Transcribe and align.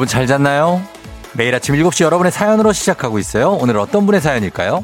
여러분 0.00 0.08
잘 0.08 0.26
잤나요? 0.26 0.80
매일 1.34 1.54
아침 1.54 1.74
7시 1.74 2.04
여러분의 2.04 2.32
사연으로 2.32 2.72
시작하고 2.72 3.18
있어요. 3.18 3.50
오늘 3.50 3.76
어떤 3.76 4.06
분의 4.06 4.22
사연일까요? 4.22 4.82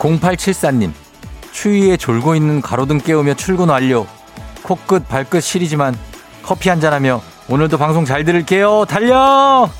0874님, 0.00 0.90
추위에 1.52 1.96
졸고 1.96 2.34
있는 2.34 2.60
가로등 2.60 2.98
깨우며 2.98 3.34
출근 3.34 3.68
완료. 3.68 4.04
코끝, 4.64 5.06
발끝 5.06 5.44
시리지만 5.44 5.96
커피 6.42 6.70
한잔하며 6.70 7.22
오늘도 7.48 7.78
방송 7.78 8.04
잘 8.04 8.24
들을게요. 8.24 8.84
달려! 8.86 9.70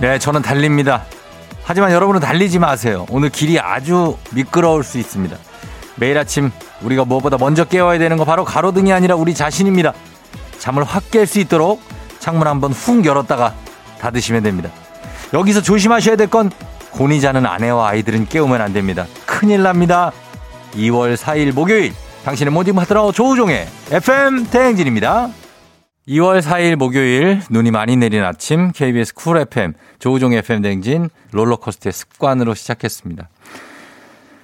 네, 0.00 0.18
저는 0.18 0.42
달립니다. 0.42 1.04
하지만 1.62 1.92
여러분은 1.92 2.20
달리지 2.20 2.58
마세요. 2.58 3.06
오늘 3.10 3.28
길이 3.28 3.60
아주 3.60 4.16
미끄러울 4.32 4.82
수 4.82 4.98
있습니다. 4.98 5.36
매일 5.96 6.16
아침 6.18 6.50
우리가 6.80 7.04
무엇보다 7.04 7.36
먼저 7.38 7.64
깨워야 7.64 7.98
되는 7.98 8.16
거 8.16 8.24
바로 8.24 8.44
가로등이 8.44 8.92
아니라 8.92 9.14
우리 9.14 9.34
자신입니다. 9.34 9.92
잠을 10.58 10.84
확 10.84 11.10
깰 11.10 11.26
수 11.26 11.38
있도록 11.40 11.82
창문 12.18 12.46
한번 12.46 12.72
훅 12.72 13.04
열었다가 13.04 13.54
닫으시면 14.00 14.42
됩니다. 14.42 14.70
여기서 15.34 15.60
조심하셔야 15.62 16.16
될 16.16 16.26
건 16.28 16.50
곤히 16.90 17.20
자는 17.20 17.46
아내와 17.46 17.88
아이들은 17.90 18.26
깨우면 18.28 18.60
안 18.60 18.72
됩니다. 18.72 19.06
큰일 19.26 19.62
납니다. 19.62 20.10
2월 20.74 21.16
4일 21.16 21.52
목요일 21.54 21.92
당신의 22.24 22.52
morning 22.52 22.74
파트너 22.74 23.12
조우종의 23.12 23.68
FM 23.92 24.46
대행진입니다. 24.46 25.28
2월 26.10 26.42
4일 26.42 26.74
목요일 26.74 27.40
눈이 27.50 27.70
많이 27.70 27.96
내린 27.96 28.24
아침 28.24 28.72
KBS 28.72 29.14
쿨 29.14 29.38
FM 29.38 29.74
조우종 30.00 30.32
FM 30.32 30.60
대행진 30.60 31.08
롤러코스터의 31.30 31.92
습관으로 31.92 32.54
시작했습니다. 32.54 33.28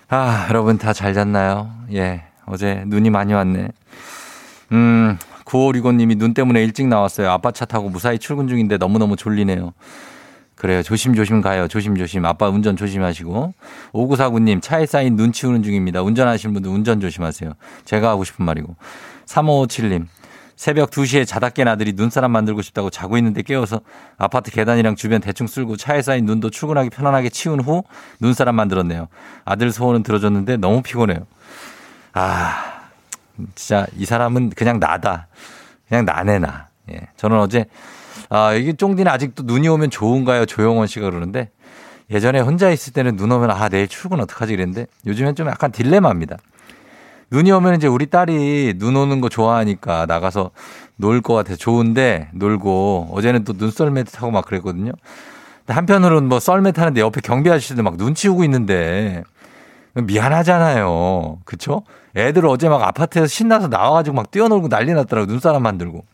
아 0.08 0.46
여러분 0.48 0.78
다 0.78 0.92
잘 0.92 1.12
잤나요? 1.12 1.68
예 1.92 2.22
어제 2.46 2.84
눈이 2.86 3.10
많이 3.10 3.34
왔네. 3.34 3.68
음 4.70 5.18
9565님이 5.44 6.16
눈 6.16 6.34
때문에 6.34 6.62
일찍 6.62 6.86
나왔어요. 6.86 7.30
아빠 7.30 7.50
차 7.50 7.64
타고 7.64 7.88
무사히 7.88 8.20
출근 8.20 8.46
중인데 8.46 8.76
너무너무 8.78 9.16
졸리네요. 9.16 9.72
그래요. 10.54 10.84
조심조심 10.84 11.40
가요. 11.40 11.66
조심조심. 11.66 12.24
아빠 12.24 12.48
운전 12.48 12.76
조심하시고. 12.76 13.52
5949님, 13.92 14.62
차에 14.62 14.86
쌓인 14.86 15.14
눈 15.14 15.30
치우는 15.30 15.62
중입니다. 15.62 16.00
운전하시는 16.02 16.54
분들 16.54 16.70
운전 16.70 16.98
조심하세요. 16.98 17.52
제가 17.84 18.08
하고 18.08 18.24
싶은 18.24 18.42
말이고. 18.46 18.74
3557님, 19.26 20.06
새벽 20.56 20.90
2시에 20.90 21.26
자다 21.26 21.50
깬 21.50 21.68
아들이 21.68 21.92
눈사람 21.92 22.32
만들고 22.32 22.62
싶다고 22.62 22.88
자고 22.88 23.18
있는데 23.18 23.42
깨워서 23.42 23.82
아파트 24.16 24.50
계단이랑 24.50 24.96
주변 24.96 25.20
대충 25.20 25.46
쓸고 25.46 25.76
차에 25.76 26.00
쌓인 26.00 26.24
눈도 26.24 26.50
출근하기 26.50 26.90
편안하게 26.90 27.28
치운 27.28 27.60
후 27.60 27.84
눈사람 28.20 28.54
만들었네요. 28.56 29.08
아들 29.44 29.70
소원은 29.70 30.02
들어줬는데 30.02 30.56
너무 30.56 30.82
피곤해요. 30.82 31.26
아, 32.14 32.88
진짜 33.54 33.86
이 33.96 34.06
사람은 34.06 34.50
그냥 34.50 34.80
나다. 34.80 35.28
그냥 35.88 36.06
나네 36.06 36.38
나. 36.38 36.68
예. 36.90 37.00
저는 37.16 37.38
어제 37.38 37.66
아, 38.30 38.54
이게 38.54 38.72
쫑디는 38.72 39.12
아직도 39.12 39.42
눈이 39.42 39.68
오면 39.68 39.90
좋은가요? 39.90 40.46
조영원 40.46 40.86
씨가 40.86 41.10
그러는데 41.10 41.50
예전에 42.10 42.40
혼자 42.40 42.70
있을 42.70 42.94
때는 42.94 43.16
눈 43.16 43.30
오면 43.30 43.50
아, 43.50 43.68
내일 43.68 43.88
출근 43.88 44.20
어떡하지 44.20 44.56
그랬는데 44.56 44.86
요즘엔 45.06 45.34
좀 45.34 45.48
약간 45.48 45.70
딜레마입니다. 45.70 46.38
눈이 47.30 47.50
오면 47.52 47.76
이제 47.76 47.86
우리 47.86 48.06
딸이 48.06 48.74
눈 48.78 48.96
오는 48.96 49.20
거 49.20 49.28
좋아하니까 49.28 50.06
나가서 50.06 50.50
놀 50.96 51.20
것 51.20 51.34
같아서 51.34 51.56
좋은데 51.56 52.28
놀고 52.32 53.10
어제는 53.12 53.44
또 53.44 53.52
눈썰매 53.56 54.04
타고 54.04 54.30
막 54.30 54.44
그랬거든요. 54.46 54.92
한편으로는 55.66 56.28
뭐 56.28 56.38
썰매 56.40 56.72
타는데 56.72 57.00
옆에 57.00 57.20
경비 57.20 57.50
아저씨들 57.50 57.82
막 57.82 57.96
눈 57.96 58.14
치우고 58.14 58.44
있는데 58.44 59.24
미안하잖아요. 59.94 61.38
그쵸? 61.44 61.82
애들 62.16 62.46
어제 62.46 62.68
막 62.68 62.82
아파트에서 62.82 63.26
신나서 63.26 63.68
나와가지고 63.68 64.14
막 64.14 64.30
뛰어놀고 64.30 64.68
난리 64.68 64.92
났더라고. 64.94 65.26
눈사람 65.30 65.62
만들고. 65.62 66.04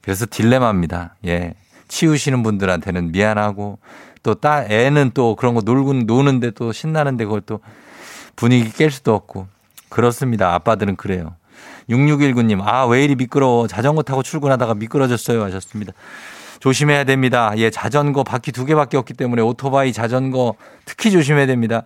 그래서 0.00 0.26
딜레마입니다. 0.28 1.16
예. 1.26 1.54
치우시는 1.88 2.42
분들한테는 2.42 3.12
미안하고 3.12 3.78
또 4.22 4.34
딸, 4.34 4.70
애는 4.70 5.10
또 5.14 5.36
그런 5.36 5.54
거 5.54 5.60
놀고 5.60 5.92
노는데 5.92 6.52
또 6.52 6.72
신나는데 6.72 7.24
그걸 7.24 7.42
또 7.42 7.60
분위기 8.36 8.70
깰 8.70 8.90
수도 8.90 9.14
없고. 9.14 9.46
그렇습니다. 9.94 10.52
아빠들은 10.54 10.96
그래요. 10.96 11.36
6619님, 11.88 12.60
아, 12.62 12.84
왜 12.84 13.04
이리 13.04 13.14
미끄러워. 13.14 13.68
자전거 13.68 14.02
타고 14.02 14.24
출근하다가 14.24 14.74
미끄러졌어요. 14.74 15.44
하셨습니다. 15.44 15.92
조심해야 16.58 17.04
됩니다. 17.04 17.52
예, 17.58 17.70
자전거 17.70 18.24
바퀴 18.24 18.50
두 18.50 18.64
개밖에 18.64 18.96
없기 18.96 19.14
때문에 19.14 19.40
오토바이, 19.40 19.92
자전거 19.92 20.54
특히 20.84 21.12
조심해야 21.12 21.46
됩니다. 21.46 21.82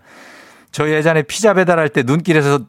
저희 0.72 0.92
예전에 0.92 1.22
피자 1.22 1.52
배달할 1.52 1.90
때 1.90 2.02
눈길에서 2.02 2.60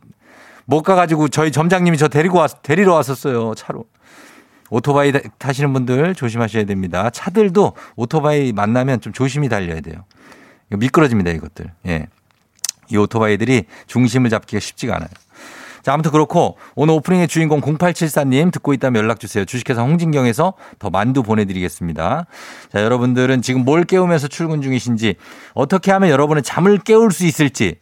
못 0.66 0.82
가가지고 0.82 1.30
저희 1.30 1.54
점장님이 1.54 1.98
저 1.98 2.10
데리고 2.10 2.40
왔, 2.40 2.62
데리러 2.62 2.94
왔었어요. 2.96 3.54
차로. 3.56 3.86
오토바이 4.70 5.14
타시는 5.38 5.72
분들 5.72 6.16
조심하셔야 6.16 6.66
됩니다. 6.66 7.10
차들도 7.12 7.76
오토바이 7.96 8.52
만나면 8.52 9.00
좀 9.00 9.14
조심히 9.14 9.48
달려야 9.48 9.80
돼요. 9.80 10.04
미끄러집니다, 10.70 11.32
이것들. 11.32 11.72
예. 11.88 12.08
이 12.92 12.98
오토바이들이 12.98 13.66
중심을 13.88 14.30
잡기가 14.30 14.60
쉽지가 14.60 14.96
않아요. 14.96 15.10
자, 15.82 15.94
아무튼 15.94 16.12
그렇고 16.12 16.58
오늘 16.76 16.94
오프닝의 16.96 17.28
주인공 17.28 17.62
0874님 17.62 18.52
듣고 18.52 18.74
있다면 18.74 19.02
연락 19.02 19.20
주세요. 19.20 19.46
주식회사 19.46 19.82
홍진경에서 19.82 20.54
더 20.80 20.90
만두 20.90 21.24
보내드리겠습니다. 21.24 22.26
자, 22.72 22.84
여러분들은 22.84 23.42
지금 23.42 23.66
뭘 23.66 23.84
깨우면서 23.84 24.28
출근 24.28 24.62
중이신지 24.62 25.16
어떻게 25.54 25.92
하면 25.92 26.10
여러분의 26.10 26.44
잠을 26.44 26.78
깨울 26.78 27.12
수 27.12 27.26
있을지 27.26 27.76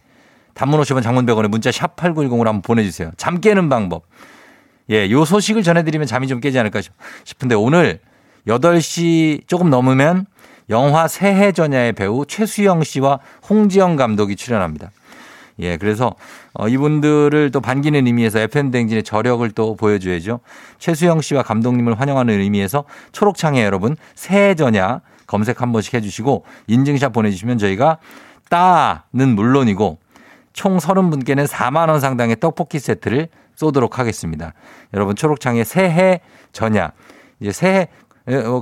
단문 0.53 0.81
50원 0.81 1.03
장문 1.03 1.25
100원에 1.25 1.47
문자 1.47 1.71
샵 1.71 1.95
8910으로 1.95 2.45
한번 2.45 2.61
보내주세요. 2.61 3.11
잠 3.17 3.39
깨는 3.39 3.69
방법. 3.69 4.05
예, 4.89 5.09
요 5.11 5.25
소식을 5.25 5.63
전해드리면 5.63 6.07
잠이 6.07 6.27
좀 6.27 6.39
깨지 6.39 6.57
않을까 6.57 6.81
싶은데 7.25 7.55
오늘 7.55 7.99
8시 8.47 9.47
조금 9.47 9.69
넘으면 9.69 10.25
영화 10.69 11.07
새해 11.07 11.51
전야의 11.51 11.93
배우 11.93 12.25
최수영 12.25 12.83
씨와 12.83 13.19
홍지영 13.49 13.95
감독이 13.95 14.35
출연합니다. 14.35 14.91
예, 15.59 15.77
그래서 15.77 16.13
어, 16.53 16.67
이분들을 16.67 17.51
또 17.51 17.61
반기는 17.61 18.05
의미에서 18.05 18.39
FM댕진의 18.39 19.03
저력을 19.03 19.49
또 19.51 19.75
보여줘야죠. 19.75 20.39
최수영 20.77 21.21
씨와 21.21 21.43
감독님을 21.43 21.99
환영하는 21.99 22.39
의미에서 22.39 22.83
초록창에 23.11 23.63
여러분 23.63 23.95
새해 24.15 24.55
전야 24.55 25.01
검색 25.25 25.61
한 25.61 25.71
번씩 25.71 25.95
해주시고 25.95 26.45
인증샷 26.67 27.11
보내주시면 27.11 27.57
저희가 27.57 27.97
따는 28.49 29.35
물론이고 29.35 29.97
총 30.53 30.77
30분께는 30.77 31.47
4만 31.47 31.89
원 31.89 31.99
상당의 31.99 32.39
떡볶이 32.39 32.79
세트를 32.79 33.29
쏘도록 33.55 33.99
하겠습니다. 33.99 34.53
여러분 34.93 35.15
초록창에 35.15 35.63
새해 35.63 36.21
전야 36.51 36.91
이제 37.39 37.51
새해 37.51 37.81
어, 37.81 38.06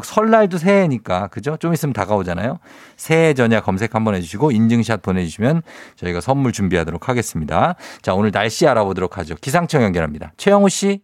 설날도 0.04 0.58
새해니까 0.58 1.28
그죠? 1.28 1.58
좀 1.58 1.74
있으면 1.74 1.94
다가오잖아요. 1.94 2.60
새해 2.98 3.34
전야 3.34 3.62
검색 3.62 3.96
한번 3.96 4.16
해주시고 4.16 4.52
인증샷 4.52 5.02
보내주시면 5.02 5.62
저희가 5.96 6.22
선물 6.22 6.52
준비하도록 6.52 7.10
하겠습니다. 7.10 7.76
자 8.02 8.14
오늘 8.14 8.32
날씨 8.32 8.68
알아보도록 8.68 9.18
하죠. 9.18 9.36
기상청 9.42 9.84
연결합니다. 9.84 10.34
최영우 10.38 10.70
씨. 10.70 11.02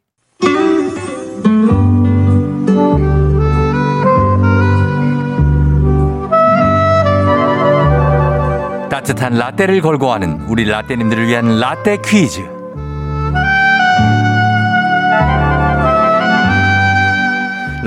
따뜻한 8.90 9.34
라떼를 9.34 9.82
걸고 9.82 10.12
하는 10.12 10.42
우리 10.48 10.66
라떼님들을 10.66 11.28
위한 11.28 11.60
라떼 11.60 11.98
퀴즈. 12.06 12.61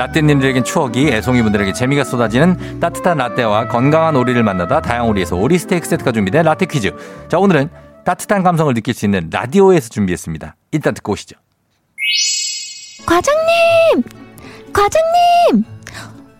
라떼님들에겐 0.04 0.64
추억이, 0.64 1.08
애송이분들에게 1.08 1.72
재미가 1.72 2.04
쏟아지는 2.04 2.78
따뜻한 2.78 3.16
라떼와 3.18 3.68
건강한 3.68 4.16
오리를 4.16 4.42
만나다 4.42 4.80
다양오리에서 4.82 5.36
오리 5.36 5.58
스테이크 5.58 5.86
세트가 5.88 6.12
준비된 6.12 6.44
라떼 6.44 6.66
퀴즈. 6.66 6.92
자, 7.28 7.38
오늘은 7.38 7.70
따뜻한 8.04 8.42
감성을 8.42 8.72
느낄 8.74 8.92
수 8.92 9.06
있는 9.06 9.30
라디오에서 9.32 9.88
준비했습니다. 9.88 10.56
일단 10.72 10.92
듣고 10.92 11.12
오시죠. 11.12 11.36
과장님! 13.06 14.02
과장님! 14.72 15.64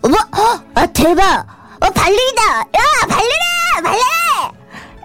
어머, 0.03 0.15
어, 0.15 0.63
아, 0.75 0.85
대박! 0.87 1.45
어, 1.81 1.89
발레리다! 1.89 2.59
야, 2.59 3.07
발레라! 3.09 3.81
발레! 3.83 3.99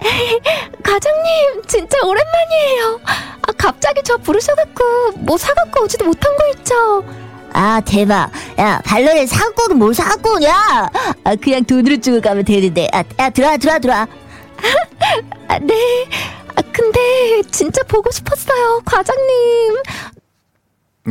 과장님, 0.85 1.62
진짜 1.67 1.97
오랜만이에요. 2.05 3.01
아, 3.43 3.53
갑자기 3.57 4.03
저 4.05 4.19
부르셔갖고, 4.19 5.12
뭐 5.17 5.39
사갖고 5.39 5.85
오지도 5.85 6.05
못한 6.05 6.37
거 6.37 6.49
있죠? 6.57 7.05
아, 7.52 7.81
대박. 7.81 8.31
야, 8.58 8.81
사갖고 9.26 9.64
오긴 9.64 9.79
뭘 9.79 9.94
사갖고 9.94 10.35
오냐? 10.35 10.91
아, 11.25 11.35
그냥 11.37 11.64
돈으로 11.64 11.97
주고 12.00 12.20
가면 12.20 12.44
되는데. 12.44 12.88
아, 12.93 13.02
야, 13.19 13.31
들어와, 13.31 13.56
들어와, 13.56 13.79
들어와. 13.79 14.06
아, 15.49 15.58
네. 15.58 16.08
아, 16.55 16.62
근데 16.73 17.43
진짜 17.50 17.82
보고 17.85 18.11
싶었어요, 18.11 18.81
과장님. 18.85 19.76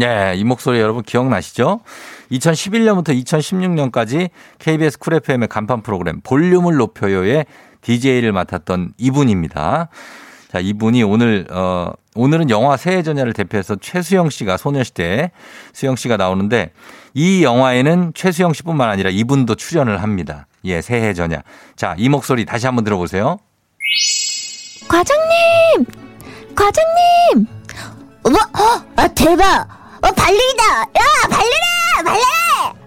예, 0.01 0.33
이 0.36 0.44
목소리 0.44 0.80
여러분 0.80 1.03
기억나시죠? 1.03 1.81
2011년부터 2.31 3.09
2016년까지 3.24 4.30
KBS 4.59 5.00
쿨 5.00 5.15
FM의 5.15 5.47
간판 5.47 5.81
프로그램 5.81 6.21
볼륨을 6.21 6.75
높여요의 6.75 7.45
DJ를 7.81 8.31
맡았던 8.31 8.94
이분입니다. 8.97 9.89
자, 10.51 10.60
이분이 10.60 11.04
오늘, 11.04 11.46
어, 11.51 11.92
오늘은 12.16 12.50
영화 12.50 12.75
새해 12.75 13.04
전야를 13.04 13.34
대표해서 13.34 13.75
최수영 13.75 14.31
씨가 14.31 14.57
소녀시대 14.57 15.31
수영 15.74 15.96
씨가 15.96 16.18
나오는데 16.18 16.72
이 17.13 17.44
영화에는 17.44 18.13
최수영 18.16 18.54
씨뿐만 18.54 18.90
아니라 18.90 19.12
이분도 19.12 19.56
출연을 19.56 20.01
합니다. 20.01 20.48
예, 20.66 20.81
새해 20.81 21.13
전야. 21.13 21.44
자, 21.75 21.94
이 21.98 22.10
목소리 22.10 22.46
다시 22.46 22.66
한번 22.66 22.84
들어보세요. 22.84 23.38
과장님! 24.88 25.86
과장님! 26.56 27.48
어머, 28.24 28.38
어, 28.38 28.84
아, 28.96 29.07
대박! 29.10 29.68
어, 30.01 30.12
발레리다! 30.12 30.81
야, 30.81 31.28
발레라! 31.30 32.04
발레! 32.04 32.78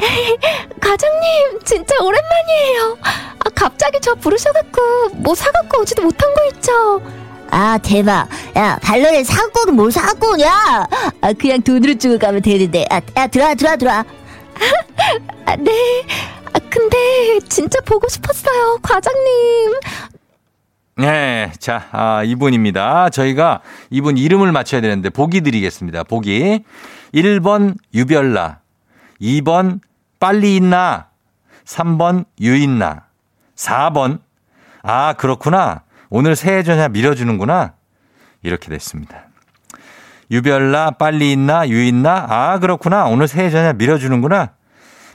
과장님, 0.80 1.60
진짜 1.64 1.94
오랜만이에요. 2.00 2.98
아, 3.02 3.50
갑자기 3.54 3.98
저 4.00 4.14
부르셔갖고, 4.14 5.10
뭐 5.16 5.34
사갖고 5.34 5.82
오지도 5.82 6.02
못한 6.02 6.32
거 6.34 6.44
있죠? 6.46 7.02
아, 7.50 7.78
대박. 7.78 8.28
야, 8.56 8.78
발레를 8.82 9.24
사갖고 9.24 9.62
오긴 9.62 9.74
뭘 9.76 9.90
사갖고 9.90 10.32
오냐? 10.32 10.86
아, 11.20 11.32
그냥 11.38 11.60
돈으로 11.62 11.94
주고 11.96 12.18
가면 12.18 12.42
되는데. 12.42 12.86
아, 12.90 13.00
야, 13.16 13.26
들어와, 13.26 13.54
들어와, 13.54 13.76
들어와. 13.76 14.04
아, 15.46 15.56
네. 15.56 15.72
아, 16.52 16.58
근데 16.70 17.40
진짜 17.48 17.80
보고 17.80 18.08
싶었어요, 18.08 18.78
과장님. 18.82 19.72
네, 20.96 21.50
자, 21.58 21.88
아, 21.92 22.22
이분입니다. 22.24 23.10
저희가 23.10 23.62
이분 23.90 24.18
이름을 24.18 24.52
맞춰야 24.52 24.80
되는데 24.80 25.08
보기 25.10 25.40
드리겠습니다. 25.40 26.04
보기. 26.04 26.62
1번 27.14 27.74
유별나, 27.94 28.60
2번 29.20 29.80
빨리 30.20 30.56
있나, 30.56 31.08
3번 31.64 32.26
유있나, 32.40 33.06
4번 33.56 34.20
아, 34.82 35.14
그렇구나. 35.14 35.82
오늘 36.08 36.36
새해 36.36 36.62
전야 36.62 36.88
밀어주는구나. 36.88 37.74
이렇게 38.42 38.68
됐습니다. 38.70 39.26
유별나, 40.30 40.92
빨리 40.92 41.32
있나, 41.32 41.68
유있나, 41.68 42.26
아, 42.28 42.58
그렇구나. 42.58 43.06
오늘 43.06 43.28
새해 43.28 43.50
전야 43.50 43.72
밀어주는구나. 43.74 44.52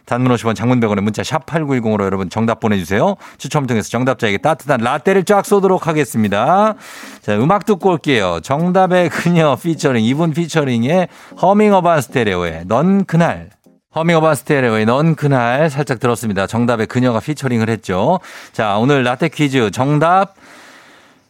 단문 0.05 0.31
50원 0.35 0.55
장문 0.55 0.79
100원의 0.79 1.01
문자 1.01 1.23
샵 1.23 1.47
8910으로 1.47 2.03
여러분 2.03 2.29
정답 2.29 2.59
보내주세요. 2.59 3.15
추첨 3.39 3.65
통해서 3.65 3.89
정답자에게 3.89 4.37
따뜻한 4.37 4.81
라떼를 4.81 5.23
쫙 5.23 5.43
쏘도록 5.43 5.87
하겠습니다. 5.87 6.75
자, 7.21 7.35
음악 7.37 7.65
듣고 7.65 7.89
올게요. 7.89 8.39
정답의 8.43 9.09
그녀 9.09 9.55
피처링, 9.55 10.03
이분 10.05 10.31
피처링의 10.31 11.07
허밍 11.41 11.73
어반 11.73 12.01
스테레오의 12.01 12.65
넌 12.67 13.05
그날. 13.05 13.49
허밍 13.95 14.17
어반 14.17 14.35
스테레오의 14.35 14.85
넌 14.85 15.15
그날 15.15 15.69
살짝 15.69 15.99
들었습니다. 16.01 16.47
정답의 16.47 16.87
그녀가 16.87 17.21
피처링을 17.21 17.69
했죠. 17.69 18.19
자, 18.51 18.77
오늘 18.77 19.03
라떼 19.03 19.29
퀴즈 19.29 19.71
정답 19.71 20.35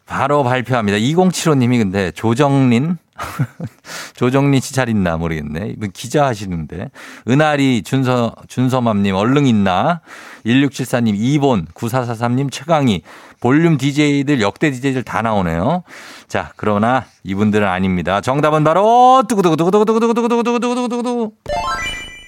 바로 0.07 0.43
발표합니다. 0.43 0.97
2075님이 0.97 1.77
근데 1.77 2.09
조정린 2.11 2.97
조정린 4.15 4.59
씨 4.61 4.73
잘 4.73 4.89
있나 4.89 5.15
모르겠네. 5.17 5.67
이분 5.69 5.91
기자 5.91 6.25
하시는데. 6.25 6.89
은하리 7.27 7.83
준서, 7.83 8.33
준서맘님 8.47 9.13
얼른 9.15 9.45
있나. 9.45 10.01
1674님 10.45 11.13
이본, 11.15 11.67
9443님 11.73 12.51
최강희, 12.51 13.03
볼륨 13.39 13.77
DJ들, 13.77 14.41
역대 14.41 14.71
DJ들 14.71 15.03
다 15.03 15.21
나오네요. 15.21 15.83
자, 16.27 16.51
그러나 16.55 17.05
이분들은 17.23 17.67
아닙니다. 17.67 18.21
정답은 18.21 18.63
바로 18.63 19.23
두구두구두구두구두구두구두구두구두구두구두구 19.29 21.31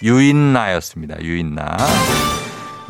유인나였습니다. 0.04 1.22
유인나. 1.22 1.78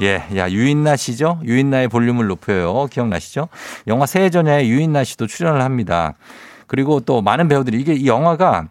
예, 0.01 0.23
야, 0.35 0.49
유인나 0.49 0.95
씨죠? 0.95 1.39
유인나의 1.43 1.87
볼륨을 1.87 2.27
높여요. 2.27 2.87
기억나시죠? 2.91 3.47
영화 3.87 4.05
새해 4.05 4.29
전야에 4.29 4.67
유인나 4.67 5.03
씨도 5.03 5.27
출연을 5.27 5.61
합니다. 5.61 6.13
그리고 6.67 6.99
또 6.99 7.21
많은 7.21 7.47
배우들이 7.47 7.79
이게 7.79 7.93
이 7.93 8.07
영화가 8.07 8.67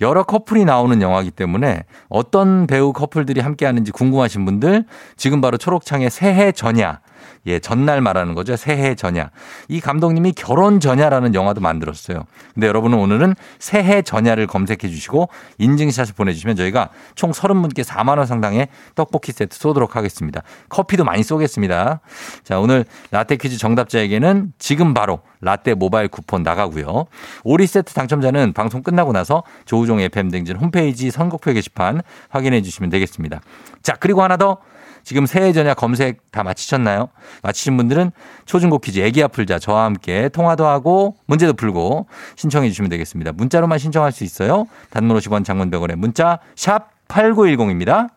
여러 0.00 0.24
커플이 0.24 0.64
나오는 0.64 1.00
영화이기 1.00 1.30
때문에 1.30 1.84
어떤 2.08 2.66
배우 2.66 2.92
커플들이 2.92 3.40
함께 3.40 3.64
하는지 3.64 3.92
궁금하신 3.92 4.44
분들 4.44 4.84
지금 5.16 5.40
바로 5.40 5.56
초록창의 5.56 6.10
새해 6.10 6.52
전야 6.52 7.00
예, 7.46 7.58
전날 7.58 8.00
말하는 8.00 8.34
거죠. 8.34 8.56
새해 8.56 8.94
전야. 8.94 9.30
이 9.68 9.80
감독님이 9.80 10.32
결혼 10.32 10.80
전야라는 10.80 11.34
영화도 11.34 11.60
만들었어요. 11.60 12.24
근데 12.54 12.66
여러분은 12.66 12.98
오늘은 12.98 13.34
새해 13.58 14.02
전야를 14.02 14.46
검색해 14.46 14.88
주시고 14.88 15.28
인증샷을 15.58 16.14
보내주시면 16.14 16.56
저희가 16.56 16.90
총 17.14 17.30
30분께 17.30 17.84
4만원 17.84 18.26
상당의 18.26 18.68
떡볶이 18.94 19.32
세트 19.32 19.56
쏘도록 19.56 19.96
하겠습니다. 19.96 20.42
커피도 20.68 21.04
많이 21.04 21.22
쏘겠습니다. 21.22 22.00
자, 22.42 22.58
오늘 22.58 22.84
라떼 23.10 23.36
퀴즈 23.36 23.58
정답자에게는 23.58 24.52
지금 24.58 24.94
바로 24.94 25.20
라떼 25.40 25.74
모바일 25.74 26.08
쿠폰 26.08 26.42
나가고요. 26.42 27.06
오리 27.44 27.66
세트 27.66 27.94
당첨자는 27.94 28.52
방송 28.52 28.82
끝나고 28.82 29.12
나서 29.12 29.44
조우종 29.64 30.00
FM 30.00 30.30
댕진 30.30 30.56
홈페이지 30.56 31.10
선곡표 31.10 31.52
게시판 31.52 32.02
확인해 32.28 32.62
주시면 32.62 32.90
되겠습니다. 32.90 33.40
자, 33.82 33.94
그리고 33.98 34.22
하나 34.22 34.36
더 34.36 34.58
지금 35.06 35.24
새해 35.24 35.52
전야 35.52 35.74
검색 35.74 36.32
다 36.32 36.42
마치셨나요? 36.42 37.10
마치신 37.44 37.76
분들은 37.76 38.10
초중고 38.44 38.80
퀴즈 38.80 38.98
애기야 38.98 39.28
풀자 39.28 39.60
저와 39.60 39.84
함께 39.84 40.28
통화도 40.28 40.66
하고 40.66 41.14
문제도 41.26 41.52
풀고 41.52 42.08
신청해 42.34 42.68
주시면 42.70 42.90
되겠습니다. 42.90 43.30
문자로만 43.30 43.78
신청할 43.78 44.10
수 44.10 44.24
있어요. 44.24 44.66
단문 44.90 45.16
50원 45.16 45.44
장문 45.44 45.70
100원에 45.70 45.94
문자 45.94 46.40
샵 46.56 46.90
8910입니다. 47.06 48.08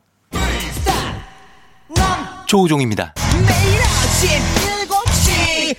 조우종입니다. 2.48 3.14
매일 3.48 3.80
아침 3.84 4.40
7시 4.40 4.59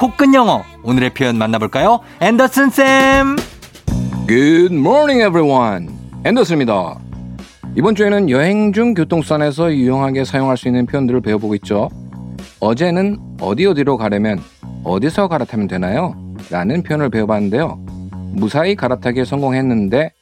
코끝 0.00 0.32
영어 0.32 0.64
오늘의 0.82 1.10
표현 1.10 1.36
만나볼까요 1.36 2.00
앤더슨 2.22 2.70
쌤 2.70 3.36
Good 4.26 4.74
morning, 4.74 5.20
everyone. 5.20 5.90
앤더슨입니다. 6.24 6.98
이번 7.76 7.94
주에는 7.94 8.30
여행 8.30 8.72
중 8.72 8.94
교통수단에서 8.94 9.74
유용하게 9.74 10.24
사용할 10.24 10.56
수 10.56 10.68
있는 10.68 10.86
표현들을 10.86 11.20
배워보고 11.20 11.54
있죠. 11.56 11.90
어제는 12.60 13.18
어디 13.42 13.66
어디로 13.66 13.98
가려면 13.98 14.40
어디서 14.84 15.28
갈아타면 15.28 15.68
되나요? 15.68 16.16
라는 16.48 16.82
표현을 16.82 17.10
배워봤는데요. 17.10 17.78
무사히 18.32 18.76
갈아타기에 18.76 19.26
성공했는데 19.26 20.12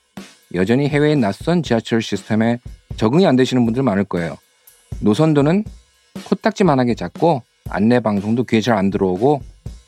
여전히 0.55 0.89
해외의 0.89 1.15
낯선 1.15 1.63
지하철 1.63 2.03
시스템에 2.03 2.59
적응이 2.97 3.29
안 3.29 3.37
되시는 3.37 3.65
분들 3.65 3.85
많을 3.85 4.03
거예요. 4.03 4.39
노선도는 5.03 5.63
코딱지만하게 6.25 6.97
작고 6.97 7.43
안내 7.69 8.01
방송도 8.01 8.45
귀에 8.45 8.61
잘 8.61 8.77
안 8.77 8.91
들어오고 8.91 9.41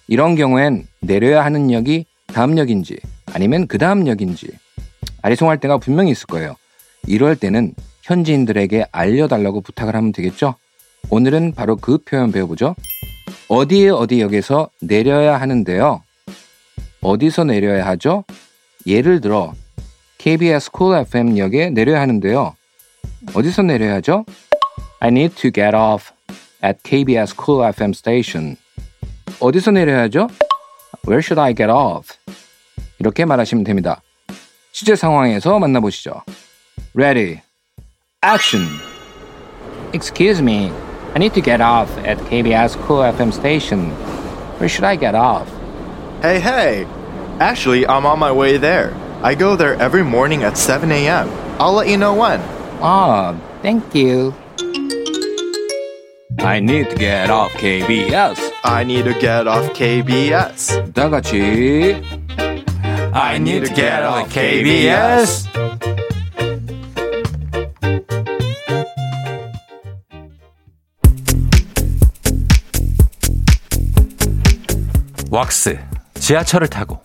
이런 0.08 0.34
경우엔 0.34 0.86
내려야 1.00 1.44
하는 1.44 1.70
역이 1.72 2.04
다음 2.26 2.58
역인지 2.58 2.98
아니면 3.32 3.66
그 3.66 3.78
다음 3.78 4.06
역인지 4.06 4.48
아리송할 5.22 5.58
때가 5.58 5.78
분명히 5.78 6.10
있을 6.12 6.26
거예요. 6.26 6.56
이럴 7.06 7.36
때는 7.36 7.74
현지인들에게 8.02 8.86
알려달라고 8.92 9.60
부탁을 9.60 9.94
하면 9.94 10.12
되겠죠? 10.12 10.54
오늘은 11.10 11.52
바로 11.52 11.76
그 11.76 11.98
표현 11.98 12.32
배워보죠. 12.32 12.74
어디에 13.48 13.90
어디 13.90 14.20
역에서 14.20 14.70
내려야 14.80 15.40
하는데요. 15.40 16.02
어디서 17.02 17.44
내려야 17.44 17.86
하죠? 17.86 18.24
예를 18.86 19.20
들어 19.20 19.52
KBS 20.18 20.70
쿨 20.70 20.96
FM 20.96 21.38
역에 21.38 21.70
내려야 21.70 22.00
하는데요. 22.00 22.54
어디서 23.34 23.62
내려야죠? 23.62 24.24
I 25.00 25.08
need 25.08 25.34
to 25.36 25.50
get 25.50 25.74
off 25.76 26.12
at 26.61 26.81
KBS 26.83 27.35
Cool 27.37 27.63
FM 27.73 27.91
station. 27.93 28.57
어디서 29.39 29.71
내려야죠? 29.71 30.27
Where 31.07 31.21
should 31.21 31.39
I 31.39 31.53
get 31.53 31.69
off? 31.69 32.17
이렇게 32.99 33.25
말하시면 33.25 33.63
됩니다. 33.63 34.01
실제 34.71 34.95
상황에서 34.95 35.59
만나보시죠. 35.59 36.23
Ready. 36.95 37.41
Action. 38.23 38.67
Excuse 39.93 40.41
me. 40.41 40.71
I 41.13 41.19
need 41.19 41.33
to 41.33 41.41
get 41.41 41.61
off 41.61 41.89
at 42.05 42.17
KBS 42.29 42.75
Cool 42.85 43.03
FM 43.13 43.31
station. 43.31 43.91
Where 44.59 44.67
should 44.67 44.83
I 44.83 44.97
get 44.97 45.15
off? 45.15 45.47
Hey, 46.21 46.39
hey! 46.39 46.87
Actually, 47.39 47.85
I'm 47.87 48.05
on 48.05 48.19
my 48.19 48.31
way 48.31 48.57
there. 48.57 48.93
I 49.21 49.35
go 49.35 49.55
there 49.55 49.75
every 49.75 50.03
morning 50.03 50.43
at 50.43 50.57
7 50.57 50.91
a.m. 50.91 51.29
I'll 51.59 51.73
let 51.73 51.87
you 51.87 51.97
know 51.97 52.13
when. 52.13 52.41
Ah, 52.81 53.35
thank 53.61 53.95
you. 53.95 54.33
I 56.42 56.58
need 56.58 56.88
to 56.88 56.96
get 56.96 57.30
off 57.30 57.52
KBS. 57.52 58.38
I 58.64 58.82
need 58.82 59.04
to 59.04 59.12
get 59.20 59.46
off 59.46 59.72
KBS. 59.74 60.92
다 60.94 61.10
같이 61.10 62.02
I 63.12 63.36
need 63.36 63.66
to 63.66 63.74
get 63.74 64.02
off 64.02 64.28
KBS. 64.30 65.48
왁스 75.30 75.78
지하철을 76.14 76.68
타고 76.68 77.00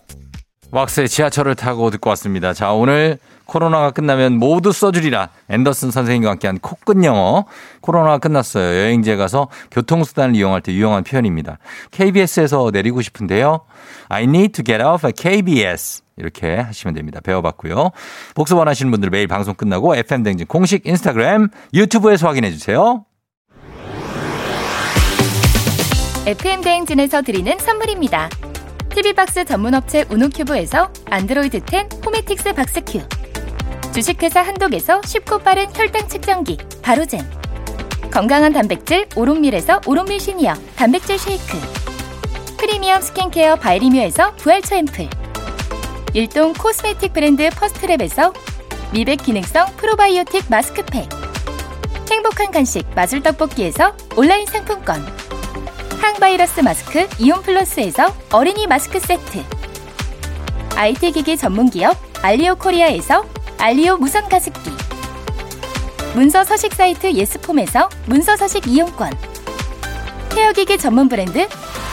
왁스의 0.72 1.08
지하철을 1.08 1.54
타고 1.54 1.90
듣고 1.90 2.10
왔습니다. 2.10 2.52
자 2.52 2.72
오늘 2.72 3.18
코로나가 3.46 3.90
끝나면 3.90 4.38
모두 4.38 4.72
써주리라 4.72 5.30
앤더슨 5.48 5.90
선생님과 5.90 6.30
함께한 6.32 6.58
코끝 6.58 7.02
영어 7.04 7.46
코로나가 7.80 8.18
끝났어요. 8.18 8.64
여행지에 8.82 9.16
가서 9.16 9.48
교통수단을 9.70 10.36
이용할 10.36 10.60
때 10.60 10.72
유용한 10.72 11.04
표현입니다. 11.04 11.58
KBS에서 11.92 12.70
내리고 12.72 13.00
싶은데요. 13.00 13.60
I 14.08 14.24
need 14.24 14.52
to 14.52 14.64
get 14.64 14.82
off 14.82 15.06
at 15.06 15.20
KBS 15.20 16.02
이렇게 16.16 16.56
하시면 16.56 16.94
됩니다. 16.94 17.20
배워봤고요. 17.22 17.90
복습 18.34 18.58
원하시는 18.58 18.90
분들 18.90 19.10
매일 19.10 19.26
방송 19.26 19.54
끝나고 19.54 19.96
FM 19.96 20.22
댕진 20.22 20.46
공식 20.46 20.86
인스타그램 20.86 21.48
유튜브에서 21.72 22.26
확인해 22.26 22.50
주세요. 22.50 23.04
FM 26.26 26.62
대행진에서 26.62 27.22
드리는 27.22 27.56
선물입니다. 27.58 28.28
TV박스 28.88 29.44
전문업체 29.44 30.06
우노큐브에서 30.10 30.90
안드로이드 31.10 31.60
10 31.70 32.00
포메틱스 32.02 32.54
박스큐 32.54 33.02
주식회사 33.96 34.42
한독에서 34.42 35.00
쉽고 35.06 35.38
빠른 35.38 35.74
혈당 35.74 36.06
측정기 36.06 36.58
바로젠. 36.82 37.26
건강한 38.10 38.52
단백질 38.52 39.08
오롯밀에서 39.16 39.80
오롯밀 39.86 40.20
시니어 40.20 40.52
단백질 40.76 41.18
쉐이크. 41.18 41.58
프리미엄 42.58 43.00
스킨케어 43.00 43.56
바이리뮤에서 43.56 44.34
부활초 44.34 44.74
앰플. 44.74 45.08
일동 46.12 46.52
코스메틱 46.52 47.14
브랜드 47.14 47.48
퍼스트랩에서 47.48 48.34
미백 48.92 49.22
기능성 49.22 49.64
프로바이오틱 49.78 50.44
마스크팩. 50.50 51.08
행복한 52.10 52.50
간식 52.50 52.86
마술 52.94 53.22
떡볶이에서 53.22 53.96
온라인 54.14 54.44
상품권. 54.44 55.00
항바이러스 56.02 56.60
마스크 56.60 57.08
이온 57.18 57.40
플러스에서 57.40 58.14
어린이 58.30 58.66
마스크 58.66 59.00
세트. 59.00 59.42
IT 60.74 61.12
기기 61.12 61.38
전문 61.38 61.70
기업 61.70 61.96
알리오 62.20 62.56
코리아에서 62.56 63.24
알리오 63.58 63.96
무선 63.96 64.28
가습기. 64.28 64.70
문서 66.14 66.44
서식 66.44 66.74
사이트 66.74 67.12
예스폼에서 67.12 67.88
문서 68.06 68.36
서식 68.36 68.66
이용권. 68.66 69.12
헤어기기 70.36 70.78
전문 70.78 71.08
브랜드 71.08 71.48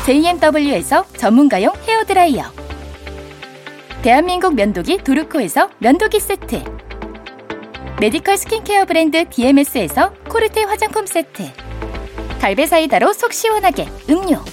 JMW에서 0.06 1.06
전문가용 1.18 1.74
헤어드라이어. 1.88 2.44
대한민국 4.02 4.56
면도기 4.56 5.00
도르코에서 5.00 5.70
면도기 5.80 6.20
세트. 6.20 6.64
메디컬 8.00 8.38
스킨케어 8.38 8.86
브랜드 8.86 9.28
DMS에서 9.30 10.14
코르테 10.30 10.64
화장품 10.64 11.06
세트. 11.06 11.50
갈베 12.42 12.66
사이다로 12.66 13.14
속 13.14 13.32
시원하게 13.32 13.88
음료. 14.10 14.44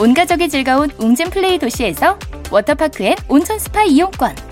온 0.00 0.14
가족이 0.14 0.48
즐거운 0.48 0.90
웅진 0.98 1.30
플레이 1.30 1.58
도시에서 1.58 2.18
워터파크 2.50 3.04
and 3.04 3.14
온천 3.28 3.60
스파 3.60 3.84
이용권. 3.84 4.51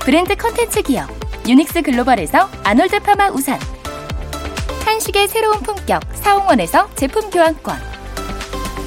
브랜드 0.00 0.34
컨텐츠 0.36 0.82
기업 0.82 1.08
유닉스 1.46 1.82
글로벌에서 1.82 2.48
아놀드 2.64 2.98
파마 3.00 3.28
우산 3.30 3.58
한식의 4.84 5.28
새로운 5.28 5.60
품격 5.60 6.02
사홍원에서 6.14 6.88
제품 6.94 7.28
교환권 7.30 7.76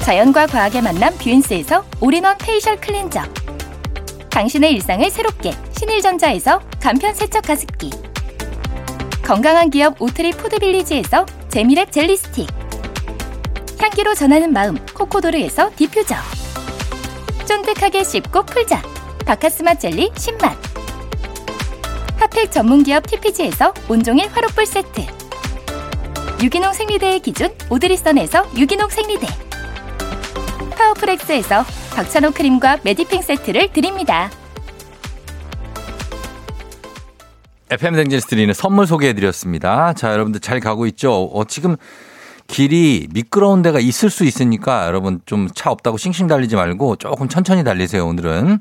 자연과 0.02 0.46
과학의 0.46 0.82
만남 0.82 1.16
뷰인스에서 1.16 1.84
올인원 2.00 2.36
페이셜 2.38 2.76
클렌저 2.80 3.22
당신의 4.30 4.72
일상을 4.72 5.08
새롭게 5.10 5.52
신일전자에서 5.78 6.60
간편 6.80 7.14
세척 7.14 7.44
가습기 7.44 7.90
건강한 9.22 9.70
기업 9.70 10.00
오트리 10.02 10.32
푸드빌리지에서 10.32 11.24
재미랩 11.50 11.92
젤리 11.92 12.16
스틱 12.16 12.48
향기로 13.78 14.14
전하는 14.14 14.52
마음 14.52 14.76
코코도르에서 14.86 15.70
디퓨저 15.76 16.16
쫀득하게 17.46 18.02
씹고 18.02 18.44
풀자 18.46 18.82
바카스마 19.24 19.74
젤리 19.74 20.10
10만 20.10 20.71
핫팩 22.32 22.50
전문기업 22.50 23.06
TPG에서 23.06 23.74
온종일 23.88 24.28
화롯불 24.28 24.64
세트 24.64 25.02
유기농 26.42 26.72
생리대의 26.72 27.20
기준 27.20 27.50
오드리선에서 27.68 28.50
유기농 28.56 28.88
생리대 28.88 29.26
파워풀엑스에서 30.76 31.64
박찬호 31.94 32.30
크림과 32.30 32.78
메디핑 32.84 33.20
세트를 33.22 33.72
드립니다. 33.72 34.30
FM 37.70 37.94
대행진에서 37.96 38.26
드리는 38.26 38.52
선물 38.54 38.86
소개해 38.86 39.12
드렸습니다. 39.12 39.92
자, 39.92 40.12
여러분들 40.12 40.40
잘 40.40 40.60
가고 40.60 40.86
있죠? 40.86 41.24
어, 41.32 41.44
지금 41.44 41.76
길이 42.46 43.08
미끄러운 43.12 43.62
데가 43.62 43.78
있을 43.78 44.10
수 44.10 44.24
있으니까 44.24 44.86
여러분 44.86 45.20
좀 45.26 45.48
차 45.54 45.70
없다고 45.70 45.96
싱싱 45.98 46.26
달리지 46.28 46.56
말고 46.56 46.96
조금 46.96 47.28
천천히 47.28 47.62
달리세요, 47.62 48.06
오늘은. 48.06 48.58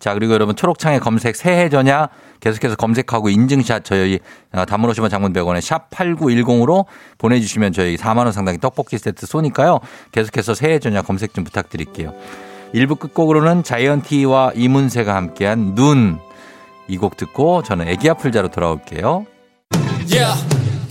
자, 0.00 0.14
그리고 0.14 0.32
여러분 0.32 0.56
초록창에 0.56 0.98
검색 0.98 1.36
새해 1.36 1.68
전야 1.68 2.08
계속해서 2.40 2.74
검색하고 2.76 3.28
인증샷 3.28 3.84
저희 3.84 4.18
담으로 4.66 4.90
오시면 4.92 5.10
장문 5.10 5.32
100원에 5.34 5.60
샵 5.60 5.90
8910으로 5.90 6.86
보내주시면 7.18 7.72
저희 7.72 7.96
4만원 7.96 8.32
상당의 8.32 8.58
떡볶이 8.60 8.96
세트 8.98 9.26
쏘니까요. 9.26 9.78
계속해서 10.12 10.54
새해 10.54 10.78
전야 10.78 11.02
검색 11.02 11.34
좀 11.34 11.44
부탁드릴게요. 11.44 12.14
1부 12.74 12.98
끝곡으로는 12.98 13.62
자이언티와 13.62 14.52
이문세가 14.54 15.14
함께한 15.14 15.74
눈. 15.74 16.18
이 16.88 16.96
곡 16.96 17.16
듣고 17.16 17.62
저는 17.62 17.86
애기 17.86 18.08
아플자로 18.10 18.48
돌아올게요. 18.48 19.26
Yeah. 20.10 20.34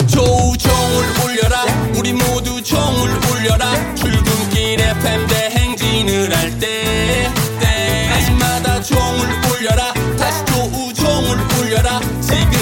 조우종을 0.06 1.04
울려라 1.24 1.64
우리 1.98 2.12
모두 2.12 2.62
종을 2.62 3.10
울려라 3.30 3.94
출근길 3.96 4.80
FM 4.80 5.26
대행진을 5.26 6.34
할때 6.36 6.66
때마다 7.24 7.39
종을 8.90 9.28
울려라. 9.50 9.92
다시 10.18 10.44
조우종을 10.46 11.38
울려라. 11.58 12.00
지금 12.20 12.59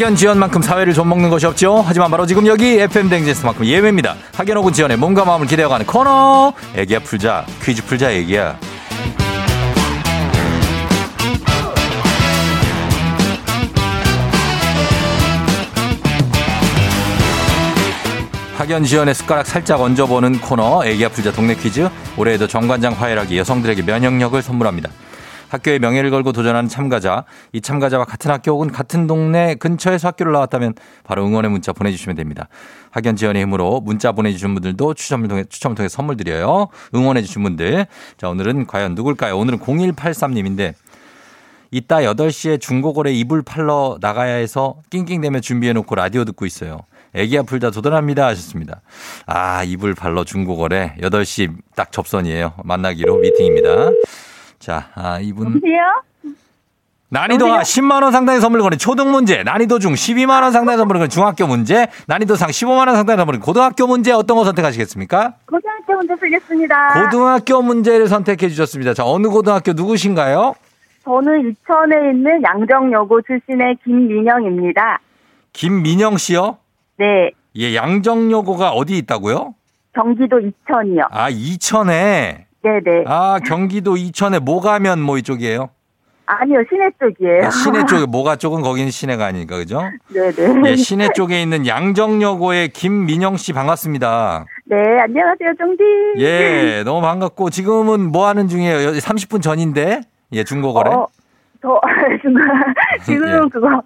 학연 0.00 0.16
지연만큼 0.16 0.62
사회를 0.62 0.94
좀 0.94 1.10
먹는 1.10 1.28
것이 1.28 1.44
없죠. 1.44 1.84
하지만 1.86 2.10
바로 2.10 2.24
지금 2.24 2.46
여기 2.46 2.80
FM 2.80 3.10
댕제스만큼 3.10 3.66
예외입니다. 3.66 4.16
학연 4.34 4.56
혹은 4.56 4.72
지연의 4.72 4.96
몸과 4.96 5.26
마음을 5.26 5.46
기대어가는 5.46 5.84
코너. 5.84 6.54
애기야 6.74 7.00
풀자 7.00 7.44
퀴즈 7.62 7.84
풀자 7.84 8.10
애기야. 8.10 8.58
학연 18.56 18.84
지연의 18.84 19.14
숟가락 19.14 19.46
살짝 19.46 19.82
얹어보는 19.82 20.40
코너 20.40 20.82
애기야 20.86 21.10
풀자 21.10 21.32
동네 21.32 21.54
퀴즈 21.54 21.90
올해에도 22.16 22.46
정관장 22.46 22.94
화해락이 22.94 23.36
여성들에게 23.36 23.82
면역력을 23.82 24.40
선물합니다. 24.40 24.88
학교의 25.50 25.80
명예를 25.80 26.10
걸고 26.10 26.32
도전하는 26.32 26.68
참가자 26.68 27.24
이 27.52 27.60
참가자와 27.60 28.04
같은 28.04 28.30
학교 28.30 28.52
혹은 28.52 28.70
같은 28.70 29.06
동네 29.06 29.54
근처에서 29.56 30.08
학교를 30.08 30.32
나왔다면 30.32 30.74
바로 31.04 31.26
응원의 31.26 31.50
문자 31.50 31.72
보내주시면 31.72 32.16
됩니다. 32.16 32.48
학연 32.90 33.16
지연의 33.16 33.42
힘으로 33.42 33.80
문자 33.80 34.12
보내주신 34.12 34.54
분들도 34.54 34.94
추첨을 34.94 35.28
통해 35.28 35.44
추첨을 35.44 35.74
통해 35.74 35.88
선물 35.88 36.16
드려요. 36.16 36.68
응원해주신 36.94 37.42
분들 37.42 37.86
자 38.16 38.28
오늘은 38.28 38.66
과연 38.66 38.94
누굴까요? 38.94 39.36
오늘은 39.36 39.58
0183님인데 39.58 40.74
이따 41.72 41.98
8시에 41.98 42.60
중고거래 42.60 43.12
이불 43.12 43.42
팔러 43.42 43.98
나가야 44.00 44.34
해서 44.34 44.76
낑낑대며 44.90 45.40
준비해놓고 45.40 45.94
라디오 45.94 46.24
듣고 46.24 46.46
있어요. 46.46 46.80
애기야 47.14 47.42
풀다 47.42 47.70
도전합니다 47.70 48.26
하셨습니다. 48.26 48.82
아, 49.26 49.64
이불 49.64 49.94
팔러 49.94 50.24
중고거래 50.24 50.96
8시 51.00 51.52
딱 51.74 51.90
접선이에요. 51.90 52.54
만나기로 52.64 53.18
미팅입니다. 53.18 53.90
자, 54.60 54.90
아, 54.94 55.18
이분. 55.20 55.46
여보세요? 55.48 56.02
난이도가 57.08 57.62
10만 57.62 58.04
원 58.04 58.12
상당의 58.12 58.40
선물 58.40 58.60
거는 58.60 58.78
초등 58.78 59.10
문제, 59.10 59.42
난이도 59.42 59.80
중 59.80 59.94
12만 59.94 60.42
원 60.42 60.52
상당의 60.52 60.78
선물 60.78 60.98
거는 60.98 61.08
중학교 61.08 61.46
문제, 61.48 61.88
난이도 62.06 62.36
상 62.36 62.50
15만 62.50 62.86
원 62.86 62.94
상당의 62.94 63.16
선물 63.16 63.32
거는 63.32 63.40
고등학교 63.40 63.88
문제 63.88 64.12
어떤 64.12 64.36
거 64.36 64.44
선택하시겠습니까? 64.44 65.34
고등학교 65.46 65.96
문제 65.96 66.14
풀겠습니다. 66.14 67.02
고등학교 67.02 67.62
문제를 67.62 68.06
선택해 68.06 68.48
주셨습니다. 68.48 68.94
자, 68.94 69.04
어느 69.04 69.26
고등학교 69.26 69.72
누구신가요? 69.72 70.54
저는 71.02 71.50
이천에 71.50 72.10
있는 72.12 72.42
양정여고 72.44 73.22
출신의 73.22 73.78
김민영입니다. 73.82 75.00
김민영 75.52 76.16
씨요? 76.16 76.58
네, 76.98 77.30
예, 77.56 77.74
양정여고가 77.74 78.70
어디 78.70 78.98
있다고요? 78.98 79.54
경기도 79.94 80.38
이천이요. 80.38 81.04
아, 81.10 81.28
이천에. 81.28 82.46
네네. 82.62 83.04
아, 83.06 83.38
경기도 83.44 83.96
이천에 83.96 84.38
뭐가면 84.38 85.00
뭐 85.00 85.18
이쪽이에요? 85.18 85.70
아니요, 86.26 86.62
시내 86.68 86.88
쪽이에요. 87.00 87.46
아, 87.46 87.50
시내 87.50 87.84
쪽에 87.86 88.06
뭐가 88.10 88.36
쪽은 88.36 88.62
거기는 88.62 88.90
시내가 88.90 89.26
아니니까 89.26 89.56
그죠? 89.56 89.80
네네. 90.12 90.70
예, 90.70 90.76
시내 90.76 91.08
쪽에 91.14 91.42
있는 91.42 91.66
양정여고의 91.66 92.68
김민영 92.68 93.36
씨 93.36 93.52
반갑습니다. 93.52 94.44
네, 94.66 94.76
안녕하세요, 95.00 95.54
정디. 95.58 95.82
예, 96.18 96.82
너무 96.84 97.00
반갑고 97.00 97.50
지금은 97.50 98.12
뭐 98.12 98.28
하는 98.28 98.46
중이에요? 98.46 98.90
30분 98.92 99.42
전인데. 99.42 100.02
예, 100.32 100.44
중고거래. 100.44 100.90
어, 100.90 101.06
저, 101.62 101.80
지금, 102.22 102.34
지금 103.04 103.28
예. 103.28 103.48
그거, 103.50 103.82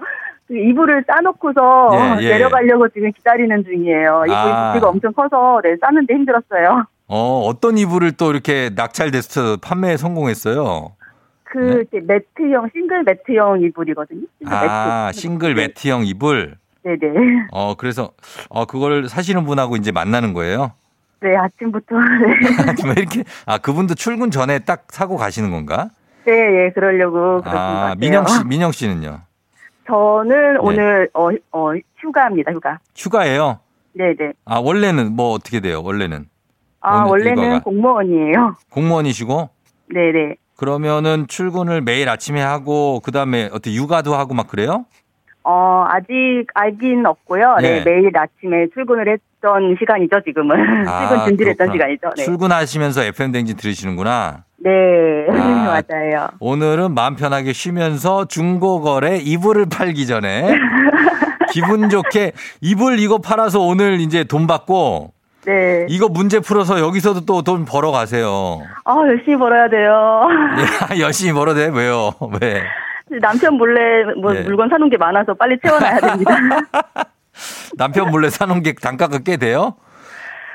그 0.46 0.54
이불을 0.54 1.04
싸놓고서 1.06 2.18
예, 2.20 2.24
예. 2.24 2.28
내려가려고 2.32 2.88
지금 2.90 3.10
기다리는 3.12 3.64
중이에요. 3.64 4.24
이불 4.26 4.36
아. 4.36 4.72
부피가 4.72 4.90
엄청 4.90 5.12
커서, 5.14 5.60
네, 5.62 5.76
싸는데 5.80 6.12
힘들었어요. 6.12 6.84
어, 7.16 7.42
어떤 7.46 7.78
이불을 7.78 8.12
또 8.12 8.32
이렇게 8.32 8.70
낙찰돼서 8.74 9.58
판매에 9.62 9.96
성공했어요? 9.96 10.96
그, 11.44 11.84
이제 11.86 12.00
매트형, 12.04 12.70
싱글 12.72 13.04
매트형 13.04 13.62
이불이거든요. 13.62 14.26
싱글 14.40 14.50
네. 14.50 14.66
아, 14.68 15.06
매트. 15.06 15.20
싱글 15.20 15.54
네. 15.54 15.62
매트형 15.68 16.06
이불. 16.06 16.56
네네. 16.82 17.46
어, 17.52 17.76
그래서, 17.76 18.10
어, 18.48 18.64
그걸 18.64 19.08
사시는 19.08 19.44
분하고 19.44 19.76
이제 19.76 19.92
만나는 19.92 20.32
거예요? 20.32 20.72
네, 21.20 21.36
아침부터. 21.36 21.94
네, 21.94 22.82
왜 22.84 22.94
이렇게, 22.98 23.22
아, 23.46 23.58
그분도 23.58 23.94
출근 23.94 24.32
전에 24.32 24.58
딱 24.58 24.86
사고 24.88 25.16
가시는 25.16 25.52
건가? 25.52 25.90
네, 26.26 26.32
예, 26.32 26.70
그러려고 26.74 27.42
아. 27.44 27.94
민영 27.96 28.26
씨, 28.26 28.44
민영 28.44 28.72
씨는요? 28.72 29.20
저는 29.86 30.58
오늘, 30.58 31.08
어, 31.14 31.28
어, 31.52 31.74
휴가입니다, 31.96 32.50
휴가. 32.50 32.80
휴가예요? 32.96 33.60
네 33.92 34.14
네. 34.18 34.32
아, 34.44 34.58
원래는 34.58 35.12
뭐 35.12 35.30
어떻게 35.30 35.60
돼요? 35.60 35.80
원래는? 35.80 36.26
아, 36.84 37.04
원래는 37.06 37.42
일과가. 37.42 37.60
공무원이에요. 37.62 38.56
공무원이시고? 38.70 39.48
네네. 39.92 40.36
그러면은 40.56 41.26
출근을 41.28 41.80
매일 41.80 42.08
아침에 42.08 42.40
하고, 42.42 43.00
그 43.04 43.10
다음에 43.10 43.46
어떻게 43.46 43.72
육아도 43.74 44.14
하고 44.14 44.34
막 44.34 44.46
그래요? 44.46 44.84
어, 45.42 45.84
아직 45.88 46.46
알긴 46.54 47.04
없고요. 47.06 47.56
네, 47.60 47.78
예. 47.78 47.84
매일 47.84 48.10
아침에 48.16 48.66
출근을 48.72 49.08
했던 49.08 49.76
시간이죠, 49.78 50.20
지금은. 50.24 50.86
아, 50.88 51.08
출근 51.08 51.26
준비를 51.26 51.50
했던. 51.52 51.72
시간이죠. 51.72 52.10
네. 52.16 52.24
출근하시면서 52.24 53.02
FM댕진 53.04 53.56
들으시는구나. 53.56 54.44
네, 54.58 54.70
아. 55.30 55.34
맞아요. 55.90 56.28
오늘은 56.40 56.94
마음 56.94 57.16
편하게 57.16 57.52
쉬면서 57.52 58.24
중고거래 58.26 59.18
이불을 59.18 59.66
팔기 59.70 60.06
전에 60.06 60.54
기분 61.52 61.90
좋게 61.90 62.32
이불 62.62 62.98
이거 62.98 63.18
팔아서 63.18 63.60
오늘 63.60 64.00
이제 64.00 64.24
돈 64.24 64.46
받고 64.46 65.12
네. 65.46 65.86
이거 65.88 66.08
문제 66.08 66.40
풀어서 66.40 66.80
여기서도 66.80 67.24
또 67.26 67.42
돈 67.42 67.64
벌어 67.64 67.90
가세요. 67.90 68.62
아, 68.84 68.96
열심히 69.06 69.36
벌어야 69.36 69.68
돼요. 69.68 70.28
예, 70.96 71.00
열심히 71.00 71.32
벌어도 71.32 71.60
돼. 71.60 71.68
왜요? 71.68 72.12
왜? 72.40 72.62
남편 73.20 73.54
몰래 73.54 74.04
뭐 74.20 74.34
예. 74.34 74.40
물건 74.40 74.68
사놓은 74.70 74.88
게 74.90 74.96
많아서 74.96 75.34
빨리 75.34 75.58
채워놔야 75.62 76.00
됩니다. 76.00 76.34
남편 77.76 78.10
몰래 78.10 78.30
사놓은 78.30 78.62
게 78.62 78.72
단가가 78.72 79.18
꽤 79.18 79.36
돼요? 79.36 79.74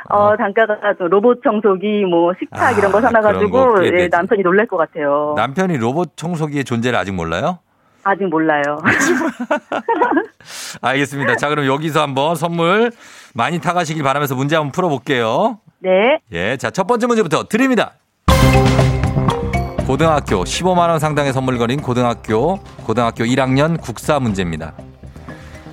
어, 0.10 0.36
단가가 0.36 0.76
또 0.98 1.08
로봇 1.08 1.42
청소기, 1.44 2.06
뭐 2.06 2.34
식탁 2.40 2.60
아, 2.60 2.72
이런 2.72 2.92
거거 2.92 3.02
사놔가지고 3.02 3.82
꽤 3.82 4.04
예. 4.04 4.08
남편이 4.08 4.42
놀랄 4.42 4.66
것 4.66 4.78
같아요. 4.78 5.34
남편이 5.38 5.78
로봇 5.78 6.18
청소기의 6.18 6.64
존재를 6.64 6.98
아직 6.98 7.12
몰라요? 7.14 7.60
아직 8.10 8.28
몰라요. 8.28 8.80
알겠습니다. 10.82 11.36
자, 11.36 11.50
그럼 11.50 11.68
여기서 11.68 12.02
한번 12.02 12.36
선물 12.36 12.92
많이 13.34 13.60
타가시길 13.60 14.02
바라면서 14.02 14.36
문제 14.36 14.56
한번 14.56 14.72
풀어볼게요. 14.72 15.60
네. 15.80 16.20
예, 16.32 16.58
자, 16.58 16.72
첫 16.72 16.88
번째 16.88 17.08
문제부터 17.08 17.48
드립니다. 17.48 17.94
고등학교 19.86 20.44
15만원 20.44 21.00
상당의 21.00 21.34
선물 21.34 21.58
거린 21.58 21.82
고등학교, 21.82 22.58
고등학교 22.86 23.24
1학년 23.24 23.80
국사 23.80 24.20
문제입니다. 24.20 24.74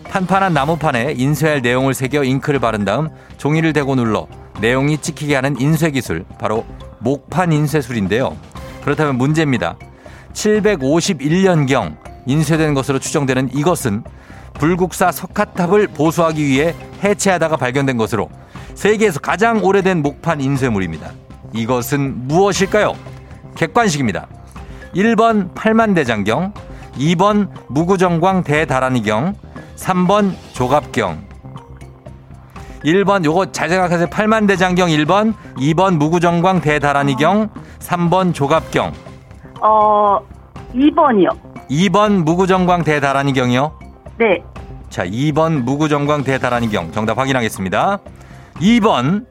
판판한 0.09 0.55
나무판에 0.55 1.15
인쇄할 1.17 1.61
내용을 1.61 1.93
새겨 1.93 2.25
잉크를 2.25 2.61
바른 2.61 2.85
다음 2.85 3.09
종이를 3.37 3.73
대고 3.73 3.95
눌러 3.95 4.27
내용이 4.61 4.99
찍히게 4.99 5.35
하는 5.35 5.61
인쇄 5.61 5.91
기술, 5.91 6.25
바로 6.39 6.65
목판 7.01 7.53
인쇄술인데요. 7.53 8.37
그렇다면 8.83 9.17
문제입니다. 9.17 9.77
751년경 10.33 12.06
인쇄된 12.27 12.75
것으로 12.75 12.99
추정되는 12.99 13.51
이것은 13.55 14.05
불국사 14.55 15.13
석가탑을 15.13 15.89
보수하기 15.89 16.45
위해 16.45 16.75
해체하다가 17.03 17.57
발견된 17.57 17.97
것으로 17.97 18.29
세계에서 18.75 19.21
가장 19.21 19.63
오래된 19.65 20.03
목판 20.03 20.41
인쇄물입니다. 20.41 21.11
이것은 21.53 22.27
무엇일까요? 22.29 22.95
객관식입니다. 23.55 24.27
1번 24.95 25.55
팔만대장경, 25.55 26.53
2번 26.99 27.49
무구정광 27.69 28.45
대다란이경, 28.45 29.35
3번 29.77 30.35
조갑경. 30.53 31.25
1번 32.85 33.25
요거 33.25 33.53
잘 33.53 33.69
생각하세요. 33.69 34.09
팔만대장경 34.09 34.89
1번, 34.89 35.35
2번 35.57 35.97
무구정광 35.97 36.61
대다란이경, 36.61 37.49
3번 37.81 38.35
조갑경. 38.35 38.93
어, 39.61 40.19
2번이요. 40.75 41.56
2번 41.71 42.25
무구정광 42.25 42.85
대다란이 42.85 43.33
경이요. 43.33 43.79
네. 44.19 44.43
자, 44.89 45.05
2번 45.05 45.63
무구정광 45.65 46.25
대다란이 46.25 46.69
경 46.71 46.93
정답 46.93 47.19
확인하겠습니다. 47.19 47.99
2번 48.61 49.27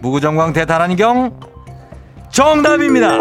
무구정광 0.00 0.52
대다란이 0.52 0.96
경 0.96 1.38
정답입니다. 2.30 3.16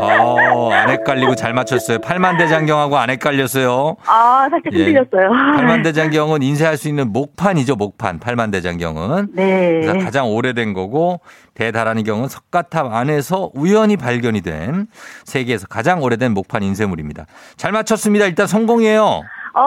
어, 0.00 0.36
안 0.72 0.88
헷갈리고 0.90 1.34
잘 1.34 1.52
맞췄어요. 1.54 1.98
팔만대장경하고 2.00 2.98
안 2.98 3.10
헷갈렸어요. 3.10 3.96
아, 4.06 4.46
살짝 4.50 4.72
예. 4.74 4.84
흔들렸어요. 4.84 5.30
팔만대장경은 5.30 6.42
인쇄할 6.44 6.76
수 6.76 6.88
있는 6.88 7.12
목판이죠, 7.12 7.76
목판. 7.76 8.18
팔만대장경은. 8.20 9.28
네. 9.34 9.86
가장 10.02 10.28
오래된 10.28 10.72
거고 10.72 11.20
대다란이경은 11.54 12.28
석가탑 12.28 12.92
안에서 12.92 13.50
우연히 13.54 13.96
발견이 13.96 14.40
된 14.40 14.86
세계에서 15.24 15.66
가장 15.68 16.02
오래된 16.02 16.32
목판 16.32 16.62
인쇄물입니다. 16.62 17.26
잘 17.56 17.72
맞췄습니다. 17.72 18.26
일단 18.26 18.46
성공이에요. 18.46 19.22
어, 19.56 19.62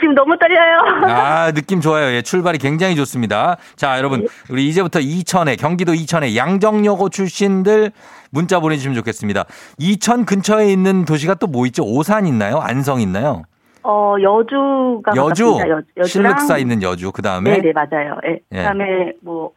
지금 0.00 0.14
너무 0.14 0.38
떨려요. 0.38 1.04
아, 1.14 1.52
느낌 1.52 1.82
좋아요. 1.82 2.14
예, 2.14 2.22
출발이 2.22 2.56
굉장히 2.56 2.96
좋습니다. 2.96 3.58
자, 3.76 3.98
여러분, 3.98 4.26
우리 4.48 4.66
이제부터 4.68 5.00
이천에, 5.00 5.56
경기도 5.56 5.92
이천에 5.92 6.34
양정여고 6.34 7.10
출신들 7.10 7.92
문자 8.30 8.60
보내주시면 8.60 8.94
좋겠습니다. 8.96 9.44
이천 9.78 10.24
근처에 10.24 10.70
있는 10.72 11.04
도시가 11.04 11.34
또 11.34 11.46
뭐 11.48 11.66
있죠? 11.66 11.82
오산 11.84 12.26
있나요? 12.26 12.58
안성 12.58 13.00
있나요? 13.00 13.42
어, 13.82 14.16
여주가 14.20 15.12
여주, 15.16 15.54
가깝습니다. 15.54 15.68
여, 15.70 15.82
여주랑 15.96 16.06
실륵사 16.38 16.58
있는 16.58 16.82
여주. 16.82 17.10
그 17.12 17.22
다음에 17.22 17.52
네네 17.58 17.72
맞아요. 17.72 18.16
예. 18.26 18.40
예. 18.52 18.56
그다음에 18.58 19.12
뭐 19.22 19.50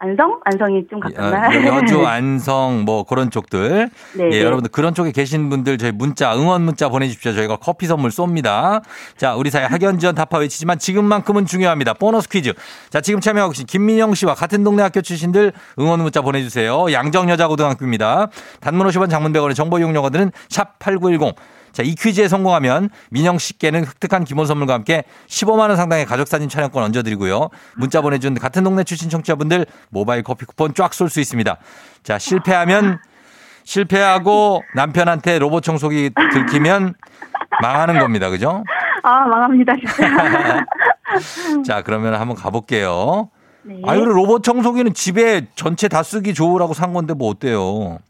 안성 0.00 0.40
안성이 0.44 0.86
좀 0.88 0.98
어, 0.98 1.08
가깝나요? 1.08 1.76
여주, 1.76 2.06
안성, 2.06 2.84
뭐 2.84 3.02
그런 3.04 3.30
쪽들. 3.30 3.90
네, 4.14 4.24
예, 4.24 4.28
네. 4.28 4.42
여러분들 4.42 4.70
그런 4.70 4.94
쪽에 4.94 5.10
계신 5.10 5.50
분들 5.50 5.76
저희 5.78 5.90
문자, 5.90 6.36
응원 6.36 6.62
문자 6.62 6.88
보내주십시오. 6.88 7.32
저희가 7.32 7.56
커피 7.56 7.86
선물 7.86 8.10
쏩니다. 8.10 8.82
자, 9.16 9.34
우리 9.34 9.50
사회 9.50 9.64
학연 9.64 9.98
지원 9.98 10.14
타파 10.14 10.38
외치지만 10.38 10.78
지금만큼은 10.78 11.46
중요합니다. 11.46 11.94
보너스 11.94 12.28
퀴즈. 12.28 12.52
자, 12.90 13.00
지금 13.00 13.20
참여하고 13.20 13.52
계신 13.52 13.66
김민영 13.66 14.14
씨와 14.14 14.34
같은 14.34 14.62
동네 14.62 14.82
학교 14.82 15.00
출신들 15.00 15.52
응원 15.80 16.00
문자 16.00 16.20
보내주세요. 16.20 16.92
양정여자고등학교입니다. 16.92 18.28
단문 18.60 18.86
50원 18.86 19.10
장문 19.10 19.32
100원의 19.32 19.56
정보 19.56 19.80
이용료가들은 19.80 20.30
샵8910. 20.48 21.34
자, 21.78 21.84
이 21.84 21.94
퀴즈에 21.94 22.26
성공하면 22.26 22.90
민영 23.10 23.38
씨께는 23.38 23.86
획득한 23.86 24.24
기본 24.24 24.46
선물과 24.46 24.74
함께 24.74 25.04
15만 25.28 25.68
원 25.68 25.76
상당의 25.76 26.06
가족 26.06 26.26
사진 26.26 26.48
촬영권 26.48 26.82
얹어 26.82 27.04
드리고요. 27.04 27.50
문자 27.76 28.00
보내 28.00 28.18
준 28.18 28.34
같은 28.34 28.64
동네 28.64 28.82
출신 28.82 29.08
청취자분들 29.08 29.64
모바일 29.90 30.24
커피 30.24 30.44
쿠폰 30.44 30.74
쫙 30.74 30.92
쏠 30.92 31.08
수 31.08 31.20
있습니다. 31.20 31.56
자, 32.02 32.18
실패하면 32.18 32.98
실패하고 33.62 34.64
남편한테 34.74 35.38
로봇 35.38 35.62
청소기 35.62 36.10
들키면 36.32 36.94
망하는 37.62 38.00
겁니다. 38.00 38.28
그죠? 38.28 38.64
아 39.04 39.20
망합니다 39.26 39.76
진짜. 39.76 40.64
자, 41.64 41.82
그러면 41.82 42.14
한번 42.14 42.34
가볼게요. 42.36 43.30
네. 43.62 43.80
아유, 43.86 44.04
로봇 44.04 44.42
청소기는 44.42 44.94
집에 44.94 45.46
전체 45.54 45.86
다 45.86 46.02
쓰기 46.02 46.34
좋으라고 46.34 46.74
산 46.74 46.92
건데 46.92 47.14
뭐 47.14 47.30
어때요? 47.30 48.00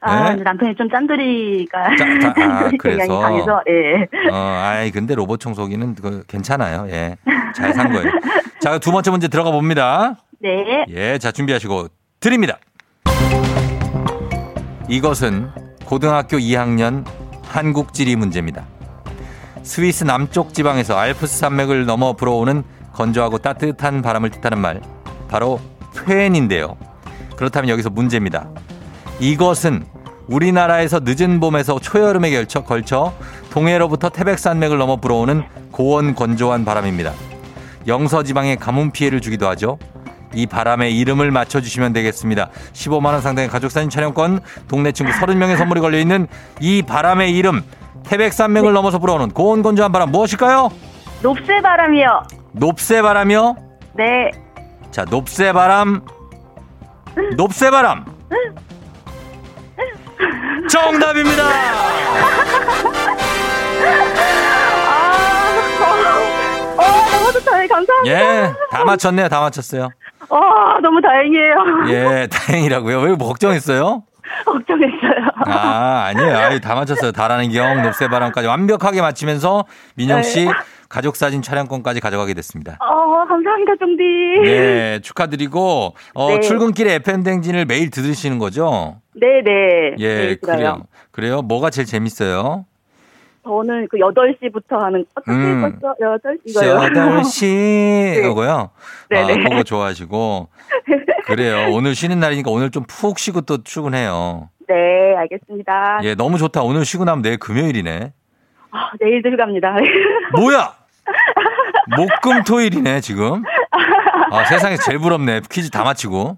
아 0.00 0.34
네? 0.34 0.42
남편이 0.42 0.76
좀 0.76 0.88
짠돌이가 0.90 1.96
짜- 1.96 2.32
짜- 2.34 2.44
아, 2.44 2.70
그래서? 2.78 3.18
강해서 3.18 3.62
예. 3.68 4.06
어, 4.30 4.36
아이, 4.36 4.90
근데 4.90 5.14
로봇 5.14 5.40
청소기는 5.40 5.96
그 5.96 6.22
괜찮아요. 6.28 6.86
예. 6.90 7.16
잘 7.54 7.72
산 7.74 7.90
거예요. 7.92 8.10
자, 8.60 8.78
두 8.78 8.92
번째 8.92 9.10
문제 9.10 9.26
들어가 9.28 9.50
봅니다. 9.50 10.16
네. 10.40 10.84
예, 10.88 11.18
자, 11.18 11.32
준비하시고 11.32 11.88
드립니다. 12.20 12.58
이것은 14.88 15.50
고등학교 15.84 16.36
2학년 16.38 17.04
한국 17.42 17.92
지리 17.92 18.16
문제입니다. 18.16 18.64
스위스 19.62 20.04
남쪽 20.04 20.54
지방에서 20.54 20.96
알프스 20.98 21.38
산맥을 21.38 21.86
넘어 21.86 22.12
불어오는 22.14 22.62
건조하고 22.92 23.38
따뜻한 23.38 24.02
바람을 24.02 24.30
뜻하는 24.30 24.58
말, 24.58 24.80
바로 25.28 25.60
푀엔인데요. 26.06 26.76
그렇다면 27.36 27.68
여기서 27.70 27.90
문제입니다. 27.90 28.48
이것은 29.20 29.84
우리나라에서 30.28 31.00
늦은 31.02 31.40
봄에서 31.40 31.78
초여름에 31.80 32.30
걸쳐, 32.30 32.62
걸쳐 32.62 33.14
동해로부터 33.50 34.10
태백산맥을 34.10 34.78
넘어 34.78 34.96
불어오는 34.96 35.42
고온 35.72 36.14
건조한 36.14 36.64
바람입니다. 36.64 37.12
영서 37.86 38.22
지방에 38.22 38.56
가뭄 38.56 38.90
피해를 38.90 39.20
주기도 39.20 39.48
하죠. 39.48 39.78
이 40.34 40.46
바람의 40.46 40.96
이름을 40.98 41.30
맞춰주시면 41.30 41.94
되겠습니다. 41.94 42.50
15만원 42.74 43.22
상당의 43.22 43.48
가족사진 43.48 43.88
촬영권, 43.88 44.40
동네 44.68 44.92
친구 44.92 45.10
30명의 45.12 45.56
선물이 45.56 45.80
걸려있는 45.80 46.26
이 46.60 46.82
바람의 46.82 47.34
이름, 47.34 47.62
태백산맥을 48.04 48.72
넘어서 48.74 48.98
불어오는 48.98 49.30
고온 49.30 49.62
건조한 49.62 49.90
바람 49.90 50.10
무엇일까요? 50.10 50.70
높새 51.22 51.60
바람이요. 51.62 52.22
높새바람이요? 52.52 53.56
네. 53.94 54.30
자, 54.90 55.04
높새바람, 55.08 56.02
높새바람. 57.36 58.04
정답입니다! 60.68 61.42
아, 64.86 65.14
어, 66.76 66.82
어, 66.82 67.10
너무 67.10 67.32
좋다. 67.32 67.66
감사합니다. 67.66 68.06
예, 68.06 68.52
다 68.70 68.84
맞췄네요. 68.84 69.28
다 69.28 69.40
맞췄어요. 69.40 69.88
어, 70.28 70.80
너무 70.82 71.00
다행이에요. 71.00 71.54
예, 71.88 72.28
다행이라고요. 72.30 73.00
왜 73.00 73.16
걱정했어요? 73.16 74.02
걱정했어요. 74.44 75.28
아, 75.46 76.04
아니에요. 76.06 76.36
아유, 76.36 76.60
다 76.60 76.74
맞췄어요. 76.74 77.12
다라는 77.12 77.50
경, 77.50 77.82
높새바람까지 77.82 78.46
완벽하게 78.46 79.00
맞히면서 79.00 79.64
민영 79.94 80.22
씨 80.22 80.44
네. 80.46 80.52
가족 80.88 81.16
사진 81.16 81.42
촬영권까지 81.42 82.00
가져가게 82.00 82.34
됐습니다. 82.34 82.78
어, 82.80 83.24
감사합니다, 83.26 83.72
종디. 83.78 84.02
네, 84.42 85.00
축하드리고 85.00 85.94
어, 86.14 86.28
네. 86.30 86.40
출근길에 86.40 86.94
FM 86.94 87.22
댕진을 87.22 87.66
매일 87.66 87.90
들으시는 87.90 88.38
거죠? 88.38 88.96
네, 89.14 89.42
네. 89.44 89.94
예. 89.98 90.36
그래요. 90.36 90.82
그래요. 91.10 91.42
뭐가 91.42 91.70
제일 91.70 91.86
재밌어요? 91.86 92.64
저는 93.48 93.88
그 93.90 93.96
8시부터 93.96 94.78
하는, 94.78 95.06
어떻게 95.14 95.32
음. 95.32 95.62
벌써 95.80 95.94
8 96.22 96.38
이거요? 96.44 96.78
8시 96.80 98.18
이거고요. 98.20 98.70
네, 99.08 99.22
아, 99.22 99.26
네. 99.26 99.42
그거 99.42 99.62
좋아하시고. 99.62 100.48
그래요. 101.24 101.68
오늘 101.72 101.94
쉬는 101.94 102.20
날이니까 102.20 102.50
오늘 102.50 102.70
좀 102.70 102.84
푹 102.86 103.18
쉬고 103.18 103.40
또 103.42 103.62
출근해요. 103.62 104.50
네, 104.68 104.74
알겠습니다. 105.16 106.00
예, 106.02 106.14
너무 106.14 106.36
좋다. 106.36 106.62
오늘 106.62 106.84
쉬고 106.84 107.04
나면 107.06 107.22
내일 107.22 107.38
금요일이네. 107.38 108.12
아, 108.70 108.90
내일 109.00 109.22
들어갑니다. 109.22 109.76
뭐야? 110.36 110.74
목금토일이네, 111.96 113.00
지금. 113.00 113.42
아, 114.30 114.44
세상에서 114.44 114.82
제일 114.82 114.98
부럽네. 114.98 115.40
퀴즈 115.50 115.70
다 115.70 115.84
맞히고. 115.84 116.36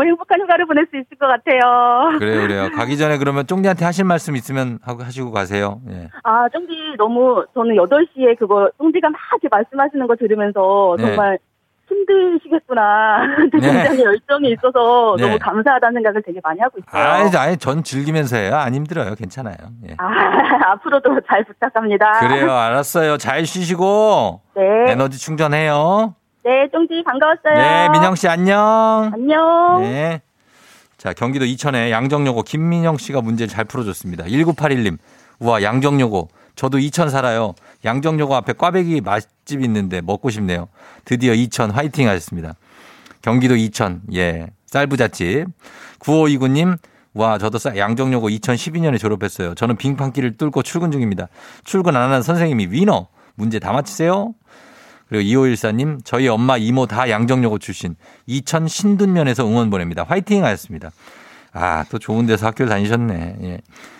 너무 0.00 0.04
행복한 0.04 0.40
휴가를 0.40 0.66
보낼 0.66 0.86
수 0.90 0.96
있을 0.96 1.16
것 1.18 1.26
같아요. 1.26 2.18
그래요, 2.18 2.40
그래요. 2.40 2.70
가기 2.74 2.96
전에 2.96 3.18
그러면 3.18 3.46
쫑디한테 3.46 3.84
하실 3.84 4.04
말씀 4.04 4.34
있으면 4.34 4.78
하고 4.82 5.02
하시고 5.02 5.30
가세요. 5.30 5.80
예. 5.90 6.08
아, 6.24 6.48
쫑디 6.48 6.94
너무 6.96 7.44
저는 7.54 7.76
8시에 7.76 8.38
그거 8.38 8.70
쫑디가 8.78 9.10
막 9.10 9.20
이렇게 9.32 9.48
말씀하시는 9.50 10.06
거 10.06 10.16
들으면서 10.16 10.96
네. 10.98 11.06
정말 11.06 11.38
힘드시겠구나. 11.88 13.20
굉장히 13.52 14.04
열정이 14.04 14.50
있어서 14.52 15.16
네. 15.18 15.26
너무 15.26 15.38
감사하다는 15.38 15.94
생각을 15.94 16.22
되게 16.22 16.40
많이 16.42 16.60
하고 16.60 16.78
있어요. 16.78 17.02
아니, 17.02 17.36
아니, 17.36 17.56
전 17.56 17.82
즐기면서 17.82 18.36
해요. 18.36 18.54
안 18.54 18.74
힘들어요. 18.74 19.14
괜찮아요. 19.16 19.56
예. 19.88 19.96
아, 19.98 20.06
앞으로도 20.72 21.20
잘 21.28 21.44
부탁합니다. 21.44 22.20
그래요, 22.20 22.52
알았어요. 22.52 23.18
잘 23.18 23.44
쉬시고 23.44 24.40
네. 24.54 24.92
에너지 24.92 25.18
충전해요. 25.18 26.14
네, 26.50 26.68
쫑디 26.72 27.04
반가웠어요. 27.04 27.54
네, 27.54 27.88
민영 27.90 28.16
씨 28.16 28.26
안녕. 28.26 29.10
안녕. 29.14 29.82
네. 29.82 30.20
자, 30.98 31.12
경기도 31.12 31.44
이천의 31.44 31.92
양정여고 31.92 32.42
김민영 32.42 32.96
씨가 32.96 33.20
문제를 33.20 33.48
잘 33.48 33.64
풀어줬습니다. 33.64 34.24
1981님. 34.24 34.98
우와, 35.38 35.62
양정여고. 35.62 36.28
저도 36.56 36.78
이천 36.80 37.08
살아요. 37.08 37.54
양정여고 37.84 38.34
앞에 38.34 38.54
꽈배기 38.54 39.00
맛집 39.02 39.62
있는데 39.62 40.00
먹고 40.00 40.28
싶네요. 40.30 40.66
드디어 41.04 41.34
이천 41.34 41.70
화이팅 41.70 42.08
하셨습니다. 42.08 42.54
경기도 43.22 43.54
이천, 43.54 44.02
예. 44.14 44.48
쌀부잣집. 44.66 45.46
9529님. 46.00 46.78
와, 47.14 47.38
저도 47.38 47.58
쌀- 47.58 47.76
양정여고 47.76 48.28
2012년에 48.28 48.98
졸업했어요. 48.98 49.54
저는 49.54 49.76
빙판길을 49.76 50.36
뚫고 50.36 50.62
출근 50.64 50.90
중입니다. 50.90 51.28
출근 51.62 51.94
안 51.96 52.02
하는 52.10 52.22
선생님이 52.22 52.66
위너. 52.70 53.06
문제 53.36 53.58
다 53.60 53.72
맞히세요? 53.72 54.34
그리고 55.10 55.24
2514님, 55.24 55.98
저희 56.04 56.28
엄마, 56.28 56.56
이모 56.56 56.86
다 56.86 57.10
양정여고 57.10 57.58
출신. 57.58 57.96
이천 58.26 58.68
신둔면에서 58.68 59.44
응원 59.44 59.68
보냅니다. 59.68 60.04
화이팅 60.08 60.44
하였습니다. 60.44 60.90
아, 61.52 61.84
또 61.90 61.98
좋은 61.98 62.26
데서 62.26 62.46
학교를 62.46 62.70
다니셨네. 62.70 63.36
예. 63.42 63.58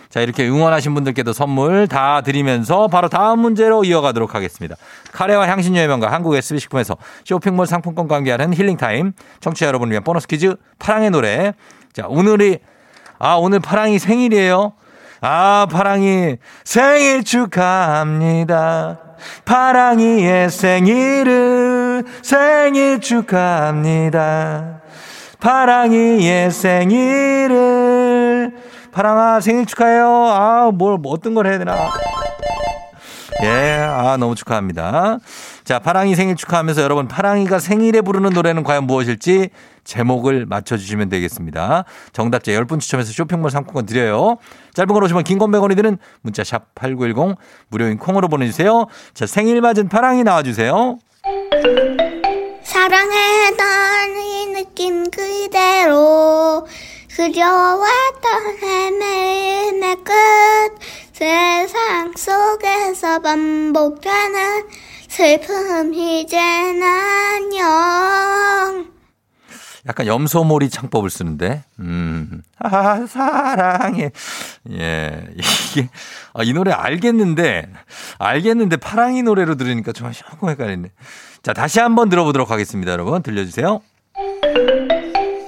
자, 0.08 0.20
이렇게 0.20 0.48
응원하신 0.48 0.94
분들께도 0.94 1.32
선물 1.32 1.88
다 1.88 2.20
드리면서 2.20 2.86
바로 2.86 3.08
다음 3.08 3.40
문제로 3.40 3.82
이어가도록 3.82 4.36
하겠습니다. 4.36 4.76
카레와 5.12 5.48
향신료의 5.48 5.88
명가 5.88 6.12
한국 6.12 6.36
SB식품에서 6.36 6.96
쇼핑몰 7.24 7.66
상품권과 7.66 8.14
함께하는 8.14 8.54
힐링타임. 8.54 9.12
청취자 9.40 9.66
여러분을 9.66 9.90
위한 9.90 10.04
보너스 10.04 10.28
퀴즈 10.28 10.54
파랑의 10.78 11.10
노래. 11.10 11.54
자, 11.92 12.06
오늘이, 12.08 12.58
아, 13.18 13.34
오늘 13.34 13.58
파랑이 13.58 13.98
생일이에요. 13.98 14.74
아, 15.22 15.66
파랑이 15.70 16.36
생일 16.64 17.24
축하합니다. 17.24 19.09
파랑이의 19.44 20.50
생일을 20.50 22.04
생일 22.22 23.00
축하합니다. 23.00 24.80
파랑이의 25.40 26.50
생일을 26.50 28.52
파랑아 28.92 29.40
생일 29.40 29.66
축하해요. 29.66 30.06
아, 30.06 30.70
뭘, 30.72 30.98
뭐 30.98 31.12
어떤 31.12 31.35
걸 31.35 31.46
해야 31.46 31.59
되나. 31.59 31.76
예, 33.42 33.48
아, 33.48 34.16
너무 34.18 34.35
축하합니다. 34.35 35.18
자, 35.64 35.79
파랑이 35.79 36.14
생일 36.14 36.37
축하하면서 36.37 36.83
여러분, 36.83 37.09
파랑이가 37.09 37.59
생일에 37.59 38.03
부르는 38.03 38.31
노래는 38.31 38.64
과연 38.64 38.85
무엇일지 38.85 39.48
제목을 39.85 40.46
맞춰주시면 40.46 41.09
되겠습니다. 41.09 41.85
정답자 42.12 42.53
10분 42.53 42.81
추첨해서 42.81 43.12
쇼핑몰 43.12 43.50
상품권 43.50 43.87
드려요. 43.87 44.37
짧은 44.74 44.92
걸 44.92 45.03
오시면 45.05 45.24
긴건 45.24 45.50
100원이 45.50 45.74
드는 45.76 45.98
문자 46.20 46.44
샵 46.44 46.74
8910 46.74 47.37
무료인 47.68 47.98
콩으로 47.98 48.29
보내주세요. 48.29 48.87
자, 49.14 49.26
생일 49.26 49.61
맞은 49.62 49.88
파랑이 49.88 50.22
나와주세요. 50.22 50.98
사랑했던 52.62 54.16
이 54.22 54.46
느낌 54.55 55.11
그대로 55.11 56.66
그려왔던 57.16 58.57
헤매임의 58.62 59.96
끝 59.96 60.12
세상 61.20 62.14
속에서 62.16 63.20
반복되는 63.20 64.68
슬픔 65.06 65.92
이젠 65.92 66.83
안녕 66.83 68.90
약간 69.87 70.06
염소몰이 70.06 70.70
창법을 70.70 71.11
쓰는데, 71.11 71.64
음, 71.78 72.42
아, 72.59 73.04
사랑해. 73.06 74.12
예, 74.70 75.26
이게, 75.35 75.90
아, 76.33 76.42
이 76.42 76.54
노래 76.54 76.72
알겠는데, 76.72 77.70
알겠는데 78.18 78.78
파랑이 78.78 79.22
노래로 79.22 79.56
들으니까 79.56 79.92
좀 79.92 80.11
조금 80.12 80.48
헷갈리네. 80.48 80.90
자, 81.42 81.52
다시 81.52 81.80
한번 81.80 82.09
들어보도록 82.09 82.50
하겠습니다, 82.50 82.92
여러분. 82.92 83.22
들려주세요. 83.22 83.83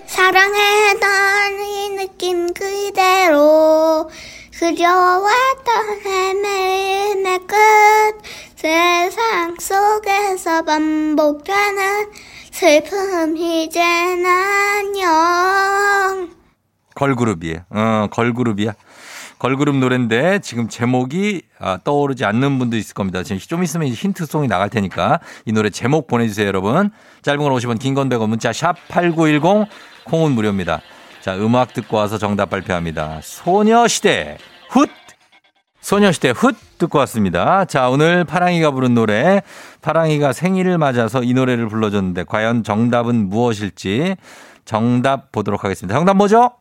사랑했던 0.06 1.60
이 1.60 1.88
느낌 1.96 2.52
그대로 2.52 4.10
그려왔던 4.62 5.98
헤매임의 6.06 7.40
끝 7.48 7.56
세상 8.54 9.56
속에서 9.58 10.62
반복되는 10.62 12.06
슬픔 12.52 13.36
이젠 13.36 14.24
안녕 14.24 16.30
걸그룹이에요. 16.94 17.56
어, 17.70 18.06
걸그룹이야. 18.12 18.74
걸그룹 19.40 19.78
노래인데 19.78 20.38
지금 20.38 20.68
제목이 20.68 21.42
아, 21.58 21.78
떠오르지 21.82 22.24
않는 22.24 22.60
분도 22.60 22.76
있을 22.76 22.94
겁니다. 22.94 23.24
지금 23.24 23.40
좀 23.40 23.64
있으면 23.64 23.88
힌트송이 23.88 24.46
나갈 24.46 24.70
테니까 24.70 25.18
이 25.44 25.50
노래 25.52 25.70
제목 25.70 26.06
보내주세요, 26.06 26.46
여러분. 26.46 26.92
짧은 27.22 27.42
건 27.42 27.52
50원, 27.52 27.80
긴 27.80 27.96
건 27.96 28.08
100원, 28.08 28.28
문자 28.28 28.52
샵 28.52 28.76
8910, 28.86 29.66
콩은 30.04 30.30
무료입니다. 30.30 30.80
자, 31.20 31.36
음악 31.36 31.72
듣고 31.72 31.96
와서 31.96 32.18
정답 32.18 32.50
발표합니다. 32.50 33.20
소녀시대 33.22 34.38
훗! 34.72 34.86
소녀시대 35.82 36.30
훗! 36.30 36.54
듣고 36.78 36.98
왔습니다. 37.00 37.66
자, 37.66 37.90
오늘 37.90 38.24
파랑이가 38.24 38.70
부른 38.70 38.94
노래, 38.94 39.42
파랑이가 39.82 40.32
생일을 40.32 40.78
맞아서 40.78 41.22
이 41.22 41.34
노래를 41.34 41.68
불러줬는데 41.68 42.24
과연 42.24 42.64
정답은 42.64 43.28
무엇일지 43.28 44.16
정답 44.64 45.30
보도록 45.30 45.64
하겠습니다. 45.64 45.94
정답 45.94 46.16
뭐죠? 46.16 46.52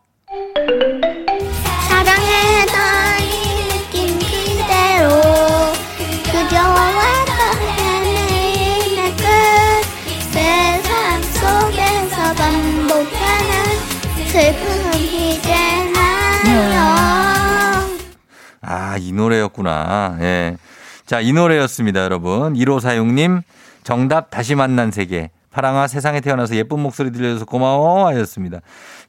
아, 18.72 18.98
이 18.98 19.12
노래였구나. 19.12 20.18
예. 20.22 20.58
자, 21.06 21.20
이 21.20 21.34
노래였습니다, 21.34 22.04
여러분. 22.04 22.54
1546님, 22.54 23.42
정답 23.84 24.30
다시 24.32 24.56
만난 24.56 24.92
세계. 24.92 25.30
파랑아 25.52 25.88
세상에 25.88 26.22
태어나서 26.22 26.56
예쁜 26.56 26.80
목소리 26.80 27.12
들려줘서 27.12 27.44
고마워 27.44 28.08
하셨습니다. 28.08 28.62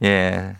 예. 0.02 0.56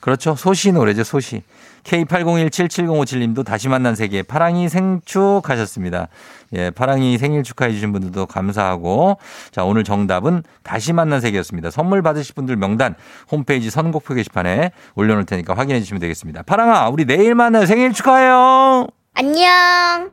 그렇죠. 0.00 0.34
소시 0.34 0.72
노래죠, 0.72 1.04
소시. 1.04 1.42
K80177057님도 1.84 3.44
다시 3.44 3.68
만난 3.68 3.94
세계 3.94 4.22
파랑이 4.22 4.68
생축 4.68 5.48
하셨습니다. 5.48 6.08
예, 6.54 6.70
파랑이 6.70 7.18
생일 7.18 7.42
축하해 7.42 7.72
주신 7.72 7.92
분들도 7.92 8.26
감사하고 8.26 9.18
자, 9.50 9.64
오늘 9.64 9.84
정답은 9.84 10.42
다시 10.62 10.92
만난 10.92 11.20
세계였습니다. 11.20 11.70
선물 11.70 12.02
받으실 12.02 12.34
분들 12.34 12.56
명단 12.56 12.94
홈페이지 13.30 13.70
선곡표 13.70 14.14
게시판에 14.14 14.72
올려 14.94 15.14
놓을 15.14 15.26
테니까 15.26 15.54
확인해 15.54 15.80
주시면 15.80 16.00
되겠습니다. 16.00 16.42
파랑아, 16.42 16.88
우리 16.88 17.04
내일 17.04 17.34
만나요. 17.34 17.66
생일 17.66 17.92
축하해요. 17.92 18.86
안녕 19.14 20.10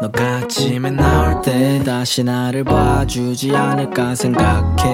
너가 0.00 0.22
아침에 0.36 0.90
나올 0.90 1.40
때 1.40 1.82
다시 1.82 2.22
나를 2.22 2.62
봐주지 2.64 3.56
않을까 3.56 4.14
생각해 4.14 4.93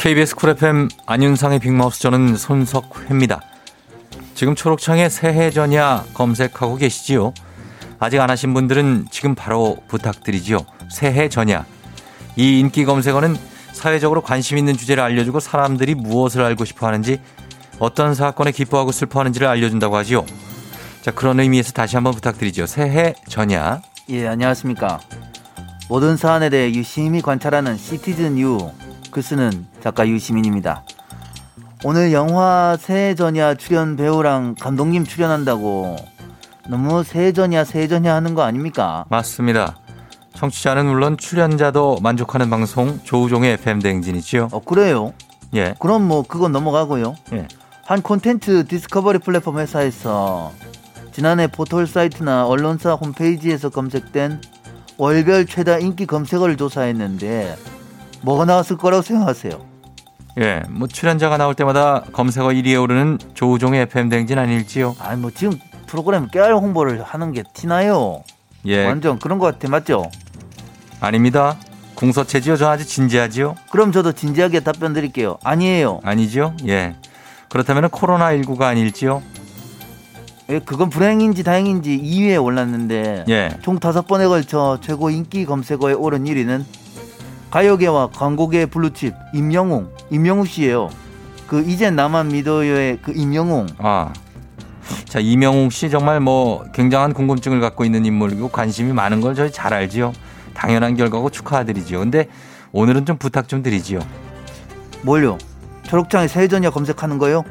KBS 0.00 0.34
쿨 0.34 0.48
FM 0.48 0.88
안윤상의 1.04 1.58
빅마우스 1.58 2.00
저는 2.00 2.34
손석회입니다. 2.34 3.42
지금 4.34 4.54
초록창에 4.54 5.10
새해 5.10 5.50
전야 5.50 6.06
검색하고 6.14 6.76
계시지요? 6.76 7.34
아직 7.98 8.18
안 8.18 8.30
하신 8.30 8.54
분들은 8.54 9.08
지금 9.10 9.34
바로 9.34 9.76
부탁드리지요. 9.88 10.60
새해 10.90 11.28
전야. 11.28 11.66
이 12.36 12.60
인기 12.60 12.86
검색어는 12.86 13.36
사회적으로 13.72 14.22
관심 14.22 14.56
있는 14.56 14.74
주제를 14.74 15.02
알려주고 15.02 15.38
사람들이 15.38 15.94
무엇을 15.96 16.40
알고 16.40 16.64
싶어 16.64 16.86
하는지 16.86 17.20
어떤 17.78 18.14
사건에 18.14 18.52
기뻐하고 18.52 18.92
슬퍼하는지를 18.92 19.46
알려준다고 19.48 19.96
하지요. 19.96 20.24
자, 21.02 21.10
그런 21.10 21.38
의미에서 21.40 21.72
다시 21.72 21.96
한번 21.96 22.14
부탁드리죠. 22.14 22.64
새해 22.64 23.12
전야. 23.28 23.82
예, 24.08 24.26
안녕하십니까. 24.28 24.98
모든 25.90 26.16
사안에 26.16 26.48
대해 26.48 26.72
유심히 26.72 27.20
관찰하는 27.20 27.76
시티즌 27.76 28.38
유 28.38 28.70
글쓰는 29.10 29.66
작가 29.82 30.06
유시민입니다. 30.06 30.84
오늘 31.84 32.12
영화 32.12 32.76
새해전야 32.78 33.54
출연 33.54 33.96
배우랑 33.96 34.54
감독님 34.60 35.04
출연한다고 35.04 35.96
너무 36.68 37.02
새해전야 37.02 37.64
새해전야 37.64 38.14
하는 38.14 38.34
거 38.34 38.42
아닙니까? 38.42 39.04
맞습니다. 39.08 39.76
청취자는 40.34 40.86
물론 40.86 41.16
출연자도 41.16 41.98
만족하는 42.02 42.50
방송 42.50 43.00
조우종의 43.02 43.54
FM 43.54 43.80
대행진이지요. 43.80 44.48
어, 44.52 44.60
그래요? 44.60 45.12
예. 45.54 45.74
그럼 45.78 46.06
뭐 46.06 46.22
그건 46.22 46.52
넘어가고요. 46.52 47.16
예. 47.32 47.48
한 47.84 48.02
콘텐츠 48.02 48.66
디스커버리 48.66 49.18
플랫폼 49.18 49.58
회사에서 49.58 50.52
지난해 51.12 51.48
포털 51.48 51.86
사이트나 51.86 52.46
언론사 52.46 52.94
홈페이지에서 52.94 53.68
검색된 53.68 54.40
월별 54.96 55.46
최다 55.46 55.78
인기 55.78 56.06
검색어를 56.06 56.56
조사했는데 56.56 57.56
뭐가 58.22 58.44
나왔을 58.44 58.76
거라고 58.76 59.02
생각하세요? 59.02 59.70
예, 60.38 60.62
뭐 60.68 60.86
출연자가 60.86 61.36
나올 61.36 61.54
때마다 61.54 62.04
검색어 62.12 62.48
1위에 62.48 62.80
오르는 62.80 63.18
조우종의 63.34 63.82
FM 63.82 64.08
대행진 64.08 64.38
아닐지요? 64.38 64.94
아니 65.00 65.20
뭐 65.20 65.30
지금 65.30 65.58
프로그램 65.86 66.28
깨알 66.28 66.54
홍보를 66.54 67.02
하는 67.02 67.32
게 67.32 67.42
티나요. 67.52 68.22
예. 68.66 68.86
완전 68.86 69.18
그런 69.18 69.38
것 69.38 69.46
같아 69.46 69.68
맞죠? 69.68 70.08
아닙니다. 71.00 71.56
궁서체지요. 71.94 72.56
저 72.56 72.68
아주 72.68 72.86
진지하지요. 72.86 73.56
그럼 73.70 73.92
저도 73.92 74.12
진지하게 74.12 74.60
답변 74.60 74.92
드릴게요. 74.92 75.38
아니에요. 75.42 76.00
아니죠? 76.04 76.54
예. 76.66 76.96
그렇다면 77.48 77.88
코로나19가 77.90 78.62
아닐지요? 78.62 79.22
예, 80.50 80.60
그건 80.60 80.90
불행인지 80.90 81.42
다행인지 81.42 82.00
2위에 82.00 82.42
올랐는데 82.42 83.24
예. 83.28 83.50
총 83.62 83.78
다섯 83.78 84.06
번에 84.06 84.26
걸쳐 84.26 84.78
최고 84.80 85.10
인기 85.10 85.44
검색어에 85.44 85.94
오른 85.94 86.24
1위는 86.24 86.64
가요계와 87.50 88.10
광고계 88.10 88.66
블루칩 88.66 89.14
임영웅 89.34 89.90
임영웅 90.10 90.44
씨예요. 90.44 90.90
그 91.46 91.62
이젠 91.62 91.96
나만 91.96 92.28
믿어요의 92.28 92.98
그 93.02 93.12
임영웅. 93.12 93.66
아. 93.78 94.12
자, 95.04 95.18
이명웅 95.18 95.70
씨 95.70 95.90
정말 95.90 96.20
뭐 96.20 96.64
굉장한 96.72 97.12
궁금증을 97.12 97.60
갖고 97.60 97.84
있는 97.84 98.04
인물이고 98.06 98.48
관심이 98.48 98.92
많은 98.92 99.20
걸 99.20 99.34
저희 99.34 99.50
잘 99.50 99.74
알지요. 99.74 100.12
당연한 100.54 100.96
결과고 100.96 101.30
축하드리지요. 101.30 101.98
근데 101.98 102.28
오늘은 102.72 103.06
좀 103.06 103.16
부탁 103.16 103.48
좀 103.48 103.62
드리지요. 103.62 104.00
뭘요? 105.02 105.38
초록창에 105.84 106.28
세전야 106.28 106.70
검색하는 106.70 107.18
거요? 107.18 107.42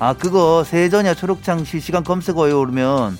아 0.00 0.14
그거 0.14 0.64
세전야 0.64 1.14
초록창 1.14 1.64
실시간 1.64 2.02
검색어에 2.02 2.50
오르면 2.52 3.16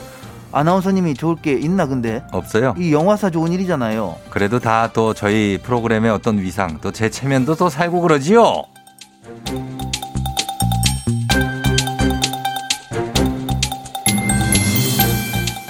아나운서님이 0.54 1.14
좋을 1.14 1.36
게 1.36 1.52
있나 1.54 1.86
근데 1.86 2.22
없어요. 2.32 2.74
이 2.78 2.92
영화사 2.92 3.28
좋은 3.30 3.52
일이잖아요. 3.52 4.16
그래도 4.30 4.58
다 4.60 4.90
또 4.94 5.12
저희 5.14 5.58
프로그램의 5.62 6.10
어떤 6.10 6.38
위상 6.38 6.78
또 6.80 6.92
제 6.92 7.10
체면도 7.10 7.56
또 7.56 7.68
살고 7.68 8.00
그러지요. 8.02 8.64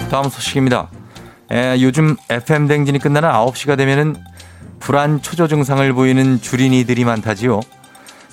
다음 0.09 0.29
소식입니다. 0.29 0.89
에, 1.51 1.77
요즘 1.81 2.15
FM 2.29 2.67
댕진이 2.67 2.99
끝나는 2.99 3.29
9시가 3.29 3.77
되면은 3.77 4.15
불안 4.79 5.21
초조 5.21 5.47
증상을 5.47 5.91
보이는 5.93 6.39
주린이들이 6.41 7.05
많다지요. 7.05 7.59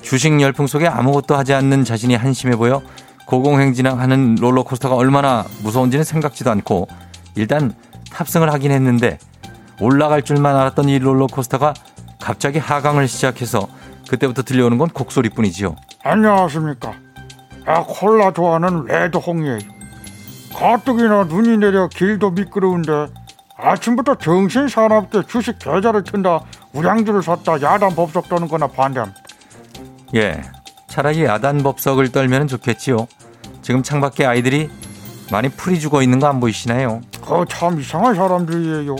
주식 0.03 0.41
열풍 0.41 0.67
속에 0.67 0.87
아무것도 0.87 1.35
하지 1.37 1.55
않는 1.55 1.85
자신이 1.85 2.15
한심해 2.15 2.57
보여 2.57 2.83
고공행진하는 3.27 4.37
롤러코스터가 4.37 4.97
얼마나 4.97 5.45
무서운지는 5.63 6.05
생각지도 6.05 6.51
않고 6.51 6.89
일단 7.35 7.75
탑승을 8.11 8.53
하긴 8.53 8.71
했는데 8.71 9.19
올라갈 9.81 10.23
줄만 10.23 10.55
알았던 10.57 10.89
이 10.89 10.99
롤러코스터가 10.99 11.75
갑자기 12.21 12.59
하강을 12.59 13.09
시작해서 13.09 13.69
그때부터 14.09 14.43
들려오는 14.43 14.79
건 14.79 14.89
곡소리뿐이지요. 14.89 15.77
안녕하십니까. 16.05 16.93
아 17.67 17.85
콜라 17.87 18.33
좋아하는 18.33 18.85
레드홍이에요. 18.85 19.59
가뜩이나 20.55 21.25
눈이 21.25 21.57
내려 21.59 21.89
길도 21.89 22.31
미끄러운데 22.33 23.07
아침부터 23.57 24.17
정신 24.17 24.69
사납게 24.69 25.23
주식 25.27 25.59
계좌를 25.59 26.05
튼다 26.05 26.41
우량주를 26.73 27.23
샀다 27.23 27.61
야단 27.63 27.95
법석 27.95 28.29
떠는 28.29 28.49
거나 28.49 28.67
반대합니다. 28.67 29.21
예. 30.15 30.43
차라리 30.93 31.25
야단 31.25 31.63
법석을 31.63 32.13
떨면 32.13 32.49
좋겠지요. 32.49 33.09
지금 33.63 33.83
창밖에 33.83 34.27
아이들이 34.27 34.69
많이 35.31 35.49
풀이 35.49 35.81
죽어 35.81 36.03
있는 36.03 36.21
거 36.21 36.27
안 36.27 36.39
보이시나요? 36.39 37.01
그참 37.27 37.81
이상한 37.81 38.15
사람들이에요. 38.15 38.95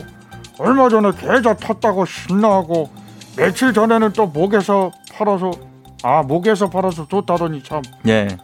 얼마 0.59 0.89
전에 0.89 1.13
계좌 1.13 1.53
탔다고 1.55 2.07
신나하고 2.07 2.89
며칠 3.37 3.75
전에는 3.75 4.15
또 4.15 4.27
목에서 4.27 4.91
팔아서 5.13 5.51
아 6.03 6.23
목에서 6.23 6.71
팔아서 6.71 7.07
좋다더니 7.09 7.63
참 7.63 7.83
예. 8.09 8.39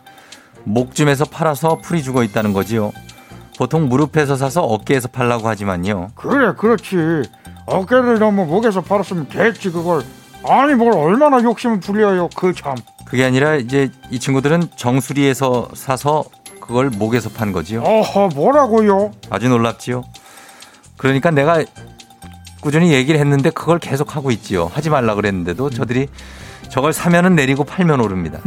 목쯤에서 0.65 1.25
팔아서 1.25 1.79
풀이 1.79 2.03
죽어 2.03 2.23
있다는 2.25 2.53
거지요. 2.53 2.93
보통 3.57 3.89
무릎에서 3.89 4.37
사서 4.37 4.63
어깨에서 4.63 5.09
팔라고 5.09 5.49
하지만요. 5.49 6.09
그래 6.17 6.53
그렇지 6.55 7.23
어깨를 7.65 8.19
너무 8.19 8.45
목에서 8.45 8.83
팔았으면 8.83 9.29
됐지 9.31 9.71
그걸 9.71 10.03
아니 10.47 10.75
뭘 10.75 10.93
얼마나 10.93 11.43
욕심을 11.43 11.81
부려요 11.81 12.29
그 12.37 12.53
참 12.53 12.77
그게 13.09 13.25
아니라 13.25 13.57
이제 13.57 13.91
이 14.11 14.19
친구들은 14.19 14.69
정수리에서 14.77 15.69
사서 15.75 16.25
그걸 16.61 16.91
목에서 16.91 17.31
판 17.31 17.53
거지요. 17.53 17.83
어허 17.83 18.29
뭐라고요 18.35 19.13
아주 19.31 19.49
놀랍지요. 19.49 20.05
그러니까 20.97 21.31
내가 21.31 21.65
꾸준히 22.61 22.93
얘기를 22.93 23.19
했는데 23.19 23.51
그걸 23.51 23.79
계속 23.79 24.15
하고 24.17 24.31
있지요. 24.31 24.71
하지 24.73 24.91
말라 24.91 25.15
그랬는데도 25.15 25.71
저들이 25.71 26.09
저걸 26.69 26.93
사면은 26.93 27.35
내리고 27.35 27.65
팔면 27.65 28.01
오릅니다. 28.01 28.41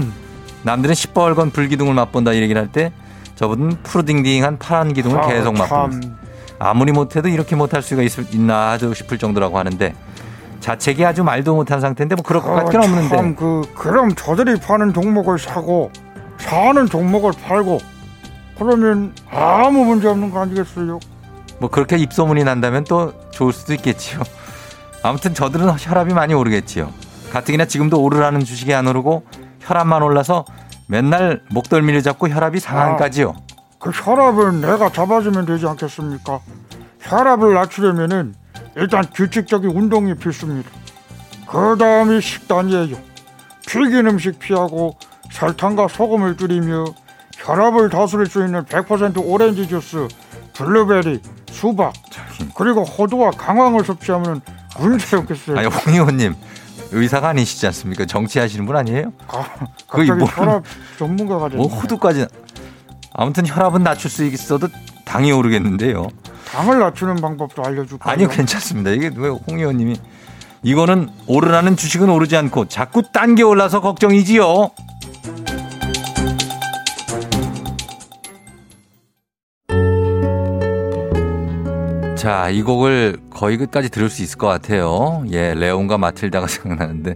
남들은 0.64 0.94
시뻘건 0.94 1.52
불기둥을 1.52 1.94
맛본다 1.96 2.34
이 2.34 2.42
얘기를 2.42 2.62
할 2.62 2.68
때 2.72 2.92
저분은 3.36 3.82
푸르딩딩한 3.82 4.60
파란 4.60 4.94
기둥을 4.94 5.18
아, 5.18 5.28
계속 5.28 5.58
맛봅니다. 5.58 6.08
참. 6.08 6.18
아무리 6.60 6.92
못해도 6.92 7.28
이렇게 7.30 7.56
못할 7.56 7.82
수가 7.82 8.04
있, 8.04 8.12
있나 8.36 8.78
싶을 8.78 9.18
정도라고 9.18 9.58
하는데 9.58 9.96
자책이 10.62 11.04
아주 11.06 11.24
말도 11.24 11.56
못한 11.56 11.82
상태인데 11.82 12.16
뭐 12.16 12.24
그럴 12.24 12.42
것 12.42 12.54
같긴 12.54 12.80
없는데 12.82 13.16
참, 13.16 13.36
그 13.36 13.64
그럼 13.76 14.14
저들이 14.16 14.60
파는 14.60 14.94
종목을 14.94 15.38
사고 15.40 15.92
사는 16.38 16.88
종목을 16.88 17.32
팔고 17.44 17.80
그러면 18.58 19.14
아무 19.30 19.84
문제 19.84 20.08
없는 20.08 20.32
거 20.32 20.40
아니겠어요? 20.42 21.00
뭐 21.60 21.70
그렇게 21.70 21.98
입소문이 21.98 22.44
난다면 22.44 22.84
또 22.86 23.14
좋을 23.32 23.54
수도 23.54 23.74
있겠지요. 23.74 24.22
아무튼 25.04 25.34
저들은 25.34 25.68
혈압이 25.78 26.14
많이 26.14 26.34
오르겠지요. 26.34 26.92
가뜩이나 27.34 27.66
지금도 27.66 28.02
오르라는 28.02 28.42
주식이 28.42 28.74
안 28.74 28.88
오르고 28.88 29.24
혈압만 29.62 30.04
올라서 30.04 30.46
맨날 30.88 31.42
목덜미를 31.50 32.04
잡고 32.04 32.30
혈압이 32.30 32.60
상한까지요. 32.60 33.34
그 33.80 33.90
혈압을 33.90 34.62
내가 34.62 34.92
잡아주면 34.92 35.48
되지 35.48 35.66
않겠습니까? 35.68 36.40
혈압을 37.00 37.54
낮추려면은 37.56 38.36
일단 38.76 39.06
규칙적인 39.14 39.70
운동이 39.70 40.16
필수입니다. 40.16 40.70
그 41.48 41.76
다음이 41.78 42.22
식단이에요. 42.22 42.98
튀긴 43.66 44.08
음식 44.08 44.40
피하고 44.40 44.96
설탕과 45.32 45.88
소금을 45.90 46.38
줄이며 46.38 46.86
혈압을 47.38 47.90
다스릴 47.90 48.28
수 48.28 48.46
있는 48.46 48.64
100% 48.66 49.22
오렌지 49.26 49.68
주스, 49.68 50.08
블루베리, 50.54 51.22
수박, 51.52 51.94
그리고 52.56 52.84
호두와 52.84 53.32
강황을 53.32 53.84
섭취하면 53.84 54.42
문제 54.80 55.18
없겠어요. 55.18 55.58
아니 55.58 55.68
홍 55.68 55.94
의원님 55.94 56.36
의사가 56.92 57.30
아니시지 57.30 57.66
않습니까? 57.68 58.06
정치하시는 58.06 58.66
분 58.66 58.76
아니에요? 58.76 59.12
갑자기 59.88 60.12
뭐- 60.12 60.28
혈압 60.28 60.64
전문가가 60.98 61.50
됐네. 61.50 61.62
뭐 61.62 61.68
호두까지 61.74 62.26
아무튼 63.14 63.46
혈압은 63.48 63.84
낮출 63.84 64.10
수 64.10 64.24
있어도 64.26 64.68
당이 65.06 65.32
오르겠는데요. 65.32 66.08
당을 66.52 66.80
낮추는 66.80 67.16
방법도 67.16 67.64
알려줄까요? 67.64 68.14
아니요 68.14 68.28
괜찮습니다. 68.28 68.92
이게 68.92 69.10
왜홍 69.16 69.40
의원님이 69.48 69.96
이거는 70.64 71.10
오르라는 71.28 71.76
주식은 71.76 72.10
오르지 72.10 72.36
않고 72.38 72.68
자꾸 72.68 73.04
딴게 73.12 73.44
올라서 73.44 73.82
걱정이지요. 73.82 74.72
자, 82.16 82.50
이 82.52 82.62
곡을 82.62 83.18
거의 83.32 83.58
끝까지 83.58 83.90
들을 83.90 84.08
수 84.08 84.22
있을 84.22 84.38
것 84.38 84.46
같아요. 84.46 85.24
예, 85.32 85.56
레온과 85.56 85.98
마틸다가 85.98 86.46
생각나는데. 86.48 87.16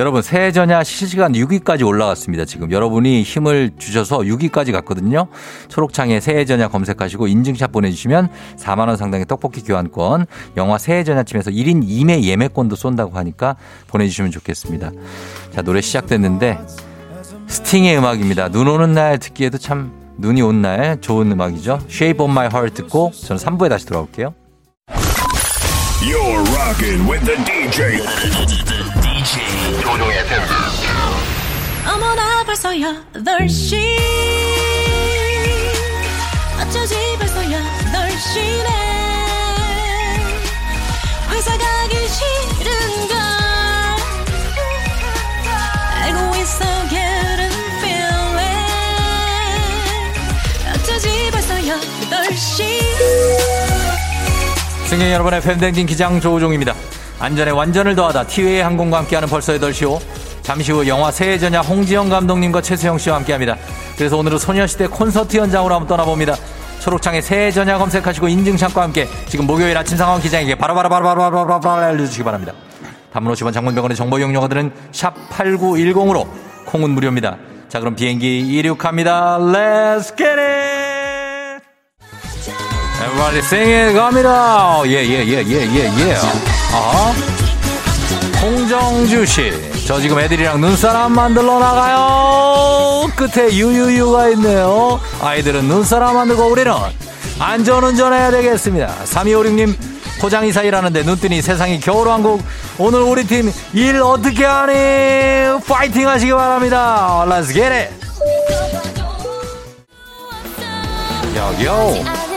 여러분, 0.00 0.22
새해 0.22 0.50
전야 0.50 0.82
실시간 0.82 1.32
6위까지 1.34 1.86
올라갔습니다. 1.86 2.46
지금 2.46 2.72
여러분이 2.72 3.22
힘을 3.22 3.72
주셔서 3.76 4.20
6위까지 4.20 4.72
갔거든요. 4.72 5.26
초록창에 5.68 6.20
새해 6.20 6.46
전야 6.46 6.68
검색하시고 6.68 7.26
인증샷 7.26 7.70
보내주시면 7.70 8.30
4만 8.56 8.88
원 8.88 8.96
상당의 8.96 9.26
떡볶이 9.26 9.60
교환권, 9.62 10.24
영화 10.56 10.78
새해 10.78 11.04
전야쯤에서 11.04 11.50
1인 11.50 11.86
2매 11.86 12.22
예매권도 12.22 12.76
쏜다고 12.76 13.18
하니까 13.18 13.56
보내주시면 13.88 14.30
좋겠습니다. 14.30 14.90
자, 15.54 15.60
노래 15.60 15.82
시작됐는데, 15.82 16.58
스팅의 17.48 17.98
음악입니다. 17.98 18.48
눈 18.48 18.68
오는 18.68 18.94
날 18.94 19.18
듣기에도 19.18 19.58
참 19.58 19.92
눈이 20.16 20.40
온 20.40 20.62
날 20.62 20.98
좋은 21.02 21.30
음악이죠. 21.30 21.78
Shape 21.90 22.24
of 22.24 22.30
My 22.30 22.46
Heart 22.46 22.82
듣고 22.82 23.12
저는 23.12 23.38
3부에 23.38 23.68
다시 23.68 23.84
돌아올게요. 23.84 24.32
You're 26.00 26.54
rocking 26.56 27.06
with 27.06 27.22
the 27.26 27.36
DJ. 27.44 28.79
조종의. 29.78 30.18
어머나 31.86 32.44
벌써 32.44 32.70
8시 32.70 33.76
어쩌지 36.60 36.94
벌써 37.18 37.40
8시네. 37.40 38.68
회사 41.30 41.56
가기 41.58 41.94
싫은걸. 42.08 43.16
알고 46.02 46.36
있어 46.36 46.64
getting 46.88 47.54
feeling 47.78 48.58
어쩌지 50.74 51.30
벌써 51.30 51.54
8시 51.54 52.80
승객 54.86 55.12
여러분의 55.12 55.40
팬댕진 55.40 55.86
기장 55.86 56.20
조우종입니다. 56.20 56.74
안전에 57.20 57.50
완전을 57.50 57.94
더하다 57.94 58.26
티웨이 58.26 58.60
항공과 58.60 58.98
함께하는 58.98 59.28
벌써 59.28 59.52
8시오. 59.52 60.00
잠시 60.42 60.72
후 60.72 60.88
영화 60.88 61.10
새해 61.10 61.38
전야 61.38 61.60
홍지영 61.60 62.08
감독님과 62.08 62.62
최수영 62.62 62.96
씨와 62.96 63.16
함께합니다. 63.16 63.56
그래서 63.96 64.16
오늘은 64.16 64.38
소녀시대 64.38 64.86
콘서트 64.86 65.36
현장으로 65.36 65.74
한번 65.74 65.86
떠나봅니다. 65.86 66.34
초록창에 66.80 67.20
새해 67.20 67.50
전야 67.50 67.76
검색하시고 67.76 68.26
인증샷과 68.26 68.82
함께 68.82 69.06
지금 69.28 69.46
목요일 69.46 69.76
아침 69.76 69.98
상황 69.98 70.18
기장에게 70.18 70.54
바로바로바로바로바로바로 70.54 71.82
알려주시기 71.82 72.24
바랍니다. 72.24 72.54
단문 73.12 73.34
50원 73.34 73.52
장문병원의 73.52 73.96
정보 73.96 74.18
이용료가들은 74.18 74.72
샵 74.92 75.14
8910으로 75.28 76.26
콩은 76.64 76.88
무료입니다. 76.90 77.36
자 77.68 77.80
그럼 77.80 77.96
비행기 77.96 78.40
이륙합니다. 78.40 79.38
Let's 79.38 80.16
get 80.16 80.40
it! 80.40 80.89
Everybody 83.02 83.38
sing 83.38 83.70
it 83.70 83.94
갑니다. 83.94 84.82
예, 84.86 84.90
예, 85.04 85.24
예, 85.26 85.42
예, 85.42 85.66
예, 85.74 86.08
예. 86.10 86.16
아. 86.72 87.12
홍정주 88.42 89.26
씨. 89.26 89.52
저 89.86 90.00
지금 90.00 90.18
애들이랑 90.20 90.60
눈사람 90.60 91.12
만들러 91.12 91.58
나가요. 91.58 93.06
끝에 93.16 93.52
유유유가 93.52 94.28
있네요. 94.30 95.00
아이들은 95.20 95.64
눈사람 95.64 96.14
만들고 96.14 96.44
우리는 96.46 96.72
안전운전 97.38 98.12
해야 98.12 98.30
되겠습니다. 98.30 98.94
3256님 99.04 99.74
포장이사 100.20 100.62
일하는데 100.62 101.02
눈 101.02 101.18
뜨니 101.18 101.40
세상이 101.42 101.80
겨울왕국. 101.80 102.42
오늘 102.78 103.00
우리 103.00 103.26
팀 103.26 103.50
일 103.74 104.00
어떻게 104.02 104.44
하니? 104.44 105.60
파이팅 105.66 106.06
하시기 106.08 106.32
바랍니다. 106.32 107.24
Let's 107.26 107.46
get 107.52 107.62
it. 107.64 107.92
여기요. 111.36 112.29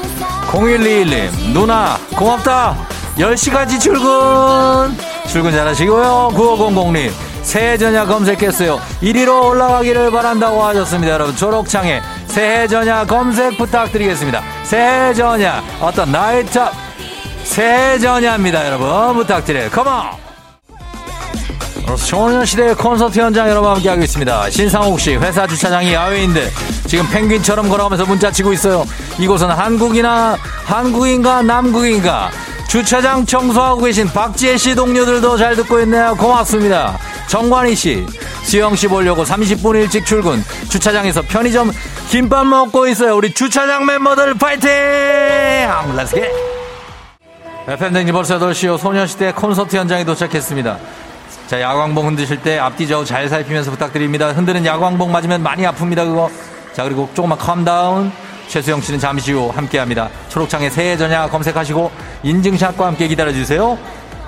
0121님, 0.53 1.51
누나, 1.51 1.97
고맙다. 2.15 2.77
10시까지 3.17 3.79
출근. 3.79 4.95
출근 5.27 5.51
잘하시고요. 5.51 6.29
9500님, 6.33 7.11
새해 7.41 7.75
전야 7.75 8.05
검색했어요. 8.05 8.79
1위로 9.01 9.49
올라가기를 9.49 10.11
바란다고 10.11 10.63
하셨습니다. 10.63 11.13
여러분, 11.13 11.35
초록창에 11.35 12.01
새해 12.27 12.67
전야 12.67 13.03
검색 13.05 13.57
부탁드리겠습니다. 13.57 14.43
새해 14.63 15.13
전야, 15.15 15.63
어떤 15.81 16.11
나이트, 16.11 16.59
새해 17.43 17.97
전야입니다. 17.97 18.67
여러분, 18.67 19.15
부탁드려요. 19.15 19.71
컴온! 19.71 20.23
소녀시대 21.97 22.73
콘서트 22.75 23.19
현장 23.19 23.47
여러분 23.49 23.69
함께하고 23.71 24.01
있습니다. 24.03 24.49
신상욱 24.49 24.99
씨 24.99 25.15
회사 25.15 25.45
주차장이 25.45 25.93
야외인데 25.93 26.49
지금 26.93 27.09
펭귄처럼 27.09 27.69
걸어가면서 27.69 28.05
문자 28.05 28.29
치고 28.29 28.53
있어요. 28.53 28.85
이곳은 29.17 29.49
한국이나 29.49 30.37
한국인가 30.63 31.41
남국인가 31.41 32.29
주차장 32.67 33.25
청소하고 33.25 33.81
계신 33.81 34.05
박지혜 34.05 34.57
씨 34.57 34.75
동료들도 34.75 35.37
잘 35.37 35.55
듣고 35.55 35.79
있네요. 35.79 36.15
고맙습니다. 36.15 36.95
정관희 37.25 37.73
씨 37.73 38.05
수영 38.43 38.75
씨 38.75 38.87
보려고 38.87 39.23
30분 39.23 39.75
일찍 39.75 40.05
출근 40.05 40.43
주차장에서 40.69 41.23
편의점 41.23 41.71
김밥 42.09 42.45
먹고 42.45 42.87
있어요. 42.87 43.17
우리 43.17 43.33
주차장 43.33 43.87
멤버들 43.87 44.35
파이팅! 44.35 44.69
Let's 45.95 46.13
get! 46.13 46.29
FM대행진 47.69 48.11
벌써 48.11 48.37
8시요. 48.37 48.77
소녀시대 48.77 49.31
콘서트 49.31 49.75
현장에 49.77 50.05
도착했습니다. 50.05 50.77
자, 51.47 51.59
야광봉 51.59 52.05
흔드실 52.05 52.39
때 52.43 52.59
앞뒤 52.59 52.87
좌우 52.87 53.03
잘 53.03 53.27
살피면서 53.27 53.71
부탁드립니다. 53.71 54.31
흔드는 54.31 54.63
야광봉 54.63 55.11
맞으면 55.11 55.41
많이 55.41 55.63
아픕니다, 55.63 56.05
그거. 56.05 56.29
자, 56.73 56.83
그리고 56.83 57.09
조금만 57.13 57.37
calm 57.37 57.70
down. 57.70 58.11
최수영 58.47 58.81
씨는 58.81 58.99
잠시 58.99 59.31
후 59.31 59.49
함께 59.49 59.79
합니다. 59.79 60.09
초록창에 60.29 60.69
새해 60.69 60.97
전야 60.97 61.29
검색하시고 61.29 61.91
인증샷과 62.23 62.85
함께 62.85 63.07
기다려주세요. 63.07 63.77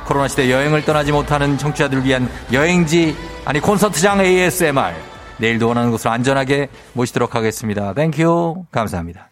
코로나 0.05 0.27
시대 0.27 0.49
여행을 0.49 0.85
떠나지 0.85 1.11
못하는 1.11 1.57
청취자들을 1.57 2.05
위한 2.05 2.29
여행지, 2.53 3.15
아니 3.43 3.59
콘서트장 3.59 4.21
ASMR. 4.21 4.93
내일도 5.37 5.67
원하는 5.67 5.91
곳으로 5.91 6.11
안전하게 6.11 6.69
모시도록 6.93 7.35
하겠습니다. 7.35 7.93
Thank 7.93 8.33
you. 8.33 8.65
감사합니다. 8.71 9.29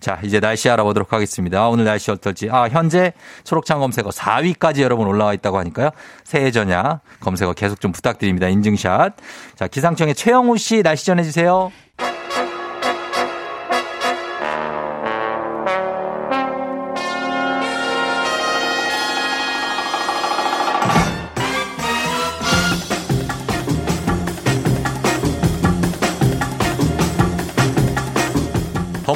자, 0.00 0.18
이제 0.22 0.40
날씨 0.40 0.68
알아보도록 0.68 1.12
하겠습니다. 1.12 1.68
오늘 1.68 1.84
날씨 1.84 2.10
어떨지. 2.10 2.48
아, 2.50 2.68
현재 2.68 3.12
초록창 3.44 3.78
검색어 3.80 4.10
4위까지 4.10 4.80
여러분 4.80 5.06
올라와 5.06 5.34
있다고 5.34 5.58
하니까요. 5.58 5.90
새해 6.24 6.50
전야 6.50 7.00
검색어 7.20 7.52
계속 7.52 7.80
좀 7.80 7.92
부탁드립니다. 7.92 8.48
인증샷. 8.48 9.14
자, 9.54 9.68
기상청의 9.68 10.14
최영우 10.14 10.58
씨 10.58 10.82
날씨 10.82 11.06
전해주세요. 11.06 11.70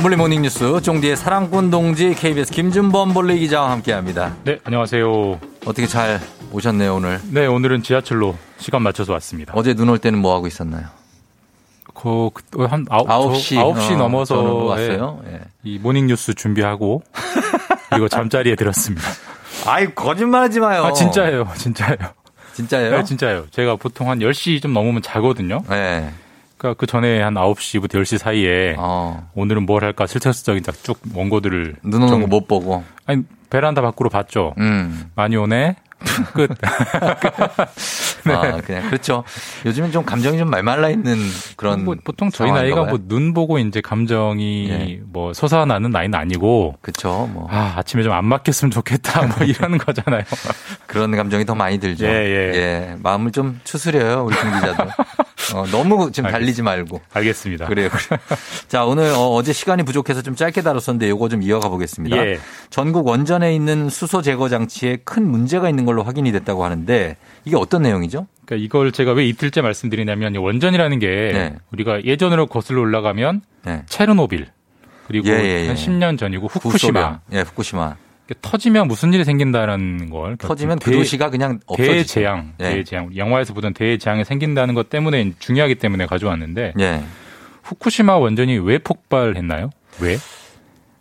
범블리 0.01 0.17
모닝뉴스 0.17 0.81
쫑디의 0.81 1.15
사랑꾼 1.15 1.71
동지 1.71 2.15
KBS 2.15 2.51
김준범 2.53 3.13
볼리 3.13 3.39
기자와 3.39 3.71
함께합니다. 3.73 4.35
네, 4.45 4.59
안녕하세요. 4.65 5.39
어떻게 5.67 5.87
잘 5.87 6.19
오셨네요 6.53 6.95
오늘? 6.95 7.21
네, 7.31 7.45
오늘은 7.45 7.83
지하철로 7.83 8.35
시간 8.57 8.81
맞춰서 8.81 9.13
왔습니다. 9.13 9.53
어제 9.55 9.75
눈 9.75 9.91
올 9.91 9.99
때는 9.99 10.19
뭐 10.19 10.35
하고 10.35 10.47
있었나요? 10.47 10.87
그, 11.93 12.31
그, 12.51 12.65
한 12.65 12.87
아홉, 12.89 13.37
시. 13.37 13.59
아홉 13.59 13.79
시 13.83 13.93
어, 13.93 13.97
넘어서 13.99 14.37
저는 14.37 14.51
왔어요. 14.63 15.21
예, 15.27 15.41
이 15.65 15.79
모닝뉴스 15.79 16.33
준비하고 16.33 17.03
그리고 17.91 18.09
잠자리에 18.09 18.55
들었습니다. 18.55 19.07
아이 19.67 19.95
거짓말하지 19.95 20.61
마요. 20.61 20.83
아, 20.85 20.93
진짜예요. 20.95 21.47
진짜예요. 21.59 21.99
진짜예요? 22.55 22.97
네, 22.97 23.05
진짜예요. 23.05 23.47
제가 23.51 23.77
보통 23.77 24.09
한 24.09 24.21
10시 24.21 24.63
좀 24.63 24.73
넘으면 24.73 25.03
자거든요. 25.03 25.63
네. 25.69 26.11
그러니까 26.61 26.79
그 26.79 26.87
전에 26.87 27.23
한 27.23 27.33
9시부터 27.35 27.95
10시 27.95 28.19
사이에 28.19 28.77
오늘은 29.35 29.65
뭘 29.65 29.83
할까 29.83 30.07
슬쩍슬쩍 30.07 30.61
쭉 30.85 30.99
원고들을 31.15 31.77
어. 31.79 31.89
눈 31.89 32.03
오는 32.03 32.21
거 32.21 32.27
못 32.27 32.47
보고. 32.47 32.85
아니 33.07 33.23
베란다 33.49 33.81
밖으로 33.83 34.11
봤죠. 34.11 34.55
음. 34.59 35.11
많이 35.15 35.37
오네. 35.37 35.77
끝. 36.33 36.49
네. 38.25 38.33
아, 38.33 38.57
그냥 38.65 38.87
그렇죠. 38.89 39.25
요즘은 39.67 39.91
좀 39.93 40.05
감정이 40.05 40.39
좀 40.39 40.49
말말라 40.49 40.89
있는 40.91 41.17
그런 41.57 41.85
뭐 41.85 41.95
보통 42.05 42.31
저희 42.31 42.51
나이가. 42.53 42.85
뭐 42.85 42.99
눈 43.09 43.35
보고 43.35 43.59
이제 43.59 43.81
감정이 43.81 44.69
예. 44.71 45.01
뭐 45.05 45.33
솟아나는 45.35 45.91
나이는 45.91 46.19
아니고 46.19 46.77
그렇죠. 46.81 47.29
뭐 47.33 47.49
아, 47.51 47.75
아침에 47.77 48.03
좀 48.03 48.13
안 48.13 48.25
맞겠으면 48.27 48.71
좋겠다 48.71 49.27
뭐 49.27 49.37
이러는 49.47 49.79
거잖아요. 49.79 50.23
그런 50.87 51.11
감정이 51.17 51.45
더 51.45 51.55
많이 51.55 51.79
들죠. 51.81 52.07
예, 52.07 52.11
예. 52.11 52.97
마음을 53.03 53.31
좀 53.33 53.61
추스려요, 53.65 54.25
우리 54.25 54.37
김 54.37 54.53
기자도. 54.55 54.85
어, 55.55 55.67
너무 55.71 56.11
지금 56.13 56.31
달리지 56.31 56.63
말고. 56.63 57.01
알겠습니다. 57.13 57.67
그래요. 57.67 57.89
자, 58.69 58.85
오늘 58.85 59.13
어, 59.17 59.43
제 59.43 59.53
시간이 59.53 59.83
부족해서 59.83 60.23
좀 60.23 60.35
짧게 60.35 60.63
다뤘었는데 60.63 61.09
요거 61.11 61.29
좀 61.29 61.43
이어가 61.43 61.69
보겠습니다. 61.69 62.17
예. 62.17 62.39
전국 62.71 63.07
원전에 63.07 63.55
있는 63.55 63.89
수소 63.89 64.23
제거 64.23 64.49
장치에 64.49 64.99
큰 65.05 65.27
문제가 65.29 65.69
있는 65.69 65.85
걸로 65.85 66.03
확인이 66.03 66.33
됐다고 66.33 66.65
하는데 66.65 67.17
이게 67.45 67.57
어떤 67.57 67.83
내용이죠? 67.83 68.27
그러니까 68.45 68.65
이걸 68.65 68.93
제가 68.93 69.13
왜 69.13 69.27
이틀째 69.27 69.61
말씀드리냐면 69.61 70.35
이 70.35 70.39
원전이라는 70.39 70.99
게 70.99 71.07
네. 71.07 71.55
우리가 71.73 72.05
예전으로 72.05 72.47
거슬러 72.47 72.81
올라가면 72.81 73.43
네. 73.65 73.83
체르노빌 73.87 74.49
그리고 75.07 75.29
예, 75.29 75.33
예, 75.33 75.63
예. 75.63 75.67
한 75.67 75.77
10년 75.77 76.19
전이고 76.19 76.47
후쿠시마 76.47 77.01
후소변. 77.01 77.21
예, 77.33 77.41
후쿠시마. 77.41 77.97
터지면 78.43 78.89
무슨 78.89 79.13
일이 79.13 79.25
생긴다는 79.25 80.11
걸 80.11 80.37
터지면 80.37 80.79
그 80.79 80.91
도시가 80.93 81.31
그냥 81.31 81.61
없어지죠. 81.67 81.93
대재앙, 81.93 82.53
예. 82.61 82.71
대재앙. 82.77 83.17
영화에서 83.17 83.55
보던 83.55 83.75
대재앙이 83.75 84.25
생긴다는 84.25 84.75
것 84.75 84.89
때문에 84.91 85.33
중요하기 85.39 85.77
때문에 85.77 86.07
가져왔는데 86.07 86.75
예. 86.81 87.03
후쿠시마 87.63 88.17
원전이 88.17 88.59
왜 88.59 88.79
폭발했나요? 88.79 89.71
왜? 90.01 90.19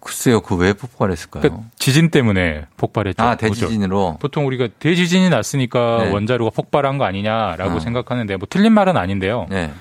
글쎄요, 0.01 0.39
그 0.41 0.55
왜 0.55 0.71
폭발했을까요? 0.73 1.41
그러니까 1.41 1.63
지진 1.77 2.09
때문에 2.09 2.65
폭발했죠. 2.77 3.21
아, 3.21 3.35
대지진으로. 3.35 4.17
보통 4.19 4.47
우리가 4.47 4.69
대지진이 4.79 5.29
났으니까 5.29 6.05
네. 6.05 6.11
원자로가 6.11 6.51
폭발한 6.55 6.97
거 6.97 7.03
아니냐라고 7.05 7.75
어. 7.75 7.79
생각하는데 7.79 8.37
뭐 8.37 8.47
틀린 8.49 8.71
말은 8.73 8.95
아닌데요. 8.97 9.47
네. 9.49 9.71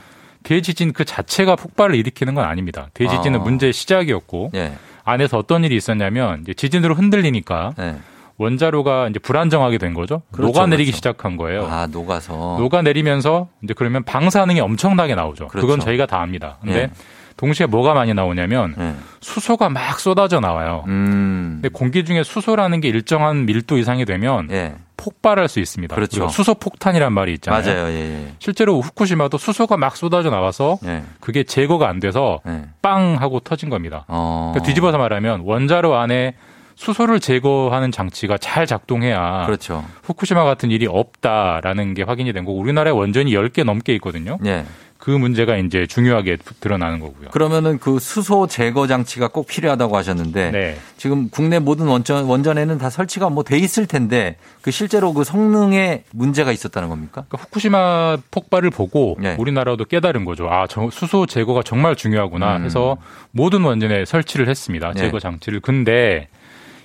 대지진 0.42 0.92
그 0.92 1.04
자체가 1.04 1.56
폭발을 1.56 1.94
일으키는 1.94 2.34
건 2.34 2.44
아닙니다. 2.44 2.88
대지진은 2.94 3.40
아. 3.40 3.42
문제의 3.42 3.72
시작이었고 3.72 4.50
예. 4.54 4.72
안에서 5.08 5.38
어떤 5.38 5.64
일이 5.64 5.74
있었냐면 5.76 6.42
이제 6.42 6.54
지진으로 6.54 6.94
흔들리니까 6.94 7.72
네. 7.76 7.96
원자로가 8.36 9.08
이제 9.08 9.18
불안정하게 9.18 9.78
된 9.78 9.94
거죠. 9.94 10.22
그렇죠, 10.30 10.52
녹아내리기 10.52 10.90
그렇죠. 10.90 10.96
시작한 10.96 11.36
거예요. 11.36 11.66
아, 11.66 11.88
녹아서. 11.90 12.56
녹아내리면서 12.58 13.48
이제 13.64 13.74
그러면 13.76 14.04
방사능이 14.04 14.60
엄청나게 14.60 15.14
나오죠. 15.14 15.48
그렇죠. 15.48 15.66
그건 15.66 15.80
저희가 15.80 16.06
다 16.06 16.20
압니다. 16.20 16.58
근데 16.60 16.78
예. 16.82 16.90
동시에 17.36 17.66
뭐가 17.66 17.94
많이 17.94 18.14
나오냐면 18.14 18.74
예. 18.78 18.94
수소가 19.20 19.70
막 19.70 19.98
쏟아져 19.98 20.40
나와요. 20.40 20.84
음. 20.88 21.58
근데 21.60 21.68
공기 21.68 22.04
중에 22.04 22.22
수소라는 22.22 22.80
게 22.80 22.88
일정한 22.88 23.46
밀도 23.46 23.78
이상이 23.78 24.04
되면 24.04 24.48
예. 24.50 24.76
폭발할 25.08 25.48
수 25.48 25.60
있습니다. 25.60 25.94
그렇죠. 25.94 26.28
수소 26.28 26.54
폭탄이란 26.54 27.12
말이 27.12 27.32
있잖아요. 27.34 27.62
맞아요. 27.62 27.88
예, 27.88 28.00
예. 28.00 28.32
실제로 28.38 28.80
후쿠시마도 28.80 29.38
수소가 29.38 29.76
막 29.76 29.96
쏟아져 29.96 30.30
나와서 30.30 30.78
예. 30.84 31.02
그게 31.20 31.44
제거가 31.44 31.88
안 31.88 32.00
돼서 32.00 32.40
예. 32.46 32.64
빵 32.82 33.16
하고 33.18 33.40
터진 33.40 33.70
겁니다. 33.70 34.04
어. 34.08 34.50
그러니까 34.52 34.66
뒤집어서 34.68 34.98
말하면 34.98 35.42
원자로 35.44 35.96
안에 35.96 36.34
수소를 36.74 37.18
제거하는 37.18 37.90
장치가 37.90 38.38
잘 38.38 38.66
작동해야 38.66 39.46
그렇죠. 39.46 39.84
후쿠시마 40.04 40.44
같은 40.44 40.70
일이 40.70 40.86
없다라는 40.86 41.94
게 41.94 42.04
확인이 42.04 42.32
된 42.32 42.44
거고 42.44 42.58
우리나라에 42.58 42.92
원전이 42.92 43.32
10개 43.32 43.64
넘게 43.64 43.94
있거든요. 43.94 44.38
예. 44.44 44.64
그 45.08 45.12
문제가 45.12 45.56
이제 45.56 45.86
중요하게 45.86 46.36
드러나는 46.60 47.00
거고요. 47.00 47.30
그러면은 47.30 47.78
그 47.78 47.98
수소 47.98 48.46
제거 48.46 48.86
장치가 48.86 49.28
꼭 49.28 49.46
필요하다고 49.46 49.96
하셨는데 49.96 50.50
네. 50.50 50.76
지금 50.98 51.30
국내 51.30 51.58
모든 51.58 51.86
원전 51.86 52.26
원전에는 52.26 52.76
다 52.76 52.90
설치가 52.90 53.30
뭐 53.30 53.42
돼 53.42 53.56
있을 53.56 53.86
텐데 53.86 54.36
그 54.60 54.70
실제로 54.70 55.14
그 55.14 55.24
성능에 55.24 56.04
문제가 56.12 56.52
있었다는 56.52 56.90
겁니까? 56.90 57.24
그러니까 57.26 57.38
후쿠시마 57.38 58.18
폭발을 58.30 58.68
보고 58.68 59.16
네. 59.18 59.34
우리나라도 59.38 59.86
깨달은 59.86 60.26
거죠. 60.26 60.46
아, 60.50 60.66
저 60.68 60.90
수소 60.90 61.24
제거가 61.24 61.62
정말 61.62 61.96
중요하구나 61.96 62.58
음. 62.58 62.64
해서 62.66 62.98
모든 63.30 63.62
원전에 63.62 64.04
설치를 64.04 64.46
했습니다. 64.46 64.92
네. 64.92 65.00
제거 65.00 65.18
장치를. 65.20 65.60
근데 65.60 66.28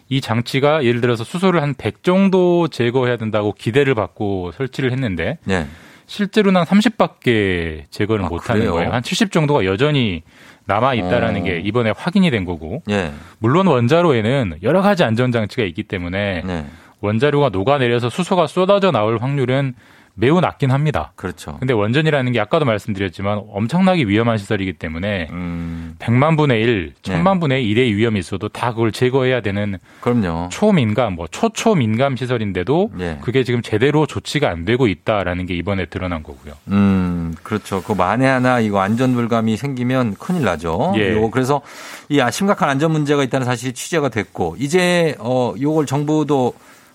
이 0.08 0.22
장치가 0.22 0.86
예를 0.86 1.02
들어서 1.02 1.26
수소를 1.26 1.62
한 1.62 1.74
100 1.74 2.04
정도 2.04 2.70
제거해야 2.70 3.18
된다고 3.18 3.52
기대를 3.52 3.96
받고 3.96 4.54
설치를 4.54 4.94
했는데 4.94 5.40
예. 5.50 5.66
실제로는 6.06 6.62
한 6.62 6.68
30밖에 6.68 7.84
제거를 7.90 8.26
못 8.26 8.50
하는 8.50 8.68
아? 8.68 8.72
거예요. 8.72 8.92
한 8.92 9.04
70 9.04 9.32
정도가 9.32 9.66
여전히 9.66 10.24
남아 10.66 10.94
있다라는 10.96 11.42
어. 11.42 11.44
게 11.44 11.60
이번에 11.60 11.94
확인이 11.96 12.30
된 12.32 12.46
거고. 12.46 12.82
예. 12.90 13.12
물론 13.40 13.68
원자로에는 13.68 14.60
여러 14.64 14.82
가지 14.82 15.04
안전 15.04 15.32
장치가 15.32 15.64
있기 15.64 15.84
때문에 15.84 16.44
네. 16.46 16.66
원자로가 17.02 17.50
녹아내려서 17.50 18.10
수소가 18.10 18.48
쏟아져 18.48 18.92
나올 18.92 19.18
확률은 19.18 19.76
매우 20.16 20.40
낮긴 20.40 20.70
합니다. 20.70 21.12
그렇죠. 21.16 21.58
근데 21.60 21.74
원전이라는 21.74 22.32
게 22.34 22.40
아까도 22.40 22.66
말씀드렸지만 22.66 23.42
엄청나게 23.50 24.04
위험한 24.04 24.38
시설이기 24.38 24.74
때문에 24.74 25.28
음. 25.32 25.96
100만 25.98 26.38
분의 26.38 26.62
1, 26.62 26.94
네. 27.02 27.14
1000만 27.14 27.40
분의 27.40 27.66
1의 27.66 27.96
위험이 27.96 28.20
있어도 28.20 28.48
다 28.50 28.72
그걸 28.74 28.92
제거해야 28.92 29.42
되는 29.42 29.80
그럼요. 30.02 30.50
초민감, 30.52 31.14
뭐 31.16 31.26
초초민감 31.28 32.16
시설인데도 32.16 32.92
예. 33.00 33.18
그게 33.22 33.44
지금 33.44 33.64
제대로 33.64 34.06
조치가 34.06 34.50
안 34.50 34.66
되고 34.66 34.88
있다라는 34.88 35.48
게 35.48 35.56
이번에 35.56 35.86
드러난 35.86 36.22
거고요. 36.22 36.54
음, 36.68 37.34
그렇죠. 37.42 37.82
그 37.82 37.94
만에 37.94 38.28
하나 38.28 38.60
이거 38.60 38.82
안전 38.82 39.16
불감이 39.16 39.58
생기면 39.58 40.16
큰일 40.16 40.44
나죠. 40.44 40.94
예. 40.98 41.14
요거 41.14 41.32
그래서 41.32 41.62
이 42.10 42.20
아, 42.20 42.30
심각한 42.30 42.70
안전 42.70 42.92
문제가 42.92 43.24
있다는 43.24 43.46
사실이 43.46 43.74
취재가 43.74 44.10
됐고 44.10 44.58
이제 44.60 45.16
어 45.20 45.56
요걸 45.60 45.88
정부도 45.88 46.54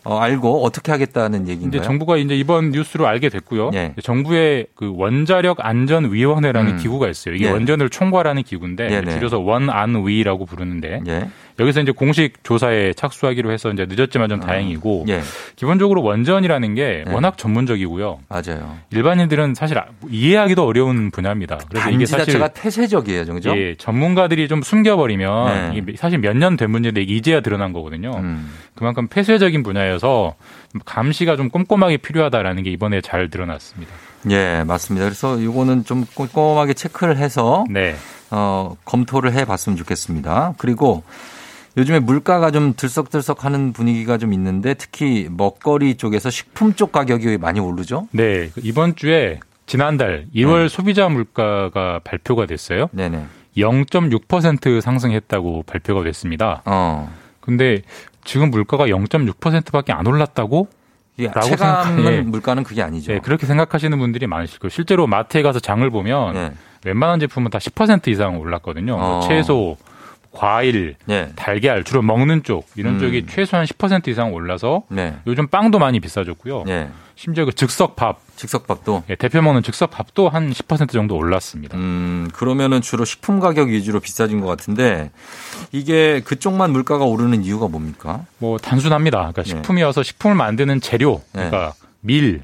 어, 0.09 0.18
알고 0.20 0.64
어떻게 0.64 0.90
하겠다는 0.90 1.48
얘기인가요? 1.48 1.68
이제 1.68 1.82
정부가 1.82 2.16
이제 2.16 2.34
이번 2.34 2.70
뉴스로 2.70 3.06
알게 3.06 3.28
됐고요. 3.28 3.72
예. 3.74 3.94
정부의 4.02 4.68
그 4.74 4.90
원자력 4.96 5.59
안전 5.61 6.11
위원회라는 6.11 6.72
음. 6.72 6.76
기구가 6.78 7.11
있어요. 7.11 7.34
이게 7.34 7.44
예. 7.44 7.50
원전을 7.50 7.90
총괄하는 7.90 8.42
기구인데 8.42 8.88
네네. 8.88 9.11
줄여서 9.11 9.40
원안위라고 9.40 10.46
부르는데 10.46 11.02
예. 11.06 11.28
여기서 11.59 11.80
이제 11.80 11.92
공식 11.92 12.44
조사에 12.44 12.92
착수하기로 12.92 13.50
해서 13.52 13.70
이제 13.70 13.86
늦었지만 13.88 14.28
좀 14.28 14.40
다행이고 14.40 15.06
예. 15.09 15.20
기본적으로 15.56 16.02
원전이라는 16.02 16.74
게 16.74 17.02
네. 17.06 17.12
워낙 17.12 17.36
전문적이고요. 17.36 18.20
맞아요. 18.28 18.76
일반인들은 18.90 19.54
사실 19.54 19.78
아- 19.78 19.86
이해하기도 20.09 20.64
어려운 20.64 21.11
분야입니다. 21.11 21.59
그래서 21.68 21.90
이게 21.90 22.06
사실 22.06 22.26
자체가 22.26 22.48
태세적이에요, 22.48 23.24
그죠? 23.26 23.56
예, 23.56 23.74
전문가들이 23.76 24.46
좀 24.48 24.62
숨겨버리면 24.62 25.72
네. 25.72 25.78
이게 25.78 25.96
사실 25.96 26.18
몇 26.18 26.36
년 26.36 26.56
된 26.56 26.70
문제인데 26.70 27.02
이제야 27.02 27.40
드러난 27.40 27.72
거거든요. 27.72 28.12
음. 28.16 28.52
그만큼 28.74 29.09
폐쇄적인 29.09 29.62
분야여서 29.64 30.34
감시가 30.84 31.36
좀 31.36 31.48
꼼꼼하게 31.48 31.96
필요하다라는 31.98 32.62
게 32.62 32.70
이번에 32.70 33.00
잘 33.00 33.28
드러났습니다. 33.30 33.92
예, 34.30 34.62
맞습니다. 34.66 35.04
그래서 35.06 35.38
이거는 35.38 35.84
좀 35.84 36.04
꼼꼼하게 36.14 36.74
체크를 36.74 37.16
해서 37.16 37.64
네. 37.70 37.96
어, 38.30 38.76
검토를 38.84 39.32
해 39.32 39.44
봤으면 39.44 39.76
좋겠습니다. 39.76 40.54
그리고 40.59 41.02
요즘에 41.79 42.01
물가가 42.01 42.51
좀 42.51 42.74
들썩들썩 42.76 43.45
하는 43.45 43.72
분위기가 43.72 44.18
좀 44.18 44.33
있는데 44.33 44.74
특히 44.74 45.29
먹거리 45.31 45.95
쪽에서 45.97 46.29
식품 46.29 46.74
쪽 46.74 46.91
가격이 46.91 47.39
많이 47.39 47.61
오르죠? 47.61 48.09
네, 48.11 48.51
이번 48.57 48.97
주에 48.97 49.39
지난달 49.66 50.26
1월 50.35 50.68
소비자 50.68 51.09
물가가 51.09 52.01
발표가 52.03 52.47
됐어요. 52.47 52.89
네네. 52.91 53.24
0.6% 53.57 54.81
상승했다고 54.81 55.62
발표가 55.66 56.03
됐습니다. 56.05 56.62
어. 56.64 57.12
근데 57.41 57.83
지금 58.24 58.51
물가가 58.51 58.87
0.6%밖에 58.87 59.93
안 59.93 60.07
올랐다고? 60.07 60.68
이게 61.16 61.29
라고 61.33 61.47
체감은 61.47 61.97
생각- 61.97 62.12
예. 62.12 62.20
물가는 62.22 62.62
그게 62.64 62.83
아니죠. 62.83 63.12
네, 63.12 63.20
그렇게 63.20 63.47
생각하시는 63.47 63.97
분들이 63.99 64.26
많으실 64.26 64.59
거예요. 64.59 64.70
실제로 64.70 65.07
마트에 65.07 65.43
가서 65.43 65.61
장을 65.61 65.89
보면 65.91 66.35
네. 66.35 66.53
웬만한 66.85 67.18
제품은 67.20 67.51
다 67.51 67.59
10% 67.59 68.09
이상 68.09 68.39
올랐거든요. 68.39 68.97
뭐 68.97 69.18
어. 69.18 69.20
채소, 69.29 69.76
과일, 70.39 70.95
네. 71.05 71.32
달걀 71.34 71.82
주로 71.82 72.01
먹는 72.01 72.45
쪽 72.45 72.68
이런 72.76 72.95
음. 72.95 73.01
쪽이 73.01 73.26
최소한 73.26 73.66
10% 73.66 74.07
이상 74.07 74.32
올라서 74.32 74.84
네. 74.89 75.16
요즘 75.26 75.49
빵도 75.49 75.80
많이 75.80 75.99
비싸졌고요. 75.99 76.62
네. 76.64 76.89
심지어 77.16 77.45
그 77.45 77.53
즉석밥, 77.53 78.20
즉석밥도 78.36 79.03
예, 79.11 79.16
대표 79.16 79.43
먹는 79.43 79.64
즉석밥도 79.64 80.28
한 80.28 80.53
10% 80.53 80.93
정도 80.93 81.16
올랐습니다. 81.16 81.76
음, 81.76 82.30
그러면은 82.32 82.80
주로 82.80 83.05
식품 83.05 83.41
가격 83.41 83.70
위주로 83.70 83.99
비싸진 83.99 84.41
것 84.41 84.47
같은데 84.47 85.11
이게 85.72 86.20
그쪽만 86.24 86.70
물가가 86.70 87.05
오르는 87.05 87.43
이유가 87.43 87.66
뭡니까? 87.66 88.24
뭐 88.39 88.59
단순합니다. 88.59 89.18
그러니까 89.18 89.43
네. 89.43 89.49
식품이어서 89.49 90.05
식품을 90.05 90.36
만드는 90.36 90.80
재료, 90.80 91.20
그러니까 91.32 91.74
밀, 92.01 92.43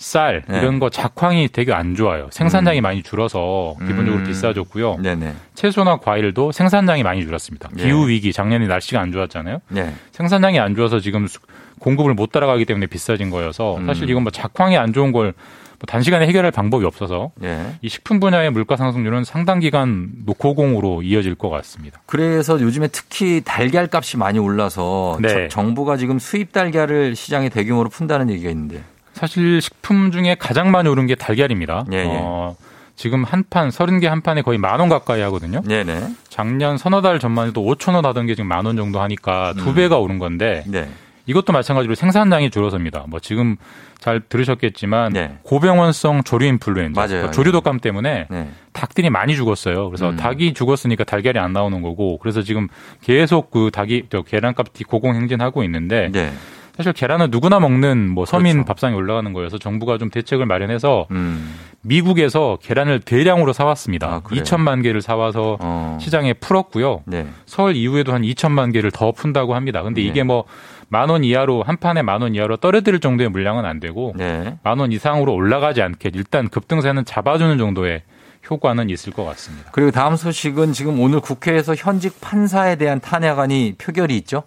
쌀 0.00 0.42
네. 0.48 0.58
이런 0.58 0.78
거 0.78 0.88
작황이 0.88 1.46
되게 1.48 1.74
안 1.74 1.94
좋아요. 1.94 2.28
생산량이 2.32 2.80
많이 2.80 3.02
줄어서 3.02 3.74
기본적으로 3.86 4.22
음. 4.22 4.24
비싸졌고요. 4.24 4.96
네네. 5.02 5.34
채소나 5.54 5.98
과일도 5.98 6.52
생산량이 6.52 7.02
많이 7.02 7.22
줄었습니다. 7.22 7.68
네. 7.74 7.84
기후 7.84 8.08
위기 8.08 8.32
작년에 8.32 8.66
날씨가 8.66 8.98
안 8.98 9.12
좋았잖아요. 9.12 9.58
네. 9.68 9.92
생산량이 10.12 10.58
안 10.58 10.74
좋아서 10.74 11.00
지금 11.00 11.26
수- 11.26 11.38
공급을 11.80 12.14
못 12.14 12.32
따라가기 12.32 12.64
때문에 12.64 12.86
비싸진 12.86 13.28
거여서 13.28 13.76
음. 13.76 13.86
사실 13.86 14.08
이건 14.08 14.22
뭐 14.22 14.32
작황이 14.32 14.76
안 14.78 14.92
좋은 14.94 15.12
걸 15.12 15.34
뭐 15.82 15.86
단시간에 15.86 16.26
해결할 16.26 16.50
방법이 16.50 16.84
없어서 16.84 17.30
예. 17.42 17.58
이 17.80 17.88
식품 17.88 18.20
분야의 18.20 18.50
물가 18.50 18.76
상승률은 18.76 19.24
상당 19.24 19.60
기간 19.60 20.10
노고공으로 20.26 21.00
이어질 21.00 21.34
것 21.36 21.48
같습니다. 21.48 22.02
그래서 22.04 22.60
요즘에 22.60 22.88
특히 22.88 23.40
달걀 23.42 23.88
값이 23.90 24.18
많이 24.18 24.38
올라서 24.38 25.16
네. 25.22 25.28
저- 25.28 25.48
정부가 25.48 25.96
지금 25.96 26.18
수입 26.18 26.52
달걀을 26.52 27.16
시장에 27.16 27.48
대규모로 27.48 27.88
푼다는 27.88 28.28
얘기가 28.28 28.50
있는데. 28.50 28.82
사실 29.20 29.60
식품 29.60 30.10
중에 30.12 30.34
가장 30.38 30.70
많이 30.70 30.88
오른 30.88 31.06
게 31.06 31.14
달걀입니다. 31.14 31.84
예, 31.92 31.98
예. 31.98 32.06
어, 32.08 32.56
지금 32.96 33.22
한 33.22 33.44
판, 33.50 33.68
30개 33.68 34.06
한 34.06 34.22
판에 34.22 34.40
거의 34.40 34.56
만 34.58 34.80
원 34.80 34.88
가까이 34.88 35.20
하거든요. 35.20 35.60
네네. 35.60 36.08
작년 36.30 36.78
서너 36.78 37.02
달 37.02 37.18
전만 37.18 37.48
해도 37.48 37.62
5천 37.62 37.94
원 37.94 38.06
하던 38.06 38.24
게 38.26 38.34
지금 38.34 38.48
만 38.48 38.64
원 38.64 38.76
정도 38.76 38.98
하니까 39.02 39.52
두 39.58 39.70
음. 39.70 39.74
배가 39.74 39.98
오른 39.98 40.18
건데 40.18 40.64
네. 40.66 40.88
이것도 41.26 41.52
마찬가지로 41.52 41.94
생산량이 41.94 42.48
줄어섭니다. 42.50 43.04
뭐 43.08 43.20
지금 43.20 43.56
잘 43.98 44.20
들으셨겠지만 44.26 45.12
네. 45.12 45.36
고병원성 45.42 46.22
조류 46.24 46.46
인플루엔자. 46.46 47.06
그러니까 47.06 47.30
조류 47.30 47.52
독감 47.52 47.80
때문에 47.80 48.26
네. 48.30 48.48
닭들이 48.72 49.10
많이 49.10 49.36
죽었어요. 49.36 49.90
그래서 49.90 50.08
음. 50.10 50.16
닭이 50.16 50.54
죽었으니까 50.54 51.04
달걀이 51.04 51.38
안 51.38 51.52
나오는 51.52 51.82
거고 51.82 52.16
그래서 52.18 52.40
지금 52.40 52.68
계속 53.02 53.50
그 53.50 53.70
닭이 53.70 54.04
저 54.10 54.22
계란값이 54.22 54.84
고공행진하고 54.84 55.62
있는데 55.64 56.08
네. 56.10 56.32
사실 56.80 56.94
계란은 56.94 57.28
누구나 57.30 57.60
먹는 57.60 58.08
뭐 58.08 58.24
서민 58.24 58.54
그렇죠. 58.54 58.66
밥상에 58.68 58.94
올라가는 58.96 59.30
거여서 59.34 59.58
정부가 59.58 59.98
좀 59.98 60.08
대책을 60.08 60.46
마련해서 60.46 61.08
음. 61.10 61.54
미국에서 61.82 62.56
계란을 62.62 63.00
대량으로 63.00 63.52
사왔습니다. 63.52 64.06
아, 64.06 64.20
그래요? 64.20 64.42
2천만 64.42 64.82
개를 64.82 65.02
사와서 65.02 65.58
어. 65.60 65.98
시장에 66.00 66.32
풀었고요. 66.32 67.02
네. 67.04 67.26
설 67.44 67.76
이후에도 67.76 68.14
한 68.14 68.22
2천만 68.22 68.72
개를 68.72 68.90
더 68.90 69.12
푼다고 69.12 69.54
합니다. 69.54 69.82
근데 69.82 70.00
네. 70.00 70.08
이게 70.08 70.22
뭐만 70.22 71.10
원 71.10 71.22
이하로 71.22 71.64
한 71.64 71.76
판에 71.76 72.00
만 72.00 72.22
원 72.22 72.34
이하로 72.34 72.56
떨어뜨릴 72.56 73.00
정도의 73.00 73.28
물량은 73.28 73.66
안 73.66 73.78
되고 73.78 74.14
네. 74.16 74.56
만원 74.62 74.90
이상으로 74.90 75.34
올라가지 75.34 75.82
않게 75.82 76.12
일단 76.14 76.48
급등세는 76.48 77.04
잡아주는 77.04 77.58
정도의 77.58 78.00
효과는 78.48 78.88
있을 78.88 79.12
것 79.12 79.26
같습니다. 79.26 79.68
그리고 79.72 79.90
다음 79.90 80.16
소식은 80.16 80.72
지금 80.72 80.98
오늘 80.98 81.20
국회에서 81.20 81.74
현직 81.74 82.22
판사에 82.22 82.76
대한 82.76 83.00
탄핵안이 83.00 83.74
표결이 83.76 84.16
있죠? 84.16 84.44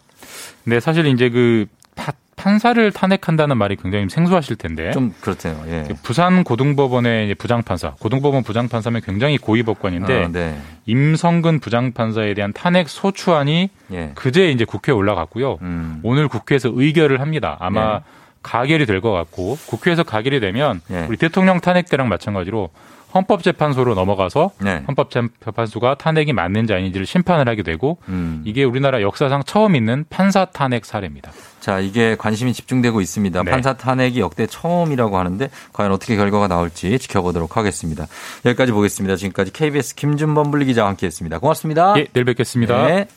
근데 0.64 0.80
사실 0.80 1.06
이제 1.06 1.30
그 1.30 1.68
파- 1.96 2.12
판사를 2.36 2.92
탄핵한다는 2.92 3.58
말이 3.58 3.76
굉장히 3.76 4.10
생소하실 4.10 4.56
텐데 4.58 4.92
좀 4.92 5.14
그렇대요. 5.22 5.62
예. 5.68 5.88
부산 6.04 6.44
고등법원의 6.44 7.36
부장판사, 7.36 7.96
고등법원 8.00 8.44
부장판사면 8.44 9.02
굉장히 9.02 9.38
고위 9.38 9.64
법관인데 9.64 10.24
어, 10.24 10.30
네. 10.32 10.58
임성근 10.86 11.60
부장판사에 11.60 12.34
대한 12.34 12.54
탄핵 12.54 12.90
소추안이 12.90 13.70
예. 13.94 14.12
그제 14.16 14.52
이제 14.52 14.66
국회에 14.66 14.94
올라갔고요. 14.94 15.60
음. 15.62 16.00
오늘 16.04 16.28
국회에서 16.28 16.70
의결을 16.74 17.22
합니다. 17.22 17.58
아마 17.60 18.00
네. 18.00 18.04
가결이 18.42 18.86
될 18.86 19.00
것 19.00 19.12
같고 19.12 19.58
국회에서 19.68 20.04
가결이 20.04 20.40
되면 20.40 20.82
예. 20.92 21.06
우리 21.08 21.18
대통령 21.18 21.60
탄핵 21.62 21.88
때랑 21.90 22.10
마찬가지로 22.10 22.70
헌법재판소로 23.14 23.96
넘어가서 23.96 24.52
네. 24.62 24.84
헌법재판소가 24.88 25.96
탄핵이 25.96 26.34
맞는지 26.34 26.74
아닌지를 26.74 27.06
심판을 27.06 27.48
하게 27.48 27.64
되고 27.64 27.98
음. 28.10 28.42
이게 28.46 28.64
우리나라 28.64 29.02
역사상 29.02 29.44
처음 29.46 29.76
있는 29.76 30.06
판사 30.10 30.46
탄핵 30.46 30.86
사례입니다. 30.86 31.32
자, 31.60 31.80
이게 31.80 32.16
관심이 32.18 32.54
집중되고 32.54 33.00
있습니다. 33.00 33.44
네. 33.44 33.52
판사 33.52 33.74
탄핵이 33.74 34.20
역대 34.20 34.48
처음이라고 34.48 35.18
하는데 35.18 35.50
과연 35.72 35.92
어떻게 35.92 36.16
결과가 36.16 36.48
나올지 36.48 36.98
지켜보도록 37.00 37.56
하겠습니다. 37.56 38.08
여기까지 38.46 38.72
보겠습니다. 38.72 39.16
지금까지 39.16 39.54
KBS 39.54 39.96
김준범 39.96 40.52
분리 40.52 40.66
기자와 40.66 40.90
함께했습니다. 40.90 41.40
고맙습니다. 41.40 41.94
예, 41.98 42.08
내일 42.14 42.26
뵙겠습니다. 42.26 42.88
네. 42.88 43.08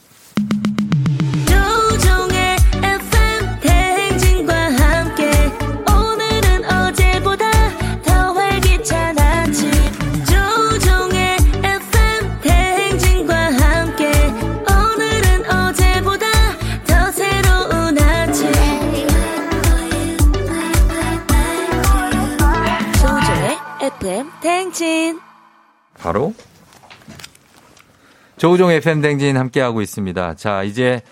FM 24.16 24.30
대행진 24.40 25.20
바로 25.98 26.32
조우종 28.38 28.70
FM 28.70 29.02
댕진 29.02 29.36
함께하고 29.36 29.82
있습니다. 29.82 30.36
자, 30.36 30.62
이제 30.62 31.02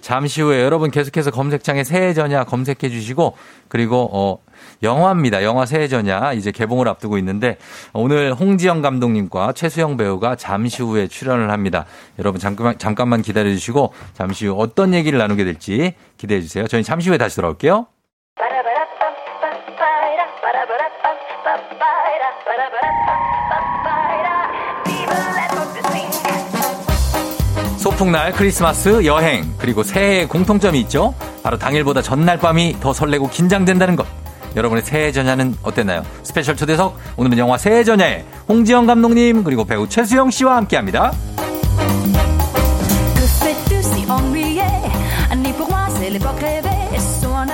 잠시 0.00 0.40
후에 0.40 0.62
여러분 0.62 0.90
계속해서 0.90 1.30
검색창에 1.30 1.84
새해 1.84 2.14
전야 2.14 2.44
검색해 2.44 2.88
주시고 2.88 3.36
그리고 3.68 4.08
어 4.12 4.38
영화입니다. 4.82 5.42
영화 5.42 5.66
새해 5.66 5.88
전야 5.88 6.32
이제 6.32 6.52
개봉을 6.52 6.88
앞두고 6.88 7.18
있는데 7.18 7.58
오늘 7.92 8.32
홍지영 8.32 8.80
감독님과 8.80 9.52
최수영 9.52 9.98
배우가 9.98 10.36
잠시 10.36 10.82
후에 10.82 11.06
출연을 11.06 11.50
합니다. 11.50 11.84
여러분 12.18 12.40
잠깐만 12.40 12.78
잠깐만 12.78 13.20
기다려 13.20 13.50
주시고 13.50 13.92
잠시 14.14 14.46
후 14.46 14.56
어떤 14.58 14.94
얘기를 14.94 15.18
나누게 15.18 15.44
될지 15.44 15.92
기대해 16.16 16.40
주세요. 16.40 16.66
저희 16.66 16.82
잠시 16.82 17.10
후에 17.10 17.18
다시 17.18 17.36
돌아올게요. 17.36 17.88
소풍날, 27.76 28.32
크리스마스, 28.32 29.04
여행, 29.04 29.44
그리고 29.58 29.82
새해의 29.82 30.26
공통점이 30.26 30.80
있죠? 30.80 31.14
바로 31.42 31.58
당일보다 31.58 32.00
전날 32.00 32.38
밤이 32.38 32.76
더 32.80 32.94
설레고 32.94 33.28
긴장된다는 33.28 33.94
것. 33.94 34.06
여러분의 34.56 34.82
새해 34.84 35.12
전야는 35.12 35.56
어땠나요? 35.62 36.02
스페셜 36.22 36.56
초대석, 36.56 36.96
오늘은 37.18 37.36
영화 37.36 37.58
새해 37.58 37.84
전야에 37.84 38.24
홍지영 38.48 38.86
감독님, 38.86 39.44
그리고 39.44 39.64
배우 39.64 39.86
최수영 39.86 40.30
씨와 40.30 40.56
함께 40.56 40.76
합니다. 40.76 41.12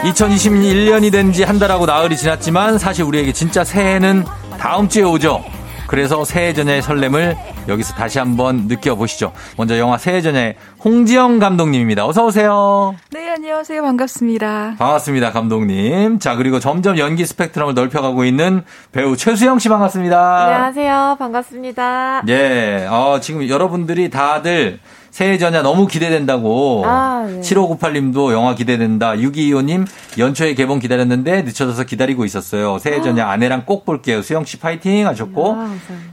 2021년이 0.03 1.13
된 1.13 1.31
지 1.33 1.45
한 1.45 1.59
달하고 1.59 1.87
나흘이 1.87 2.17
지났지만 2.17 2.79
사실 2.79 3.05
우리에게 3.05 3.33
진짜 3.33 3.65
새해는 3.65 4.25
다음 4.59 4.89
주에 4.89 5.03
오죠. 5.03 5.45
그래서 5.87 6.25
새해 6.25 6.53
전야의 6.55 6.83
설렘을 6.83 7.37
여기서 7.69 7.95
다시 7.95 8.19
한번 8.21 8.67
느껴보시죠. 8.69 9.33
먼저 9.57 9.77
영화 9.79 9.99
새해 9.99 10.21
전야의 10.23 10.55
홍지영 10.85 11.39
감독님입니다. 11.41 12.07
어서 12.07 12.25
오세요. 12.27 12.95
네, 13.13 13.29
안녕하세요. 13.31 13.83
반갑습니다. 13.83 14.77
반갑습니다, 14.79 15.33
감독님. 15.33 16.19
자, 16.21 16.37
그리고 16.37 16.61
점점 16.61 16.97
연기 16.99 17.27
스펙트럼을 17.27 17.75
넓혀가고 17.75 18.25
있는 18.25 18.63
배우 18.93 19.17
최수영 19.17 19.59
씨 19.59 19.69
반갑습니다. 19.69 20.45
안녕하세요. 20.47 21.17
반갑습니다. 21.19 22.23
예, 22.29 22.87
어, 22.89 23.19
지금 23.21 23.49
여러분들이 23.49 24.11
다들 24.11 24.79
새해 25.11 25.39
전야 25.39 25.63
너무 25.63 25.87
기대된다고. 25.87 26.85
아, 26.87 27.27
네. 27.29 27.41
7598님도 27.41 28.33
영화 28.33 28.55
기대된다. 28.55 29.13
6225님 29.13 29.87
연초에 30.19 30.55
개봉 30.55 30.79
기다렸는데 30.79 31.43
늦춰져서 31.43 31.85
기다리고 31.85 32.25
있었어요. 32.25 32.79
새해 32.79 33.03
전야 33.03 33.29
아내랑 33.29 33.65
꼭 33.67 33.85
볼게요. 33.85 34.23
수영 34.23 34.45
씨 34.45 34.59
파이팅 34.59 35.07
하셨고. 35.07 35.57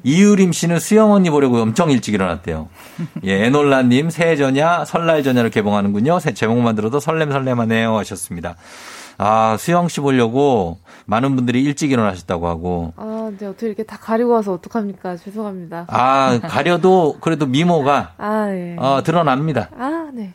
이유림 0.04 0.52
씨는 0.52 0.80
수영 0.80 1.12
언니 1.12 1.30
보려고 1.30 1.62
엄청 1.62 1.92
일찍 1.92 2.14
일어났대요. 2.14 2.70
예, 3.24 3.46
에놀라님 3.46 4.10
새해 4.10 4.36
전야 4.36 4.86
설날 4.86 5.24
전야를 5.24 5.50
개봉하는군요. 5.50 6.20
새 6.20 6.34
제목만 6.34 6.76
들어도 6.76 7.00
설렘설렘하네요 7.00 7.98
하셨습니다. 7.98 8.56
아, 9.18 9.58
수영 9.60 9.88
씨 9.88 10.00
보려고 10.00 10.80
많은 11.06 11.36
분들이 11.36 11.64
일찍 11.64 11.92
일어나셨다고 11.92 12.48
하고. 12.48 12.94
아, 12.98 13.28
근데 13.30 13.48
어떻게 13.48 13.68
이렇게 13.68 13.84
다 13.84 13.98
가리고 14.00 14.32
와서 14.32 14.54
어떡합니까? 14.54 15.18
죄송합니다. 15.18 15.86
아, 15.90 16.40
가려도 16.44 17.18
그래도 17.20 17.46
미모가 17.46 18.14
아, 18.18 18.48
예. 18.52 18.76
어, 18.78 19.02
드러납니다. 19.04 19.70
아, 19.78 20.10
네. 20.14 20.34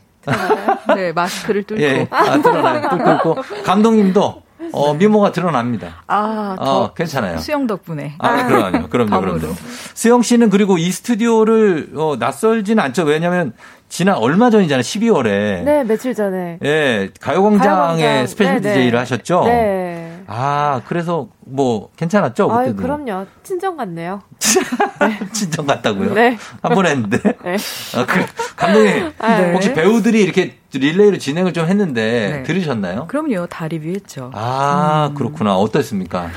네, 0.95 1.13
마스크를 1.13 1.65
뚫고. 1.65 1.83
예, 1.83 2.07
아, 2.11 2.39
드러나요. 2.41 2.89
뚫고 2.89 3.13
있고. 3.13 3.63
감독님도 3.65 4.43
어, 4.73 4.95
미모가 4.95 5.33
드러납니다. 5.33 6.03
아, 6.07 6.57
더 6.59 6.83
어, 6.85 6.95
괜찮아요. 6.95 7.39
수영 7.39 7.67
덕분에. 7.67 8.15
아, 8.19 8.47
그럼요. 8.47 8.89
그럼요. 8.89 9.21
그럼요. 9.21 9.55
수영 9.95 10.23
씨는 10.23 10.51
그리고 10.51 10.79
이 10.79 10.91
스튜디오를 10.91 11.91
어, 11.97 12.17
낯설지는 12.19 12.83
않죠. 12.83 13.03
왜냐면 13.05 13.53
지난 13.93 14.17
얼마 14.17 14.49
전이잖아요. 14.49 14.81
12월에. 14.81 15.65
네, 15.65 15.85
며칠 15.85 16.15
전에. 16.15 16.59
예, 16.65 17.11
가요광장에 17.21 18.03
가요광장. 18.03 18.27
special 18.27 18.55
네, 18.55 18.61
네. 18.63 18.75
DJ를 18.75 18.99
하셨죠? 19.01 19.45
네. 19.45 20.23
아, 20.29 20.81
그래서 20.87 21.29
뭐 21.41 21.91
괜찮았죠? 21.97 22.49
그때도. 22.49 22.77
그럼요. 22.77 23.27
친정 23.43 23.77
같네요. 23.77 24.23
친정 25.35 25.67
같다고요? 25.67 26.15
네. 26.15 26.39
한 26.63 26.75
번 26.75 26.87
했는데. 26.87 27.19
네. 27.45 27.57
아, 27.95 28.07
그, 28.07 28.25
감독님, 28.57 29.13
네. 29.21 29.53
혹시 29.53 29.75
배우들이 29.75 30.23
이렇게 30.23 30.57
릴레이로 30.73 31.19
진행을 31.19 31.53
좀 31.53 31.67
했는데 31.67 32.31
네. 32.39 32.43
들으셨나요? 32.45 33.09
그럼요. 33.09 33.47
다 33.49 33.69
리뷰했죠. 33.69 34.31
아, 34.33 35.09
음. 35.11 35.15
그렇구나. 35.15 35.55
어떻습니까? 35.59 36.31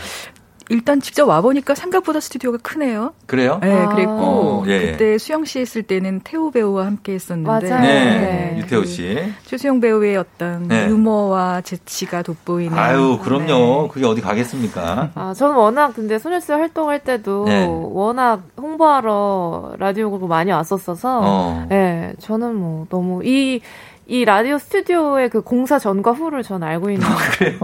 일단 0.70 0.99
직접 0.99 1.28
와 1.28 1.41
보니까 1.41 1.76
생각보다 1.76 2.20
스튜디오가 2.20 2.57
크네요. 2.61 3.13
그래요? 3.28 3.59
네, 3.61 3.86
그랬고 3.88 4.11
어, 4.11 4.63
예, 4.68 4.72
예. 4.72 4.91
그때 4.91 5.18
수영 5.18 5.45
씨 5.45 5.59
했을 5.59 5.84
때는 5.84 6.22
태호 6.24 6.51
배우와 6.51 6.86
함께 6.86 7.13
했었는데 7.13 7.70
맞아요. 7.70 7.82
네, 7.82 8.55
유태호 8.59 8.84
씨. 8.86 9.18
최수영 9.45 9.80
배우의 9.80 10.18
어떤 10.18 10.68
네. 10.68 10.88
유머와 10.89 11.61
재치가 11.61 12.24
돋보이는 12.24 12.78
아유, 12.78 13.20
그럼요. 13.24 13.84
네. 13.84 13.88
그게 13.91 14.05
어디 14.05 14.22
가겠습니까? 14.22 15.11
아, 15.13 15.34
저는 15.36 15.55
워낙 15.55 15.93
근데 15.95 16.18
소녀시대 16.18 16.53
활동할 16.53 16.99
때도 16.99 17.45
네. 17.45 17.68
워낙 17.70 18.41
홍보하러 18.57 19.76
라디오국 19.78 20.28
많이 20.28 20.51
왔었어서 20.51 21.22
어. 21.24 21.66
네, 21.70 22.13
저는 22.20 22.55
뭐 22.55 22.86
너무 22.89 23.22
이, 23.24 23.61
이 24.08 24.24
라디오 24.24 24.60
스튜디오의 24.60 25.30
그 25.30 25.41
공사 25.41 25.80
전과 25.80 26.12
후를 26.12 26.43
전 26.43 26.62
알고 26.62 26.91
있는 26.91 27.08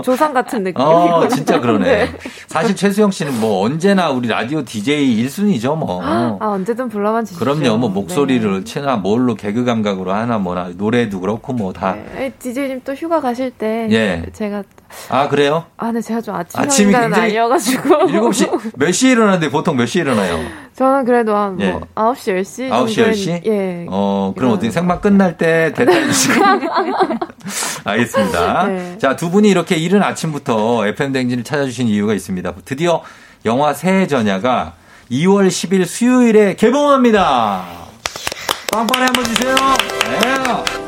조상 0.03 0.33
같은 0.33 0.63
느낌이거든요. 0.63 1.13
어, 1.13 1.27
진짜 1.27 1.59
그러네. 1.59 1.85
네. 1.85 2.09
사실 2.47 2.75
최수영 2.75 3.11
씨는 3.11 3.39
뭐 3.39 3.63
언제나 3.63 4.09
우리 4.09 4.27
라디오 4.27 4.63
DJ 4.63 5.23
1순위죠, 5.23 5.77
뭐. 5.77 6.01
아, 6.03 6.37
언제든 6.39 6.89
불러만 6.89 7.25
주시죠. 7.25 7.43
그럼요. 7.43 7.77
뭐 7.77 7.89
네. 7.89 7.93
목소리를 7.93 8.65
채나 8.65 8.95
뭘로 8.97 9.35
개그 9.35 9.65
감각으로 9.65 10.13
하나 10.13 10.39
뭐나 10.39 10.71
노래도 10.75 11.19
그렇고 11.19 11.53
뭐 11.53 11.73
다. 11.73 11.95
네, 12.15 12.33
DJ님 12.39 12.81
또 12.83 12.93
휴가 12.93 13.21
가실 13.21 13.51
때 13.51 13.87
예. 13.91 14.25
제가 14.33 14.63
아, 15.09 15.27
그래요? 15.29 15.65
아, 15.77 15.91
네, 15.91 16.01
제가 16.01 16.21
좀 16.21 16.35
아침 16.35 16.59
아침이 16.59 16.91
굉장히 16.91 17.15
아니어가지고 17.15 17.89
7시 18.07 18.71
몇 18.77 18.91
시에 18.91 19.11
일어나는데 19.11 19.49
보통 19.49 19.75
몇 19.75 19.85
시에 19.85 20.01
일어나요? 20.01 20.39
저는 20.75 21.05
그래도 21.05 21.35
한뭐 21.35 21.57
예. 21.61 21.73
9시, 21.95 22.41
10시 22.41 22.69
9시, 22.69 22.95
정도엔 22.95 23.11
10시? 23.13 23.45
예. 23.45 23.85
어, 23.89 24.33
그럼 24.35 24.51
어떻게 24.51 24.71
생방 24.71 25.01
끝날 25.01 25.37
때 25.37 25.73
대타해 25.75 26.05
주시고. 26.07 26.33
알겠습니다. 27.83 28.67
네. 28.67 28.97
자, 28.97 29.15
두 29.15 29.29
분이 29.29 29.49
이렇게 29.49 29.75
이른 29.75 30.03
아침부터 30.03 30.87
FM댕진을 30.87 31.43
찾아주신 31.43 31.87
이유가 31.87 32.13
있습니다. 32.13 32.53
드디어 32.65 33.01
영화 33.45 33.73
새해 33.73 34.07
전야가 34.07 34.73
2월 35.11 35.47
10일 35.47 35.85
수요일에 35.85 36.55
개봉합니다. 36.55 37.65
빵빠레 38.71 39.05
한번 39.05 39.23
주세요. 39.25 39.55
네. 39.55 40.80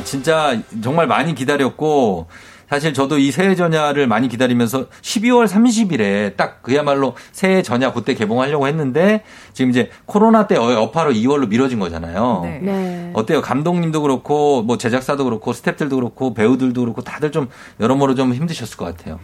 야, 0.00 0.04
진짜 0.04 0.58
정말 0.82 1.06
많이 1.06 1.34
기다렸고, 1.34 2.26
사실 2.68 2.94
저도 2.94 3.18
이 3.18 3.32
새해 3.32 3.56
전야를 3.56 4.06
많이 4.06 4.28
기다리면서 4.28 4.86
12월 5.02 5.48
30일에 5.48 6.36
딱 6.36 6.62
그야말로 6.62 7.16
새해 7.32 7.62
전야 7.62 7.92
그때 7.92 8.14
개봉하려고 8.14 8.68
했는데 8.68 9.24
지금 9.52 9.72
이제 9.72 9.90
코로나 10.06 10.46
때 10.46 10.54
여파로 10.54 11.10
2월로 11.10 11.48
미뤄진 11.48 11.80
거잖아요. 11.80 12.42
네. 12.44 12.60
네. 12.62 13.10
어때요? 13.12 13.40
감독님도 13.40 14.02
그렇고 14.02 14.62
뭐 14.62 14.78
제작사도 14.78 15.24
그렇고 15.24 15.50
스탭들도 15.50 15.96
그렇고 15.96 16.32
배우들도 16.32 16.80
그렇고 16.80 17.02
다들 17.02 17.32
좀 17.32 17.48
여러모로 17.80 18.14
좀 18.14 18.32
힘드셨을 18.34 18.76
것 18.76 18.84
같아요. 18.84 19.18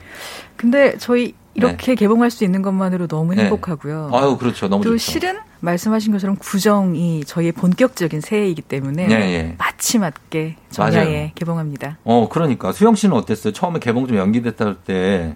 근데 0.56 0.96
저희 0.98 1.34
이렇게 1.56 1.94
개봉할 1.94 2.30
수 2.30 2.44
있는 2.44 2.62
것만으로 2.62 3.06
너무 3.06 3.34
네. 3.34 3.42
행복하고요. 3.44 4.10
아유 4.12 4.36
그렇죠. 4.38 4.68
너무 4.68 4.84
또 4.84 4.90
좋죠. 4.90 4.98
실은 5.12 5.38
말씀하신 5.60 6.12
것처럼 6.12 6.36
구정이 6.36 7.24
저희의 7.24 7.52
본격적인 7.52 8.20
새해이기 8.20 8.62
때문에 8.62 9.08
예, 9.10 9.14
예. 9.14 9.54
마치 9.58 9.98
맞게. 9.98 10.56
전야에 10.70 11.32
개봉합니다. 11.34 11.98
어 12.04 12.28
그러니까 12.30 12.72
수영 12.72 12.94
씨는 12.94 13.16
어땠어요? 13.16 13.52
처음에 13.52 13.78
개봉 13.80 14.06
좀 14.06 14.16
연기됐다 14.16 14.64
할 14.64 14.76
때 14.86 15.34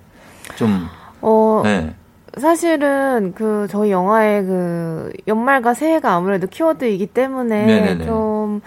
좀 0.57 0.87
어, 1.23 1.61
네. 1.65 1.95
사실은 2.39 3.33
그 3.37 3.67
저희 3.71 3.91
영화의 3.91 4.43
그 4.45 5.13
연말과 5.29 5.75
새해가 5.75 6.13
아무래도 6.15 6.47
키워드이기 6.49 7.07
때문에 7.07 7.67
네네네. 7.67 8.05
좀 8.07 8.61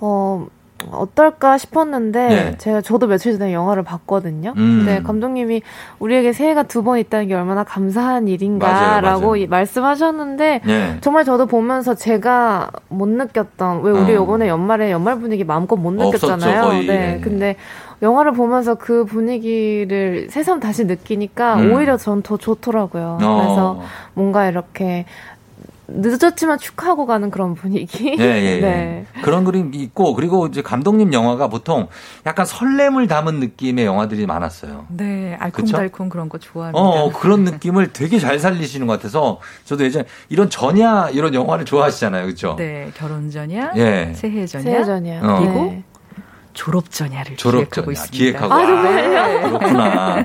어, 0.00 0.46
어떨까 0.92 1.58
싶었는데 1.58 2.28
네. 2.28 2.58
제가 2.58 2.80
저도 2.82 3.06
며칠 3.06 3.38
전에 3.38 3.52
영화를 3.52 3.82
봤거든요. 3.82 4.52
음. 4.56 4.84
근데 4.84 5.02
감독님이 5.02 5.62
우리에게 5.98 6.32
새해가 6.32 6.64
두 6.64 6.82
번 6.82 6.98
있다는 6.98 7.26
게 7.28 7.34
얼마나 7.34 7.64
감사한 7.64 8.28
일인가라고 8.28 9.36
말씀하셨는데 9.48 10.60
네. 10.64 10.96
정말 11.00 11.24
저도 11.24 11.46
보면서 11.46 11.94
제가 11.94 12.70
못 12.88 13.08
느꼈던 13.08 13.82
왜 13.82 13.90
우리 13.90 14.14
어. 14.14 14.22
이번에 14.22 14.48
연말에 14.48 14.90
연말 14.92 15.18
분위기 15.18 15.42
마음껏 15.44 15.76
못 15.76 15.92
느꼈잖아요. 15.92 16.72
네. 16.72 16.86
네. 16.86 17.20
근데 17.24 17.56
영화를 18.02 18.32
보면서 18.32 18.74
그 18.74 19.04
분위기를 19.06 20.28
새삼 20.30 20.60
다시 20.60 20.84
느끼니까 20.84 21.56
음. 21.56 21.72
오히려 21.72 21.96
전 21.96 22.22
더 22.22 22.36
좋더라고요. 22.36 23.18
어. 23.22 23.36
그래서 23.42 23.80
뭔가 24.14 24.48
이렇게 24.48 25.06
늦었지만 25.88 26.58
축하하고 26.58 27.06
가는 27.06 27.30
그런 27.30 27.54
분위기. 27.54 28.16
예, 28.18 28.24
예, 28.24 28.56
예. 28.56 28.60
네. 28.60 29.06
그런 29.22 29.44
그림이 29.44 29.76
있고 29.76 30.14
그리고 30.14 30.46
이제 30.46 30.62
감독님 30.62 31.12
영화가 31.12 31.48
보통 31.48 31.88
약간 32.26 32.44
설렘을 32.44 33.06
담은 33.06 33.40
느낌의 33.40 33.84
영화들이 33.84 34.26
많았어요. 34.26 34.86
네, 34.88 35.36
알콩달콩 35.38 36.08
그런 36.08 36.28
거 36.28 36.38
좋아합니다. 36.38 36.78
어, 36.78 37.12
그런 37.12 37.44
느낌을 37.44 37.92
되게 37.92 38.18
잘 38.18 38.38
살리시는 38.38 38.86
것 38.86 38.94
같아서 38.94 39.40
저도 39.64 39.84
예전에 39.84 40.04
이런 40.28 40.50
전야 40.50 41.10
이런 41.10 41.34
영화를 41.34 41.64
좋아하시잖아요. 41.64 42.24
그렇죠? 42.24 42.56
네, 42.56 42.90
결혼 42.96 43.30
전야, 43.30 43.72
예. 43.76 44.12
새해 44.14 44.46
전야, 44.46 44.62
새해 44.64 44.84
전야. 44.84 45.20
어. 45.22 45.38
그리고 45.38 45.64
네. 45.66 45.84
졸업 46.56 46.90
전야를 46.90 47.36
졸업 47.36 47.58
기획하고 47.58 47.92
전야 47.92 48.04
있습니다. 48.04 48.16
기획하고 48.16 48.52
아, 48.52 48.56
아, 48.56 48.66
정말요? 48.66 49.58
그렇구나. 49.58 50.24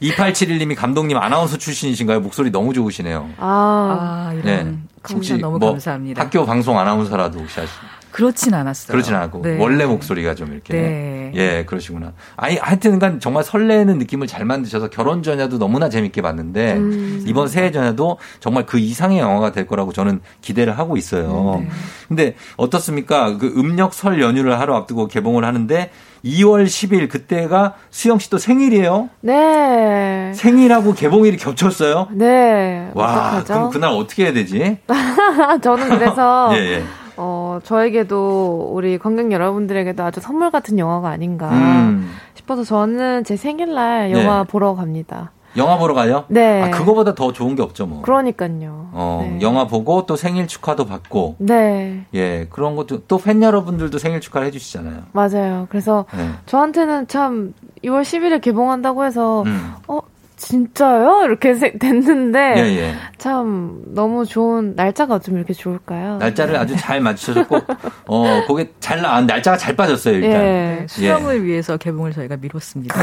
2871님이 0.00 0.76
감독님 0.76 1.16
아나운서 1.18 1.58
출신이신가요? 1.58 2.20
목소리 2.20 2.50
너무 2.50 2.72
좋으시네요. 2.72 3.28
아, 3.38 4.28
아, 4.30 4.32
이런 4.32 4.44
네. 4.44 4.78
칭찬 5.04 5.40
너무 5.40 5.58
뭐 5.58 5.70
감사합니다. 5.70 6.22
학교 6.22 6.44
방송 6.44 6.78
아나운서라도 6.78 7.40
혹시 7.40 7.60
하시나요? 7.60 8.02
그렇진 8.12 8.52
않았어요. 8.52 8.92
그러진 8.92 9.14
않고 9.14 9.40
네. 9.42 9.56
원래 9.58 9.86
목소리가 9.86 10.34
좀 10.34 10.52
이렇게 10.52 10.74
네. 10.74 11.32
예 11.34 11.64
그러시구나. 11.64 12.12
아니 12.36 12.58
하여튼간 12.58 13.20
정말 13.20 13.42
설레는 13.42 13.98
느낌을 13.98 14.26
잘 14.26 14.44
만드셔서 14.44 14.90
결혼 14.90 15.22
전야도 15.22 15.58
너무나 15.58 15.88
재밌게 15.88 16.20
봤는데 16.20 16.74
음. 16.74 17.24
이번 17.26 17.48
새해 17.48 17.72
전야도 17.72 18.18
정말 18.38 18.66
그 18.66 18.78
이상의 18.78 19.18
영화가 19.18 19.52
될 19.52 19.66
거라고 19.66 19.94
저는 19.94 20.20
기대를 20.42 20.78
하고 20.78 20.98
있어요. 20.98 21.60
네. 21.60 21.68
근데 22.06 22.34
어떻습니까? 22.58 23.38
그 23.38 23.46
음력 23.56 23.94
설 23.94 24.20
연휴를 24.20 24.60
하루 24.60 24.74
앞두고 24.74 25.08
개봉을 25.08 25.46
하는데 25.46 25.90
2월 26.24 26.64
10일 26.66 27.08
그때가 27.08 27.74
수영 27.90 28.18
씨 28.18 28.30
또 28.30 28.38
생일이에요. 28.38 29.10
네. 29.20 30.32
생일하고 30.34 30.94
개봉일이 30.94 31.36
겹쳤어요. 31.36 32.08
네. 32.12 32.90
와, 32.94 33.06
어떡하죠? 33.38 33.54
그럼 33.54 33.70
그날 33.70 33.90
어떻게 33.92 34.24
해야 34.24 34.32
되지? 34.32 34.78
저는 35.62 35.88
그래서 35.90 36.50
예, 36.56 36.76
예. 36.76 36.82
어, 37.16 37.58
어, 37.58 37.60
저에게도 37.62 38.70
우리 38.72 38.98
관객 38.98 39.30
여러분들에게도 39.32 40.02
아주 40.02 40.20
선물 40.20 40.50
같은 40.50 40.78
영화가 40.78 41.08
아닌가 41.10 41.50
음. 41.50 42.10
싶어서 42.34 42.64
저는 42.64 43.24
제 43.24 43.36
생일날 43.36 44.10
영화 44.12 44.38
네. 44.38 44.44
보러 44.48 44.74
갑니다. 44.74 45.32
영화 45.56 45.76
보러 45.78 45.94
가요? 45.94 46.24
네. 46.28 46.62
아, 46.62 46.70
그거보다 46.70 47.14
더 47.14 47.32
좋은 47.32 47.54
게 47.54 47.62
없죠, 47.62 47.86
뭐. 47.86 48.02
그러니까요. 48.02 48.88
어, 48.92 49.38
영화 49.40 49.66
보고 49.66 50.06
또 50.06 50.16
생일 50.16 50.46
축하도 50.46 50.86
받고. 50.86 51.36
네, 51.38 52.04
예, 52.14 52.46
그런 52.50 52.76
것도 52.76 53.06
또 53.06 53.18
팬 53.18 53.42
여러분들도 53.42 53.98
생일 53.98 54.20
축하를 54.20 54.46
해주시잖아요. 54.48 55.02
맞아요. 55.12 55.66
그래서 55.70 56.06
네. 56.16 56.28
저한테는 56.46 57.06
참 57.08 57.54
2월 57.84 58.02
10일에 58.02 58.40
개봉한다고 58.40 59.04
해서 59.04 59.42
음. 59.42 59.74
어 59.88 60.00
진짜요? 60.42 61.22
이렇게 61.24 61.54
세- 61.54 61.78
됐는데 61.78 62.54
예, 62.56 62.60
예. 62.78 62.94
참 63.16 63.80
너무 63.86 64.26
좋은 64.26 64.74
날짜가 64.74 65.20
좀 65.20 65.36
이렇게 65.36 65.52
좋을까요? 65.54 66.16
날짜를 66.18 66.56
아주 66.56 66.76
잘 66.76 67.00
맞추셨고, 67.00 67.60
어, 68.08 68.42
거기 68.48 68.68
잘 68.80 69.00
나, 69.00 69.20
날짜가 69.20 69.56
잘 69.56 69.76
빠졌어요, 69.76 70.16
일단. 70.16 70.30
네, 70.32 70.86
수영을 70.88 71.44
위해서 71.44 71.76
개봉을 71.76 72.12
저희가 72.12 72.36
미뤘습니다. 72.38 72.94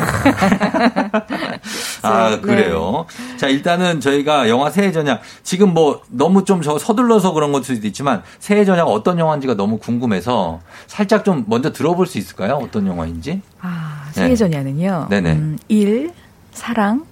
아, 2.03 2.29
네. 2.31 2.41
그래요. 2.41 3.05
자, 3.37 3.47
일단은 3.47 4.01
저희가 4.01 4.49
영화 4.49 4.69
새해 4.69 4.91
전야, 4.91 5.19
지금 5.43 5.73
뭐 5.73 6.01
너무 6.09 6.43
좀 6.43 6.59
저 6.61 6.77
서둘러서 6.77 7.31
그런 7.31 7.53
걸 7.53 7.63
수도 7.63 7.87
있지만, 7.87 8.21
새해 8.39 8.65
전야가 8.65 8.91
어떤 8.91 9.17
영화인지가 9.17 9.53
너무 9.55 9.77
궁금해서 9.77 10.59
살짝 10.87 11.23
좀 11.23 11.45
먼저 11.47 11.71
들어볼 11.71 12.05
수 12.05 12.17
있을까요? 12.17 12.55
어떤 12.61 12.85
영화인지? 12.85 13.41
아, 13.61 14.03
네. 14.07 14.11
새해 14.23 14.35
전야는요. 14.35 15.07
네네. 15.09 15.31
음, 15.31 15.57
일, 15.69 16.11
사랑, 16.51 17.05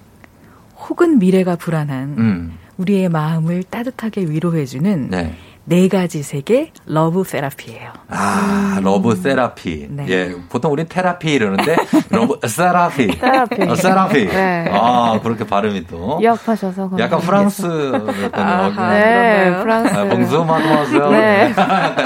혹은 0.78 1.20
미래가 1.20 1.56
불안한 1.56 2.16
음. 2.18 2.58
우리의 2.78 3.10
마음을 3.10 3.64
따뜻하게 3.64 4.22
위로해주는 4.22 5.10
네. 5.10 5.36
네 5.70 5.90
가지 5.90 6.24
세계 6.24 6.72
love 6.86 7.26
therapy예요. 7.26 7.92
아, 8.08 8.80
love 8.82 9.16
therapy. 9.18 9.88
네. 9.90 10.06
예, 10.08 10.36
보통 10.48 10.72
우린 10.72 10.86
테라피 10.88 11.34
이러는데, 11.34 11.76
love 12.10 12.40
therapy. 12.48 13.12
therapy. 13.12 13.64
어, 13.64 13.76
세라피. 13.76 14.28
네. 14.28 14.70
아, 14.72 15.20
그렇게 15.22 15.46
발음이 15.46 15.86
또. 15.88 16.20
유학하셔서 16.22 16.92
약간. 17.00 17.20
프랑스 17.20 17.66
아하, 18.32 18.94
네, 18.94 19.60
프랑스. 19.62 19.94
아, 19.94 20.06
봉수 20.06 20.46
마드마세요. 20.46 21.10
네. 21.10 21.54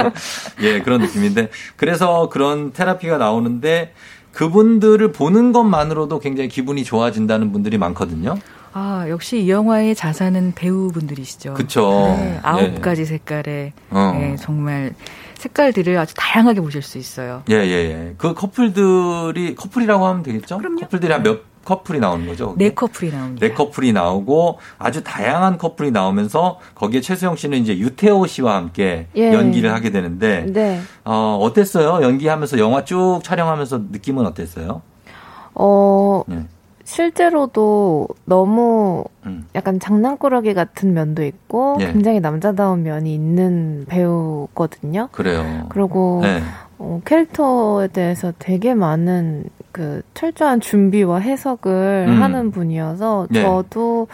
예, 0.64 0.82
그런 0.82 1.02
느낌인데 1.02 1.50
그래서 1.76 2.30
그런 2.30 2.74
테라피가 2.74 3.20
나오는데 3.20 3.94
그분들을 4.32 5.12
보는 5.12 5.52
것만으로도 5.52 6.18
굉장히 6.18 6.50
기분이 6.50 6.84
좋아진다는 6.84 7.52
분들이 7.52 7.78
많거든요. 7.78 8.38
아, 8.74 9.06
역시 9.10 9.42
이 9.44 9.50
영화의 9.50 9.96
자산은 9.96 10.54
배우분들이시죠. 10.56 11.56
그쵸. 11.56 12.16
네, 12.18 12.40
아홉 12.44 12.62
예. 12.62 12.74
가지 12.76 13.06
색깔의 13.06 13.74
어. 13.90 14.18
예, 14.22 14.36
정말 14.38 14.94
색깔들을 15.36 15.98
아주 15.98 16.14
다양하게 16.16 16.62
보실 16.62 16.82
수 16.82 16.98
있어요. 16.98 17.44
예, 17.50 17.56
예, 17.56 17.72
예. 17.72 18.14
그 18.18 18.34
커플들이 18.34 19.56
커플이라고 19.56 20.06
하면 20.06 20.24
되겠죠? 20.24 20.60
커플들이 20.80 21.12
한 21.12 21.24
몇 21.24 21.52
커플이 21.64 22.00
나오는 22.00 22.26
거죠? 22.26 22.48
거기? 22.48 22.64
네 22.64 22.74
커플이 22.74 23.12
나옵니다. 23.12 23.46
네 23.48 23.54
커플이 23.54 23.94
나오고 23.94 24.58
아주 24.80 25.04
다양한 25.04 25.60
커플이 25.60 25.92
나오면서 25.92 26.60
거기에 26.74 27.02
최수영 27.02 27.36
씨는 27.36 27.60
이제 27.60 27.78
유태호 27.78 28.26
씨와 28.26 28.56
함께 28.56 29.08
예. 29.16 29.32
연기를 29.32 29.72
하게 29.72 29.92
되는데 29.92 30.46
네. 30.48 30.82
어, 31.06 31.38
어땠어요? 31.40 32.04
연기하면서 32.04 32.58
영화 32.58 32.84
쭉 32.84 33.20
촬영하면서 33.24 33.82
느낌은 33.92 34.26
어땠어요? 34.26 34.82
어, 35.54 36.24
네. 36.28 36.48
실제로도 36.84 38.08
너무 38.26 39.04
음. 39.26 39.48
약간 39.56 39.80
장난꾸러기 39.80 40.54
같은 40.54 40.94
면도 40.94 41.24
있고 41.24 41.78
예. 41.82 41.92
굉장히 41.92 42.20
남자다운 42.20 42.84
면이 42.84 43.14
있는 43.14 43.86
배우거든요. 43.88 45.10
그래요. 45.12 45.66
그리고 45.70 46.20
네. 46.24 46.42
어, 46.78 47.00
캐릭터에 47.06 47.88
대해서 47.88 48.34
되게 48.40 48.74
많은 48.74 49.46
그 49.72 50.02
철저한 50.14 50.60
준비와 50.62 51.20
해석을 51.20 52.06
음. 52.10 52.22
하는 52.22 52.52
분이어서 52.52 53.28
네. 53.30 53.42
저도 53.42 54.08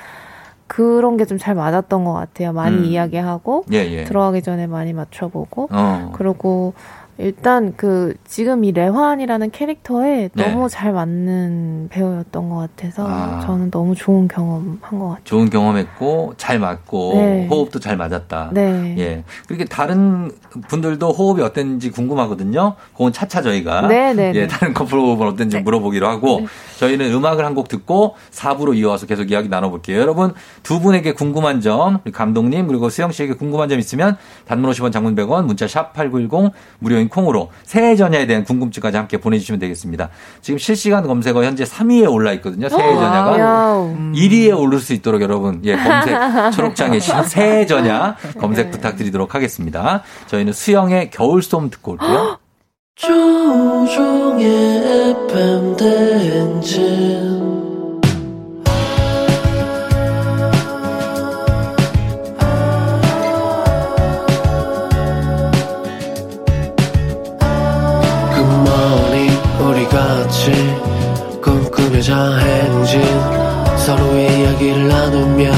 그런 0.68 1.16
게 1.16 1.24
좀 1.26 1.38
잘 1.38 1.56
맞았던 1.56 2.04
것 2.04 2.12
같아요. 2.14 2.52
많이 2.52 2.78
음. 2.78 2.84
이야기하고 2.84 3.64
예, 3.72 3.78
예. 3.78 4.04
들어가기 4.04 4.42
전에 4.42 4.68
많이 4.68 4.92
맞춰보고 4.94 5.70
어. 5.72 6.12
그리고 6.14 6.74
일단 7.18 7.74
그 7.76 8.14
지금 8.26 8.64
이 8.64 8.72
레환이라는 8.72 9.52
캐릭터에 9.52 10.30
네. 10.34 10.50
너무 10.50 10.70
잘 10.70 10.94
맞는 10.94 11.90
배우였던 11.92 12.50
것 12.50 12.56
같아서 12.56 13.06
아. 13.08 13.42
저는 13.46 13.70
너무 13.72 13.96
좋은 13.96 14.28
경험한 14.28 14.80
것 14.82 15.00
같아요. 15.10 15.24
좋은 15.24 15.50
경험했고 15.50 16.36
잘 16.38 16.60
맞고 16.60 17.14
네. 17.16 17.48
호흡도 17.48 17.80
잘 17.80 17.98
맞았다. 17.98 18.52
네. 18.54 18.96
예. 18.98 19.24
그렇게 19.48 19.66
다른 19.66 20.32
분들도 20.70 21.12
호흡이 21.12 21.42
어땠는지 21.42 21.92
궁금하거든요. 21.92 22.76
그건 22.94 23.12
차차 23.12 23.42
저희가 23.42 23.88
네, 23.88 24.14
네, 24.14 24.32
예, 24.36 24.42
네. 24.42 24.48
다른 24.48 24.74
커플 24.74 25.00
호흡은 25.00 25.28
어땠는지 25.28 25.60
물어보기로 25.60 26.08
하고 26.08 26.48
저희는 26.80 27.12
음악을 27.14 27.44
한 27.44 27.58
곡 27.58 27.70
듣고 27.70 28.14
4부로 28.30 28.76
이어와서 28.78 29.08
계속 29.08 29.32
이야기 29.32 29.50
나눠볼게요. 29.50 30.00
여러분 30.00 30.36
두 30.62 30.80
분에게 30.80 31.14
궁금한 31.14 31.60
점, 31.60 31.98
감독님 32.14 32.68
그리고 32.68 32.92
수영 32.92 33.12
씨에게 33.12 33.34
궁금한 33.34 33.68
점 33.68 33.80
있으면 33.80 34.16
단문 34.46 34.70
50원, 34.70 34.92
장문 34.92 35.16
100원, 35.16 35.46
문자 35.46 35.68
샵 35.68 35.94
#8910 35.94 36.52
무료인 36.78 37.07
콩으로 37.10 37.52
새해 37.64 37.96
전야에 37.96 38.28
대한 38.28 38.44
궁금증까지 38.44 38.98
함께 38.98 39.18
보내주시면 39.18 39.60
되겠습니다. 39.60 40.10
지금 40.42 40.58
실시간 40.58 41.06
검색어 41.08 41.44
현재 41.44 41.64
3위에 41.64 42.12
올라 42.12 42.34
있거든요. 42.34 42.70
새해 42.70 42.94
전야가. 42.94 43.32
wow. 43.32 43.96
1위에 44.14 44.58
오를 44.58 44.80
수 44.80 44.94
있도록 44.94 45.22
여러분, 45.22 45.62
예, 45.64 45.76
검색, 45.76 46.18
초록장에 46.54 47.00
새해 47.00 47.66
전야 47.66 48.16
검색 48.40 48.72
부탁드리도록 48.72 49.36
하겠습니다. 49.36 50.04
저희는 50.28 50.54
수영의 50.54 51.10
겨울솜 51.12 51.70
듣고 51.72 51.92
올게요. 51.94 52.40
조종의 52.96 54.46
FM 55.22 55.78
대행진 55.78 57.67
꿈꾸며자 71.98 72.38
행진 72.38 73.02
서로의 73.78 74.40
이야기를 74.40 74.88
나누며 74.88 75.52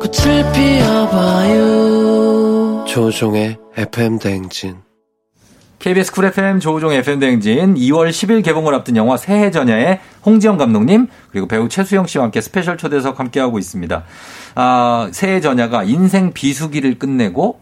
꽃을 0.00 0.52
피워봐요. 0.52 1.64
조우종의 2.86 3.56
FM 3.76 4.18
대행진. 4.18 4.76
KBS 5.78 6.12
쿨 6.12 6.24
FM 6.26 6.60
조우종 6.60 6.92
FM 6.92 7.20
대행진. 7.20 7.74
2월 7.74 8.10
10일 8.10 8.44
개봉을 8.44 8.74
앞둔 8.74 8.96
영화 8.96 9.16
새해 9.16 9.50
전야의 9.50 10.00
홍지영 10.26 10.56
감독님 10.56 11.08
그리고 11.30 11.46
배우 11.46 11.68
최수영 11.68 12.06
씨와 12.06 12.24
함께 12.24 12.40
special 12.40 12.76
초대석 12.76 13.20
함께하고 13.20 13.58
있습니다. 13.58 14.04
아, 14.56 15.08
새해 15.12 15.40
전야가 15.40 15.84
인생 15.84 16.32
비수기를 16.32 16.98
끝내고 16.98 17.60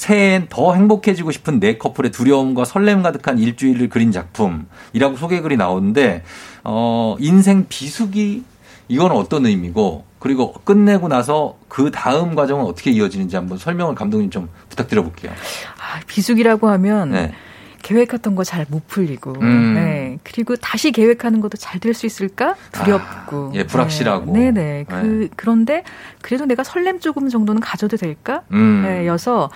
새해엔 0.00 0.46
더 0.48 0.72
행복해지고 0.72 1.30
싶은 1.30 1.60
네 1.60 1.76
커플의 1.76 2.10
두려움과 2.10 2.64
설렘 2.64 3.02
가득한 3.02 3.38
일주일을 3.38 3.90
그린 3.90 4.12
작품이라고 4.12 5.16
소개글이 5.18 5.58
나오는데 5.58 6.22
어, 6.64 7.16
인생 7.18 7.66
비수기 7.68 8.42
이건 8.88 9.12
어떤 9.12 9.44
의미고 9.44 10.06
그리고 10.18 10.54
끝내고 10.64 11.08
나서 11.08 11.58
그 11.68 11.90
다음 11.90 12.34
과정은 12.34 12.64
어떻게 12.64 12.90
이어지는지 12.92 13.36
한번 13.36 13.58
설명을 13.58 13.94
감독님 13.94 14.30
좀 14.30 14.48
부탁드려 14.70 15.02
볼게요. 15.02 15.32
아, 15.76 16.00
비수기라고 16.06 16.70
하면 16.70 17.10
네. 17.10 17.34
계획했던 17.82 18.34
거 18.36 18.42
잘 18.42 18.66
못 18.70 18.86
풀리고, 18.88 19.34
음. 19.40 19.74
네. 19.74 20.18
그리고 20.22 20.56
다시 20.56 20.92
계획하는 20.92 21.40
것도 21.40 21.56
잘 21.58 21.78
될 21.80 21.94
수 21.94 22.04
있을까 22.06 22.54
두렵고, 22.72 23.52
예, 23.54 23.64
불확실하고. 23.64 24.32
네, 24.32 24.50
네. 24.50 24.84
그 24.88 25.28
그런데 25.36 25.82
그래도 26.20 26.44
내가 26.46 26.62
설렘 26.62 27.00
조금 27.00 27.28
정도는 27.28 27.60
가져도 27.62 27.96
될까? 27.96 28.42
음. 28.52 28.82
네, 28.84 29.06
여서 29.06 29.50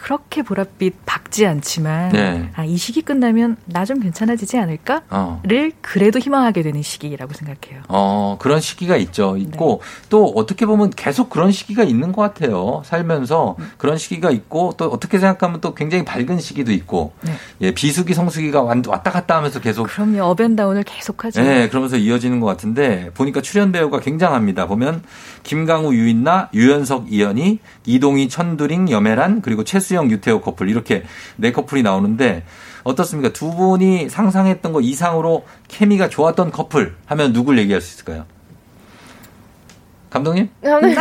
그렇게 0.00 0.40
보랏빛 0.42 0.92
박지 1.04 1.46
않지만, 1.46 2.08
네. 2.12 2.50
아, 2.54 2.64
이 2.64 2.76
시기 2.78 3.02
끝나면 3.02 3.56
나 3.66 3.84
좀 3.84 4.00
괜찮아지지 4.00 4.56
않을까? 4.58 5.02
어. 5.10 5.40
를 5.44 5.72
그래도 5.82 6.18
희망하게 6.18 6.62
되는 6.62 6.80
시기라고 6.80 7.34
생각해요. 7.34 7.82
어, 7.88 8.36
그런 8.40 8.60
시기가 8.60 8.96
있죠. 8.96 9.36
있고, 9.36 9.82
또 10.08 10.24
어떻게 10.36 10.64
보면 10.64 10.90
계속 10.90 11.28
그런 11.28 11.50
시기가 11.52 11.82
있는 11.82 12.12
것 12.12 12.22
같아요. 12.22 12.82
살면서 12.86 13.56
그런 13.78 13.98
시기가 13.98 14.30
있고, 14.30 14.72
또 14.78 14.86
어떻게 14.86 15.18
생각하면 15.18 15.60
또 15.60 15.74
굉장히 15.74 16.04
밝은 16.04 16.38
시기도 16.40 16.72
있고, 16.72 17.12
네. 17.22 17.32
예, 17.60 17.70
비수기, 17.72 18.14
성수기가 18.14 18.62
완- 18.62 18.82
왔다 18.86 19.10
갔다 19.10 19.36
하면서 19.36 19.60
계속. 19.60 19.88
그럼요. 19.88 20.22
업앤다운을 20.24 20.84
계속하죠. 20.84 21.42
네, 21.42 21.68
그러면서 21.68 21.96
이어지는 21.96 22.40
것 22.40 22.46
같은데, 22.46 23.10
보니까 23.14 23.42
출연 23.42 23.70
배우가 23.72 24.00
굉장합니다. 24.00 24.66
보면, 24.66 25.02
김강우, 25.42 25.92
유인나, 25.94 26.48
유연석, 26.54 27.12
이연희, 27.12 27.58
이동희, 27.86 28.28
천두링, 28.28 28.88
염혜란, 28.90 29.42
그리고 29.42 29.64
최수 29.64 29.89
영, 29.94 30.10
유태호 30.10 30.40
커플, 30.40 30.68
이렇게 30.68 31.04
네 31.36 31.52
커플이 31.52 31.82
나오는데, 31.82 32.44
어떻습니까? 32.84 33.32
두 33.32 33.50
분이 33.54 34.08
상상했던 34.08 34.72
것 34.72 34.80
이상으로 34.80 35.44
케미가 35.68 36.08
좋았던 36.08 36.50
커플 36.50 36.96
하면 37.06 37.32
누굴 37.32 37.58
얘기할 37.58 37.80
수 37.80 37.94
있을까요? 37.94 38.24
감독님? 40.10 40.48
아, 40.64 40.80
네. 40.80 40.94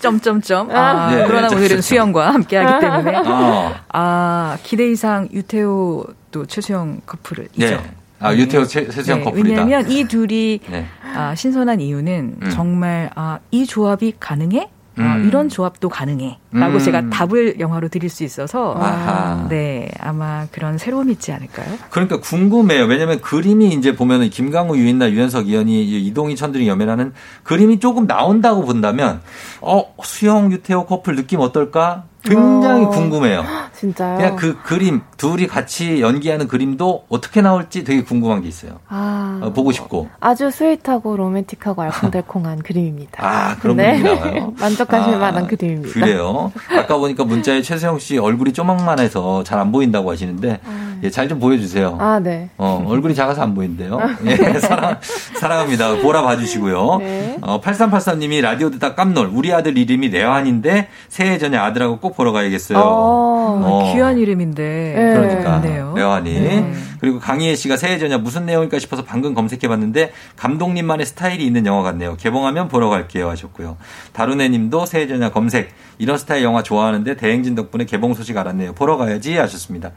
점점점. 0.00 0.70
아. 0.70 0.74
아, 0.74 1.14
네, 1.14 1.24
그러나. 1.26 1.48
오늘은 1.48 1.82
수영과 1.82 2.32
함께하기 2.32 2.80
때문에 2.86 3.18
어. 3.26 3.74
아 3.92 4.56
기대 4.62 4.90
이상 4.90 5.28
유태호 5.30 6.06
또 6.30 6.46
최수영 6.46 7.02
커플을 7.04 7.48
이죠. 7.54 7.66
네. 7.66 7.80
아, 8.20 8.34
유태호 8.34 8.64
최, 8.64 8.88
최수영 8.88 9.18
네, 9.18 9.24
커플이다. 9.24 9.48
왜냐하면 9.62 9.90
이 9.90 10.04
둘이 10.04 10.60
네. 10.70 10.86
아, 11.14 11.34
신선한 11.34 11.80
이유는 11.80 12.36
음. 12.42 12.50
정말 12.50 13.10
아, 13.14 13.38
이 13.50 13.66
조합이 13.66 14.14
가능해? 14.18 14.70
아, 14.98 15.16
음. 15.16 15.28
이런 15.28 15.48
조합도 15.48 15.88
가능해. 15.88 16.38
라고 16.50 16.74
음. 16.74 16.78
제가 16.78 17.10
답을 17.10 17.60
영화로 17.60 17.88
드릴 17.88 18.08
수 18.08 18.24
있어서 18.24 18.74
아하. 18.78 19.46
네 19.48 19.90
아마 20.00 20.46
그런 20.50 20.78
새로움이 20.78 21.12
있지 21.12 21.30
않을까요? 21.32 21.66
그러니까 21.90 22.20
궁금해요. 22.20 22.84
왜냐면 22.86 23.20
그림이 23.20 23.68
이제 23.74 23.94
보면은 23.94 24.30
김강우, 24.30 24.76
유인나, 24.76 25.10
유현석, 25.10 25.48
이현이, 25.48 26.06
이동희, 26.06 26.36
천들이 26.36 26.66
연애라는 26.66 27.12
그림이 27.42 27.80
조금 27.80 28.06
나온다고 28.06 28.64
본다면, 28.64 29.20
어, 29.60 29.94
수영, 30.02 30.50
유태오 30.52 30.86
커플 30.86 31.16
느낌 31.16 31.40
어떨까? 31.40 32.04
굉장히 32.24 32.84
어. 32.84 32.88
궁금해요. 32.90 33.44
진짜요? 33.78 34.16
그냥 34.18 34.36
그 34.36 34.58
그림, 34.62 35.02
둘이 35.16 35.46
같이 35.46 36.00
연기하는 36.00 36.48
그림도 36.48 37.04
어떻게 37.08 37.40
나올지 37.42 37.84
되게 37.84 38.02
궁금한 38.02 38.42
게 38.42 38.48
있어요. 38.48 38.80
아, 38.88 39.38
어, 39.42 39.52
보고 39.52 39.70
싶고. 39.70 40.08
아주 40.20 40.50
sweet하고 40.50 41.16
로맨틱하고 41.16 41.80
알콩달콩한 41.82 42.58
그림입니다. 42.62 43.24
아, 43.24 43.56
그런 43.60 43.76
네. 43.76 44.02
분이 44.02 44.14
나와요. 44.14 44.52
만족하실 44.58 45.14
아, 45.14 45.18
만한 45.18 45.46
그림입니다. 45.46 45.92
그래요. 45.94 46.50
아까 46.76 46.96
보니까 46.98 47.24
문자에 47.24 47.62
최수영 47.62 47.98
씨 48.00 48.18
얼굴이 48.18 48.52
쪼만해서 48.52 49.44
잘 49.44 49.58
안 49.58 49.72
보인다고 49.72 50.10
하시는데, 50.12 50.60
예, 51.02 51.10
잘 51.10 51.28
좀 51.28 51.38
보여주세요. 51.40 51.96
아, 52.00 52.18
네. 52.20 52.48
어, 52.58 52.84
얼굴이 52.88 53.14
작아서 53.14 53.42
안 53.42 53.54
보인대요. 53.54 53.98
예, 54.24 54.36
사랑, 54.60 54.98
사랑합니다. 55.38 55.96
보라 55.96 56.22
봐주시고요. 56.22 56.96
네. 57.00 57.36
어, 57.42 57.60
8383님이 57.60 58.40
라디오 58.40 58.70
듣다 58.70 58.94
깜놀. 58.94 59.28
우리 59.32 59.52
아들 59.52 59.76
이름이 59.76 60.08
레완인데 60.08 60.88
새해 61.08 61.38
전에 61.38 61.56
아들하고 61.56 61.98
꼭 61.98 62.07
보러 62.14 62.32
가야겠어요. 62.32 62.78
어, 62.78 63.60
어. 63.64 63.92
귀한 63.92 64.18
이름인데. 64.18 64.94
네. 64.96 65.14
그러니까 65.14 65.60
네요. 65.60 65.94
레완이 65.96 66.40
네. 66.40 66.72
그리고 67.00 67.18
강희애 67.18 67.54
씨가 67.54 67.76
새해 67.76 67.98
전야 67.98 68.18
무슨 68.18 68.46
내용일까 68.46 68.78
싶어서 68.78 69.04
방금 69.04 69.34
검색해봤는데 69.34 70.12
감독님만의 70.36 71.06
스타일이 71.06 71.44
있는 71.46 71.66
영화 71.66 71.82
같네요. 71.82 72.16
개봉하면 72.16 72.68
보러 72.68 72.88
갈게요 72.88 73.28
하셨고요. 73.30 73.76
다루네님도 74.12 74.86
새해 74.86 75.06
전야 75.06 75.30
검색 75.30 75.70
이런 75.98 76.18
스타일 76.18 76.42
영화 76.42 76.62
좋아하는데 76.62 77.16
대행진 77.16 77.54
덕분에 77.54 77.84
개봉 77.84 78.14
소식 78.14 78.36
알았네요. 78.36 78.72
보러 78.74 78.96
가야지 78.96 79.36
하셨습니다. 79.36 79.92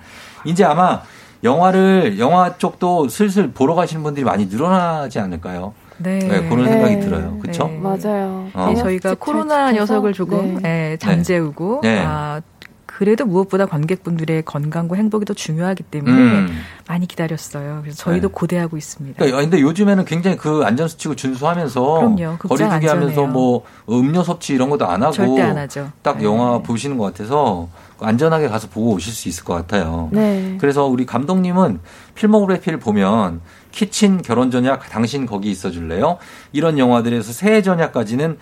이제 0.46 0.64
아마 0.64 1.02
영화를 1.44 2.20
영화 2.20 2.58
쪽도 2.58 3.10
슬슬 3.10 3.52
보러 3.52 3.74
가시는 3.74 4.04
분들이 4.04 4.24
많이 4.24 4.46
늘어나지 4.46 5.20
않을까요? 5.20 5.74
네. 6.04 6.20
네, 6.20 6.50
그런 6.50 6.68
생각이 6.68 7.00
들어요. 7.00 7.38
그렇죠? 7.40 7.68
네. 7.68 7.80
맞아요. 7.80 8.48
어. 8.54 8.68
네, 8.70 8.76
저희가 8.76 9.16
코로나 9.20 9.72
녀석을 9.72 10.14
조금 10.14 10.60
예, 10.66 10.98
잠재우고 11.00 11.82
네. 11.84 12.04
아, 12.06 12.42
그래도 12.86 13.26
무엇보다 13.26 13.66
관객분들의 13.66 14.44
건강과 14.44 14.96
행복이 14.96 15.26
더 15.26 15.34
중요하기 15.34 15.84
때문에 15.84 16.12
음. 16.14 16.62
많이 16.88 17.08
기다렸어요. 17.08 17.80
그래서 17.82 17.98
저희도 17.98 18.28
네. 18.28 18.32
고대하고 18.32 18.78
있습니다. 18.78 19.18
그러니까 19.18 19.42
근데 19.42 19.60
요즘에는 19.62 20.06
굉장히 20.06 20.38
그 20.38 20.62
안전 20.64 20.88
수칙을 20.88 21.16
준수하면서 21.16 21.82
그럼요. 21.82 22.38
극장 22.38 22.70
거리두기 22.70 22.88
하면서. 22.88 23.26
뭐 23.26 23.64
음료 23.90 24.24
섭취 24.24 24.54
이런 24.54 24.70
것도 24.70 24.86
안 24.86 25.02
하고 25.02 25.14
절대 25.14 25.42
안 25.42 25.58
하죠. 25.58 25.90
딱 26.04 26.20
네. 26.20 26.26
영화 26.26 26.60
보시는 26.60 26.98
것 26.98 27.06
같아서 27.06 27.70
안전하게 28.00 28.50
가서 28.50 28.68
보고 28.68 28.92
오실 28.92 29.14
수 29.14 29.30
있을 29.30 29.46
것 29.46 29.54
같아요. 29.54 30.10
네. 30.12 30.58
그래서 30.60 30.86
우리 30.86 31.06
감독님은 31.06 31.80
필모그래피를 32.16 32.80
보면 32.80 33.42
키친 33.72 34.22
결혼 34.22 34.52
전약 34.52 34.90
당신 34.90 35.26
거기 35.26 35.50
있어 35.50 35.72
줄래요? 35.72 36.18
이런 36.52 36.78
영화들에서 36.78 37.34
새해 37.34 37.62
전약까지는 37.62 38.38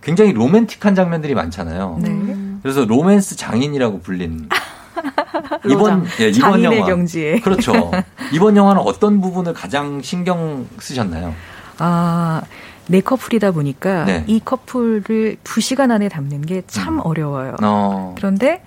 굉장히 0.00 0.32
로맨틱한 0.32 0.94
장면들이 0.94 1.34
많잖아요. 1.34 1.98
네. 2.02 2.36
그래서 2.62 2.84
로맨스 2.84 3.36
장인이라고 3.36 4.00
불린 4.00 4.48
이번 5.68 6.06
예, 6.20 6.28
이번 6.28 6.62
영화 6.62 6.86
경지에. 6.86 7.40
그렇죠. 7.40 7.90
이번 8.32 8.56
영화는 8.56 8.82
어떤 8.82 9.20
부분을 9.20 9.54
가장 9.54 10.02
신경 10.02 10.66
쓰셨나요? 10.78 11.34
아, 11.78 12.42
네 12.86 13.00
커플이다 13.00 13.50
보니까 13.50 14.04
네. 14.04 14.24
이 14.26 14.40
커플을 14.44 15.36
두 15.42 15.60
시간 15.60 15.90
안에 15.90 16.08
담는 16.08 16.42
게참 16.42 17.00
어려워요. 17.02 17.56
어. 17.62 18.14
그런데 18.16 18.62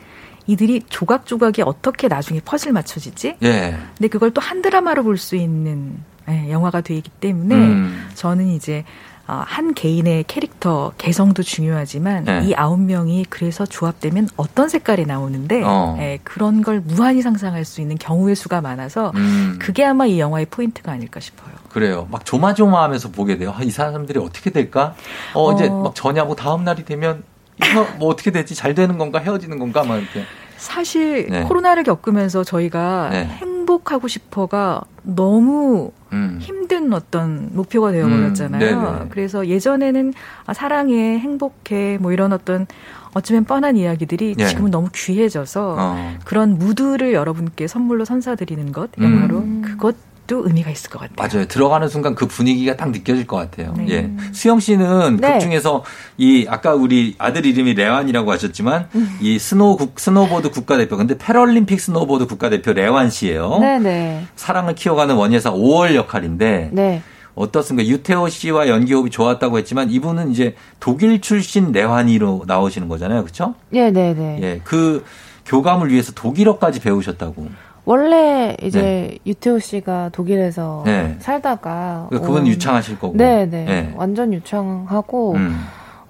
이들이 0.47 0.83
조각조각이 0.89 1.61
어떻게 1.61 2.07
나중에 2.07 2.39
퍼즐 2.43 2.71
맞춰지지? 2.73 3.35
예. 3.43 3.77
근데 3.97 4.07
그걸 4.07 4.31
또 4.31 4.41
한 4.41 4.61
드라마로 4.61 5.03
볼 5.03 5.17
수 5.17 5.35
있는 5.35 5.97
예, 6.29 6.49
영화가 6.51 6.81
되기 6.81 7.09
때문에 7.09 7.55
음. 7.55 8.07
저는 8.15 8.47
이제 8.47 8.83
어, 9.29 9.43
한 9.45 9.73
개인의 9.73 10.23
캐릭터 10.27 10.93
개성도 10.97 11.43
중요하지만 11.43 12.23
네. 12.23 12.41
이 12.45 12.53
아홉 12.55 12.79
명이 12.79 13.25
그래서 13.29 13.65
조합되면 13.65 14.29
어떤 14.37 14.69
색깔이 14.69 15.05
나오는데 15.05 15.63
어. 15.65 15.97
예, 15.99 16.19
그런 16.23 16.61
걸 16.61 16.79
무한히 16.79 17.21
상상할 17.21 17.65
수 17.65 17.81
있는 17.81 17.97
경우의 17.97 18.35
수가 18.37 18.61
많아서 18.61 19.11
음. 19.15 19.57
그게 19.59 19.83
아마 19.83 20.05
이 20.05 20.17
영화의 20.19 20.45
포인트가 20.45 20.93
아닐까 20.93 21.19
싶어요. 21.19 21.53
그래요. 21.69 22.07
막 22.09 22.23
조마조마하면서 22.23 23.11
보게 23.11 23.37
돼요. 23.37 23.53
아, 23.57 23.63
이 23.63 23.69
사람들이 23.69 24.17
어떻게 24.19 24.49
될까? 24.49 24.95
어, 25.33 25.51
이제 25.53 25.67
어. 25.67 25.83
막 25.83 25.95
전야고 25.95 26.35
다음 26.35 26.63
날이 26.63 26.85
되면 26.85 27.23
이거 27.63 27.87
뭐 27.97 28.09
어떻게 28.09 28.31
되지? 28.31 28.55
잘 28.55 28.73
되는 28.73 28.97
건가? 28.97 29.19
헤어지는 29.19 29.59
건가? 29.59 29.83
막 29.83 29.97
이렇게. 29.97 30.23
사실 30.57 31.27
네. 31.29 31.43
코로나를 31.43 31.83
겪으면서 31.83 32.43
저희가 32.43 33.09
네. 33.11 33.25
행복하고 33.25 34.07
싶어가 34.07 34.81
너무 35.03 35.91
음. 36.11 36.39
힘든 36.41 36.91
어떤 36.93 37.49
목표가 37.53 37.91
되어버렸잖아요. 37.91 38.77
음, 38.79 38.83
네네. 38.83 39.09
그래서 39.09 39.47
예전에는 39.47 40.13
아, 40.45 40.53
사랑해, 40.53 41.19
행복해, 41.19 41.97
뭐 42.01 42.11
이런 42.11 42.33
어떤 42.33 42.65
어쩌면 43.13 43.45
뻔한 43.45 43.77
이야기들이 43.77 44.35
예. 44.37 44.45
지금은 44.45 44.71
너무 44.71 44.89
귀해져서 44.93 45.75
어. 45.79 46.15
그런 46.25 46.57
무드를 46.57 47.13
여러분께 47.13 47.67
선물로 47.67 48.05
선사드리는 48.05 48.71
것, 48.71 48.89
음. 48.99 49.03
영화로 49.03 49.43
그것 49.61 49.95
도 50.28 50.45
의미가 50.45 50.69
있을 50.69 50.89
것 50.89 50.99
같아요. 50.99 51.15
맞아요. 51.15 51.47
들어가는 51.47 51.88
순간 51.88 52.13
그 52.13 52.28
분위기가 52.28 52.75
딱 52.75 52.91
느껴질 52.91 53.25
것 53.25 53.38
같아요. 53.38 53.73
네. 53.78 53.86
예. 53.89 54.11
수영 54.34 54.59
씨는 54.59 55.17
네. 55.17 55.34
극 55.34 55.39
중에서 55.39 55.84
이 56.17 56.45
아까 56.49 56.73
우리 56.73 57.15
아들 57.17 57.45
이름이 57.45 57.73
래환이라고 57.75 58.29
하셨지만 58.34 58.89
음. 58.93 59.17
이 59.21 59.39
스노우 59.39 59.78
국, 59.78 59.99
스노보드 59.99 60.51
국가대표 60.51 60.97
근데 60.97 61.17
패럴림픽 61.17 61.80
스노보드 61.80 62.28
국가대표 62.28 62.73
래환 62.73 63.09
씨예요. 63.09 63.59
네네. 63.59 64.28
사랑을 64.36 64.75
키워가는 64.75 65.15
원예사 65.15 65.53
오월 65.53 65.95
역할인데 65.95 66.71
네. 66.73 67.01
어떻습니까? 67.34 67.88
유태오 67.88 68.27
씨와 68.30 68.67
연기 68.67 68.93
호흡이 68.93 69.09
좋았다고 69.11 69.59
했지만 69.59 69.91
이분은 69.91 70.32
이제 70.32 70.55
독일 70.80 71.21
출신 71.21 71.71
래환이로 71.71 72.43
나오시는 72.47 72.89
거잖아요. 72.89 73.21
그렇죠? 73.21 73.55
네네네. 73.69 74.39
예. 74.41 74.61
그 74.63 75.05
교감을 75.45 75.91
위해서 75.91 76.11
독일어까지 76.11 76.82
배우셨다고. 76.82 77.47
원래 77.91 78.57
이제 78.61 79.17
유태오 79.25 79.59
씨가 79.59 80.09
독일에서 80.11 80.83
네. 80.85 81.15
살다가 81.19 82.07
그러니까 82.09 82.27
그분 82.27 82.41
온- 82.41 82.47
유창하실 82.47 82.99
거고. 82.99 83.15
네네. 83.15 83.65
예. 83.69 83.93
완전 83.95 84.33
유창하고 84.33 85.35
음. 85.35 85.57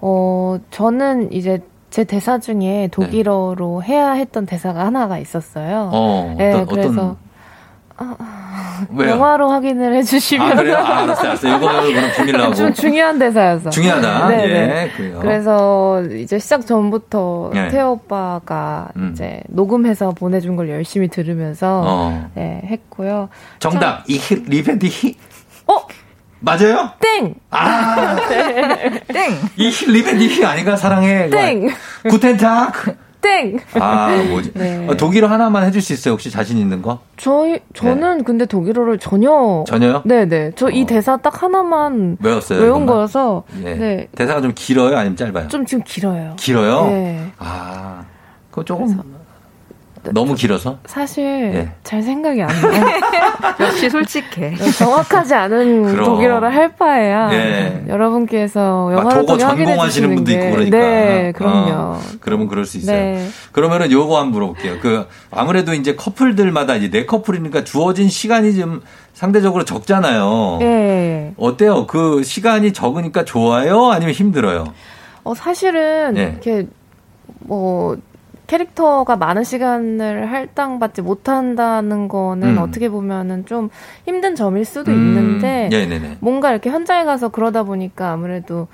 어 0.00 0.58
저는 0.72 1.32
이제 1.32 1.60
제 1.90 2.02
대사 2.02 2.40
중에 2.40 2.88
독일어로 2.90 3.84
해야 3.84 4.10
했던 4.10 4.44
대사가 4.44 4.86
하나가 4.86 5.18
있었어요. 5.18 5.90
네. 5.92 5.96
어, 5.96 6.34
네, 6.36 6.52
어떤, 6.52 6.66
그래서 6.66 7.16
어떤, 7.96 8.16
왜요? 8.94 9.10
영화로 9.10 9.48
확인을 9.50 9.94
해주시면 9.96 10.52
아, 10.52 10.54
그래요? 10.54 10.76
아, 10.76 10.98
알았어요, 11.02 11.28
알았어요. 11.30 11.56
이거는 11.56 11.92
그럼 11.94 12.10
비밀로 12.16 12.42
하고. 12.44 12.54
좀 12.54 12.72
중요한 12.72 13.18
대사여서 13.18 13.70
중요하다. 13.70 14.28
네네. 14.28 14.44
예, 14.44 14.90
그래요. 14.96 15.18
그래서 15.20 16.02
이제 16.04 16.38
시작 16.38 16.66
전부터 16.66 17.50
네. 17.54 17.68
태호 17.70 17.92
오빠가 17.92 18.88
음. 18.96 19.10
이제 19.12 19.42
녹음해서 19.48 20.10
보내준 20.12 20.56
걸 20.56 20.68
열심히 20.70 21.08
들으면서 21.08 21.82
어. 21.86 22.30
네, 22.34 22.62
했고요. 22.64 23.28
정답. 23.58 24.04
이히, 24.08 24.20
리베디 24.46 24.86
히. 24.88 25.16
어? 25.66 25.86
맞아요? 26.40 26.90
땡! 27.00 27.34
아, 27.50 28.16
땡! 29.12 29.32
이히, 29.56 29.70
리베디 29.90 30.28
히 30.28 30.44
아닌가? 30.44 30.76
사랑해. 30.76 31.28
땡! 31.30 31.68
구텐탁. 32.08 32.74
땡! 33.20 33.58
아, 33.74 34.14
뭐지? 34.28 34.52
네. 34.54 34.86
어, 34.88 34.96
독일어 34.96 35.26
하나만 35.28 35.64
해줄 35.64 35.82
수 35.82 35.92
있어요? 35.92 36.12
혹시 36.12 36.30
자신 36.30 36.56
있는 36.58 36.82
거? 36.82 37.00
저희 37.16 37.60
저는 37.74 38.24
근데 38.24 38.46
독일어를 38.46 38.98
전혀 38.98 39.64
전혀요? 39.66 40.02
네네 40.04 40.52
저이 40.52 40.86
대사 40.86 41.16
딱 41.16 41.42
하나만 41.42 42.18
외웠어요? 42.22 42.60
외운 42.60 42.82
이것만? 42.82 42.86
거여서 42.86 43.42
예. 43.64 43.74
네. 43.74 44.08
대사가 44.14 44.40
좀 44.40 44.52
길어요? 44.54 44.96
아니면 44.96 45.16
짧아요? 45.16 45.48
좀 45.48 45.66
지금 45.66 45.82
길어요. 45.84 46.34
길어요? 46.36 46.86
네. 46.90 47.32
아, 47.38 48.04
그거 48.50 48.64
조금. 48.64 49.17
너무 50.12 50.34
길어서? 50.34 50.78
사실 50.86 51.24
예. 51.24 51.72
잘 51.84 52.02
생각이 52.02 52.42
안 52.42 52.48
나요. 52.48 52.86
역시 53.60 53.90
솔직해. 53.90 54.54
네, 54.56 54.70
정확하지 54.72 55.34
않은 55.34 55.82
그럼. 55.92 56.04
독일어를 56.04 56.54
할 56.54 56.74
바에야 56.76 57.30
예. 57.32 57.84
여러분께서 57.88 58.86
막 58.86 58.98
영화를 58.98 59.26
독어 59.26 59.38
전공하시는 59.38 60.14
분도 60.14 60.30
게 60.30 60.38
있고 60.38 60.50
그러니까. 60.50 60.78
네, 60.78 61.32
그럼요. 61.36 61.70
어, 61.72 62.00
그러면 62.20 62.48
그럴 62.48 62.64
수 62.64 62.78
있어요. 62.78 62.96
네. 62.96 63.28
그러면은 63.52 63.90
요거 63.90 64.16
한번 64.16 64.32
물어볼게요. 64.32 64.78
그 64.80 65.06
아무래도 65.30 65.74
이제 65.74 65.94
커플들마다 65.94 66.76
이제 66.76 66.90
네 66.90 67.06
커플이니까 67.06 67.64
주어진 67.64 68.08
시간이 68.08 68.54
좀 68.56 68.82
상대적으로 69.14 69.64
적잖아요. 69.64 70.58
예. 70.62 71.32
어때요? 71.36 71.86
그 71.86 72.22
시간이 72.22 72.72
적으니까 72.72 73.24
좋아요? 73.24 73.90
아니면 73.90 74.14
힘들어요? 74.14 74.72
어, 75.24 75.34
사실은 75.34 76.16
예. 76.16 76.22
이렇게 76.22 76.66
뭐 77.40 77.96
캐릭터가 78.48 79.16
많은 79.16 79.44
시간을 79.44 80.32
할당받지 80.32 81.02
못한다는 81.02 82.08
거는 82.08 82.56
음. 82.56 82.58
어떻게 82.58 82.88
보면은 82.88 83.44
좀 83.46 83.68
힘든 84.06 84.34
점일 84.34 84.64
수도 84.64 84.90
음, 84.90 84.96
있는데 84.96 85.68
네네네. 85.70 86.16
뭔가 86.20 86.50
이렇게 86.50 86.70
현장에 86.70 87.04
가서 87.04 87.28
그러다 87.28 87.62
보니까 87.62 88.10
아무래도 88.10 88.66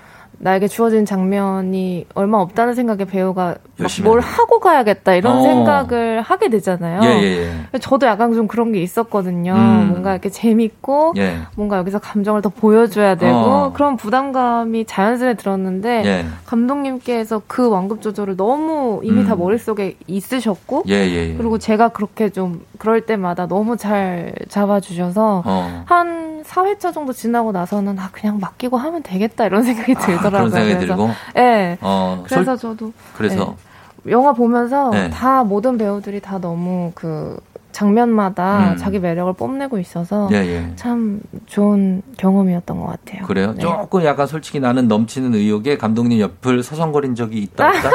나에게 0.45 0.68
주어진 0.68 1.07
장면이 1.07 2.05
얼마 2.14 2.36
없다는 2.36 2.74
생각에 2.74 3.07
배우가 3.07 3.55
뭘. 4.03 4.20
하고 4.20 4.61
가야겠다 4.61 5.14
이런 5.14 5.38
어. 5.38 5.42
생각을 5.42 6.20
하게 6.20 6.51
되잖아요. 6.51 7.03
예, 7.03 7.22
예, 7.22 7.51
예. 7.72 7.78
저도 7.78 8.07
약간 8.07 8.34
좀 8.34 8.47
그런 8.47 8.70
게 8.70 8.82
있었거든요. 8.82 9.55
음. 9.55 9.88
뭔가 9.88 10.12
이렇게 10.12 10.28
재밌고 10.28 11.14
예. 11.16 11.38
뭔가 11.57 11.78
여기서 11.78 11.99
감정을 11.99 12.42
더 12.42 12.51
보여줘야 12.51 13.14
되고 13.14 13.34
어. 13.34 13.72
그런 13.72 13.97
부담감이 13.97 14.84
자연스레 14.84 15.34
들었는데 15.34 16.03
예. 16.05 16.26
감독님께서 16.45 17.40
그 17.47 17.70
완급 17.70 18.03
조절을 18.03 18.36
너무 18.36 19.01
이미 19.03 19.22
음. 19.22 19.26
다 19.26 19.36
머릿속에 19.36 19.97
있으셨고 20.07 20.82
예. 20.88 21.34
그리고 21.38 21.57
제가 21.57 21.88
그렇게 21.88 22.28
좀 22.28 22.61
그럴 22.78 23.01
때마다 23.01 23.47
너무 23.47 23.78
잘 23.78 24.34
잡아주셔서 24.51 25.42
어. 25.47 25.84
한 25.86 26.34
4회차 26.45 26.92
정도 26.92 27.12
지나고 27.12 27.53
나서는 27.53 27.99
아 27.99 28.11
그냥 28.12 28.38
맡기고 28.40 28.76
하면 28.76 29.03
되겠다 29.03 29.47
이런 29.47 29.62
생각이 29.62 29.95
들더라고요. 29.95 30.34
그런 30.39 30.51
생각이 30.51 30.74
그래서 30.74 30.87
들고? 30.97 31.11
네. 31.35 31.78
어, 31.80 32.22
그래서 32.28 32.57
솔- 32.57 32.76
저도 32.76 32.93
그래서 33.16 33.57
네. 34.05 34.12
영화 34.12 34.32
보면서 34.32 34.91
네. 34.91 35.11
다 35.11 35.45
모든 35.45 35.78
배우들이 35.78 36.20
다 36.20 36.39
너무 36.39 36.93
그 36.95 37.39
장면마다 37.72 38.70
음. 38.72 38.76
자기 38.76 39.01
매력을 39.01 39.32
뽐내고 39.32 39.80
있어서 39.80 40.28
예, 40.30 40.37
예. 40.37 40.72
참 40.76 41.18
좋은 41.47 42.03
경험이었던 42.18 42.78
것 42.78 42.87
같아요. 42.87 43.26
그래요? 43.26 43.53
네. 43.55 43.61
조금 43.62 44.05
약간 44.05 44.28
솔직히 44.28 44.61
나는 44.61 44.87
넘치는 44.87 45.35
의욕에 45.35 45.76
감독님 45.76 46.20
옆을 46.20 46.62
서성거린 46.62 47.16
적이 47.16 47.39
있다 47.39 47.66
없다? 47.68 47.89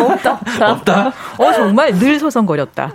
없다. 0.00 0.32
없다. 0.40 0.70
없다? 0.72 1.06
어 1.36 1.52
정말 1.52 1.92
늘 1.98 2.18
소성거렸다. 2.18 2.94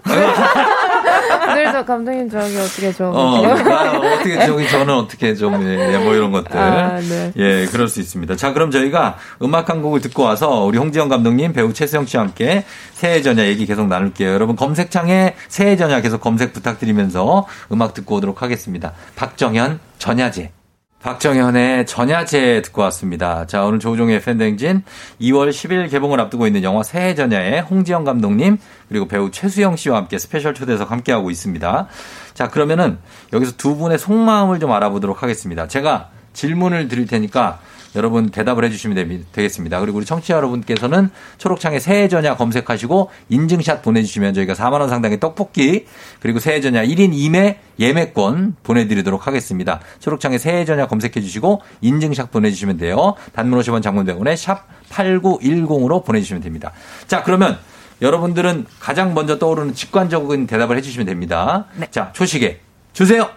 그래서 1.56 1.86
감독님 1.86 2.30
저기 2.30 2.58
어떻게 2.58 2.94
좀 2.94 3.08
어, 3.16 3.42
어떻게 3.42 4.46
저기 4.46 4.68
저는 4.70 4.94
어떻게 4.94 5.36
좀 5.36 5.54
예, 5.68 5.98
뭐 5.98 6.14
이런 6.14 6.32
것들. 6.32 6.58
아, 6.58 7.00
네. 7.00 7.32
예, 7.38 7.66
그럴 7.68 7.88
수 7.88 8.00
있습니다. 8.00 8.36
자, 8.36 8.54
그럼 8.54 8.72
저희가 8.72 9.18
음악 9.42 9.70
한 9.70 9.82
곡을 9.82 10.02
듣고 10.02 10.24
와서 10.24 10.64
우리 10.64 10.78
홍지영 10.78 11.10
감독님, 11.10 11.54
배우 11.54 11.74
최수영 11.74 12.06
씨와 12.06 12.24
함께 12.24 12.66
새해 12.94 13.22
전야 13.22 13.46
얘기 13.46 13.66
계속 13.66 13.88
나눌게요. 13.88 14.32
여러분 14.32 14.56
검색창에 14.56 15.36
새해 15.48 15.76
전야 15.76 16.02
계속 16.02 16.22
검색 16.22 16.54
부탁드리면서 16.54 17.48
음악 17.72 17.94
듣고 17.94 18.16
오도록 18.16 18.42
하겠습니다. 18.42 18.94
박정현 19.16 19.80
전야제. 19.98 20.52
박정현의 21.02 21.86
전야제 21.86 22.64
듣고 22.64 22.82
왔습니다. 22.84 23.46
자, 23.46 23.64
오늘 23.64 23.80
조종의 23.80 24.22
팬댕진 24.22 24.84
2월 25.22 25.50
10일 25.50 25.92
개봉을 25.92 26.20
앞두고 26.20 26.48
있는 26.48 26.64
영화 26.64 26.82
새해 26.82 27.14
전야의 27.14 27.62
홍지영 27.62 28.06
감독님 28.06 28.58
그리고 28.90 29.08
배우 29.08 29.30
최수영 29.30 29.76
씨와 29.76 29.98
함께 29.98 30.18
special 30.18 30.56
초대석 30.56 30.90
함께하고 30.90 31.30
있습니다. 31.30 31.88
자, 32.34 32.48
그러면은 32.50 32.98
여기서 33.34 33.54
두 33.58 33.76
분의 33.76 34.00
속마음을 34.00 34.60
좀 34.60 34.72
알아보도록 34.72 35.22
하겠습니다. 35.22 35.68
제가 35.68 36.10
질문을 36.34 36.88
드릴 36.88 37.08
테니까 37.08 37.60
여러분 37.96 38.30
대답을 38.30 38.64
해주시면 38.66 39.26
되겠습니다. 39.32 39.80
그리고 39.80 39.98
우리 39.98 40.06
청취자 40.06 40.36
여러분께서는 40.36 41.10
초록창에 41.38 41.80
새해 41.80 42.08
전야 42.08 42.36
검색하시고 42.36 43.10
인증샷 43.30 43.82
보내주시면 43.82 44.34
저희가 44.34 44.54
4만 44.54 44.80
원 44.80 44.90
상당의 44.90 45.20
떡볶이 45.20 45.86
그리고 46.20 46.40
새해 46.40 46.62
전야 46.62 46.84
1인 46.86 47.14
2매 47.14 47.58
예매권 47.80 48.56
보내드리도록 48.64 49.28
하겠습니다. 49.28 49.80
초록창에 50.00 50.38
새해 50.38 50.66
전야 50.66 50.88
검색해주시고 50.88 51.62
인증샷 51.82 52.32
보내주시면 52.32 52.78
돼요. 52.78 53.16
단문 53.34 53.60
50원 53.60 53.82
장문 53.82 54.07
100원에 54.07 54.36
샵 54.36 54.68
8910으로 54.90 56.06
보내주시면 56.06 56.42
됩니다. 56.42 56.72
자, 57.08 57.24
그러면 57.24 57.58
여러분들은 58.02 58.66
가장 58.80 59.14
먼저 59.14 59.40
떠오르는 59.40 59.74
직관적인 59.74 60.48
대답을 60.48 60.78
해주시면 60.78 61.06
됩니다. 61.06 61.66
자, 61.92 62.12
초시계 62.14 62.60
주세요. 62.94 63.30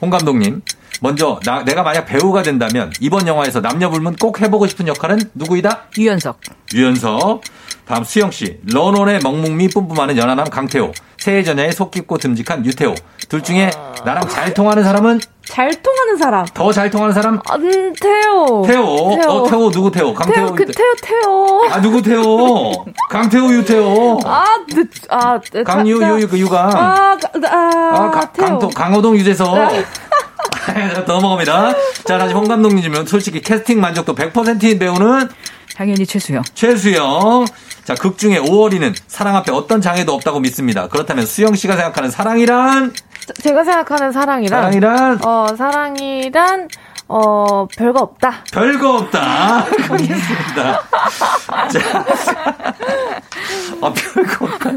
홍 0.00 0.10
감독님. 0.10 0.62
먼저 1.04 1.38
나, 1.44 1.62
내가 1.62 1.82
만약 1.82 2.06
배우가 2.06 2.42
된다면 2.42 2.90
이번 2.98 3.26
영화에서 3.26 3.60
남녀 3.60 3.90
불문 3.90 4.16
꼭 4.16 4.40
해보고 4.40 4.66
싶은 4.66 4.88
역할은 4.88 5.20
누구이다? 5.34 5.82
유연석. 5.98 6.40
유연석. 6.72 7.42
다음 7.86 8.04
수영 8.04 8.30
씨. 8.30 8.58
런온의 8.72 9.20
먹묵미 9.22 9.68
뿜뿜하는 9.68 10.16
연하남 10.16 10.48
강태호. 10.48 10.92
새해 11.18 11.42
전야에 11.42 11.72
속 11.72 11.90
깊고 11.90 12.16
듬직한 12.16 12.64
유태호. 12.64 12.94
둘 13.28 13.42
중에 13.42 13.70
나랑 14.06 14.28
잘 14.28 14.54
통하는 14.54 14.82
사람은 14.82 15.20
잘 15.44 15.70
통하는 15.82 16.16
사람. 16.16 16.46
더 16.54 16.72
잘 16.72 16.88
통하는 16.90 17.12
사람? 17.14 17.34
음, 17.52 17.92
태호. 18.00 18.64
태호. 18.66 19.18
어, 19.28 19.48
태호 19.48 19.70
누구 19.70 19.90
태호? 19.90 20.14
강태호. 20.14 20.46
태호, 20.46 20.54
그 20.54 20.64
태호, 20.66 20.94
태호. 21.02 21.68
아, 21.70 21.80
누구 21.82 22.00
태호? 22.02 22.86
강태호, 23.10 23.52
유태호. 23.52 24.20
아, 24.24 24.44
늦, 24.68 24.88
아, 25.10 25.38
네, 25.52 25.62
강유, 25.62 26.00
자, 26.00 26.08
자. 26.08 26.20
유, 26.20 26.28
그 26.28 26.38
유강. 26.38 26.68
아, 26.70 27.16
가- 27.18 27.30
아, 27.50 27.90
아, 27.94 28.10
가- 28.10 28.32
태호. 28.32 28.46
강도, 28.48 28.68
강호동 28.70 29.16
유재석. 29.16 29.54
넘어갑니다. 31.06 31.74
자, 32.04 32.18
다시 32.18 32.34
홍 32.34 32.44
감독님이면 32.44 33.06
솔직히 33.06 33.40
캐스팅 33.40 33.80
만족도 33.80 34.14
100%인 34.14 34.78
배우는 34.78 35.28
당연히 35.76 36.06
최수영. 36.06 36.42
최수영. 36.54 37.46
자, 37.84 37.94
극 37.94 38.16
중에 38.16 38.38
5월이는 38.38 38.94
사랑 39.06 39.36
앞에 39.36 39.52
어떤 39.52 39.80
장애도 39.80 40.12
없다고 40.14 40.40
믿습니다. 40.40 40.88
그렇다면 40.88 41.26
수영 41.26 41.54
씨가 41.54 41.76
생각하는 41.76 42.10
사랑이란? 42.10 42.92
제가 43.42 43.64
생각하는 43.64 44.12
사랑이란. 44.12 44.62
사랑이란? 44.62 45.24
어, 45.24 45.46
사랑이란, 45.56 46.68
어, 47.08 47.66
별거 47.76 48.00
없다. 48.00 48.44
별거 48.52 48.96
없다. 48.98 49.66
알겠습니다. 49.90 50.82
자, 51.68 52.04
아, 53.82 53.92
별거 53.92 54.44
없다. 54.46 54.70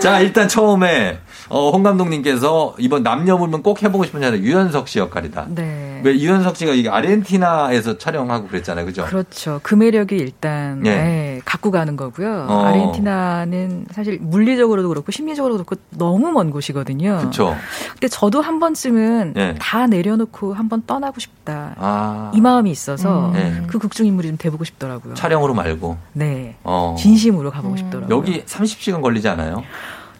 자, 0.00 0.20
일단 0.20 0.46
처음에, 0.46 1.18
어, 1.50 1.70
홍 1.70 1.82
감독님께서 1.82 2.74
이번 2.78 3.02
남녀 3.02 3.36
물면 3.36 3.62
꼭 3.62 3.82
해보고 3.82 4.04
싶은 4.04 4.20
자는 4.20 4.38
유연석 4.42 4.88
씨 4.88 4.98
역할이다. 4.98 5.46
네. 5.50 6.00
왜 6.02 6.12
유연석 6.14 6.56
씨가 6.56 6.72
이게 6.72 6.88
아르헨티나에서 6.88 7.98
촬영하고 7.98 8.48
그랬잖아요. 8.48 8.84
그죠? 8.86 9.04
그렇죠. 9.04 9.60
그 9.62 9.74
매력이 9.74 10.16
일단 10.16 10.84
예. 10.86 10.90
예, 10.90 11.40
갖고 11.44 11.70
가는 11.70 11.96
거고요. 11.96 12.46
어. 12.48 12.64
아르헨티나는 12.66 13.86
사실 13.90 14.18
물리적으로도 14.20 14.88
그렇고 14.88 15.12
심리적으로도 15.12 15.64
그렇고 15.64 15.82
너무 15.90 16.30
먼 16.32 16.50
곳이거든요. 16.50 17.18
그쵸. 17.22 17.56
근데 17.92 18.08
저도 18.08 18.40
한 18.40 18.58
번쯤은 18.60 19.34
예. 19.36 19.54
다 19.58 19.86
내려놓고 19.86 20.52
한 20.54 20.64
번 20.64 20.82
떠나고 20.86 21.20
싶다. 21.20 21.74
아. 21.78 22.32
이 22.34 22.40
마음이 22.40 22.70
있어서 22.70 23.28
음. 23.32 23.36
예. 23.36 23.66
그 23.66 23.78
극중 23.78 24.06
인물이 24.06 24.28
좀 24.28 24.38
돼보고 24.38 24.64
싶더라고요. 24.64 25.12
촬영으로 25.14 25.52
말고. 25.52 25.98
네. 26.14 26.56
어. 26.64 26.96
진심으로 26.98 27.50
가보고 27.50 27.76
싶더라고요. 27.76 28.16
여기 28.16 28.42
30시간 28.44 29.02
걸리지 29.02 29.28
않아요? 29.28 29.62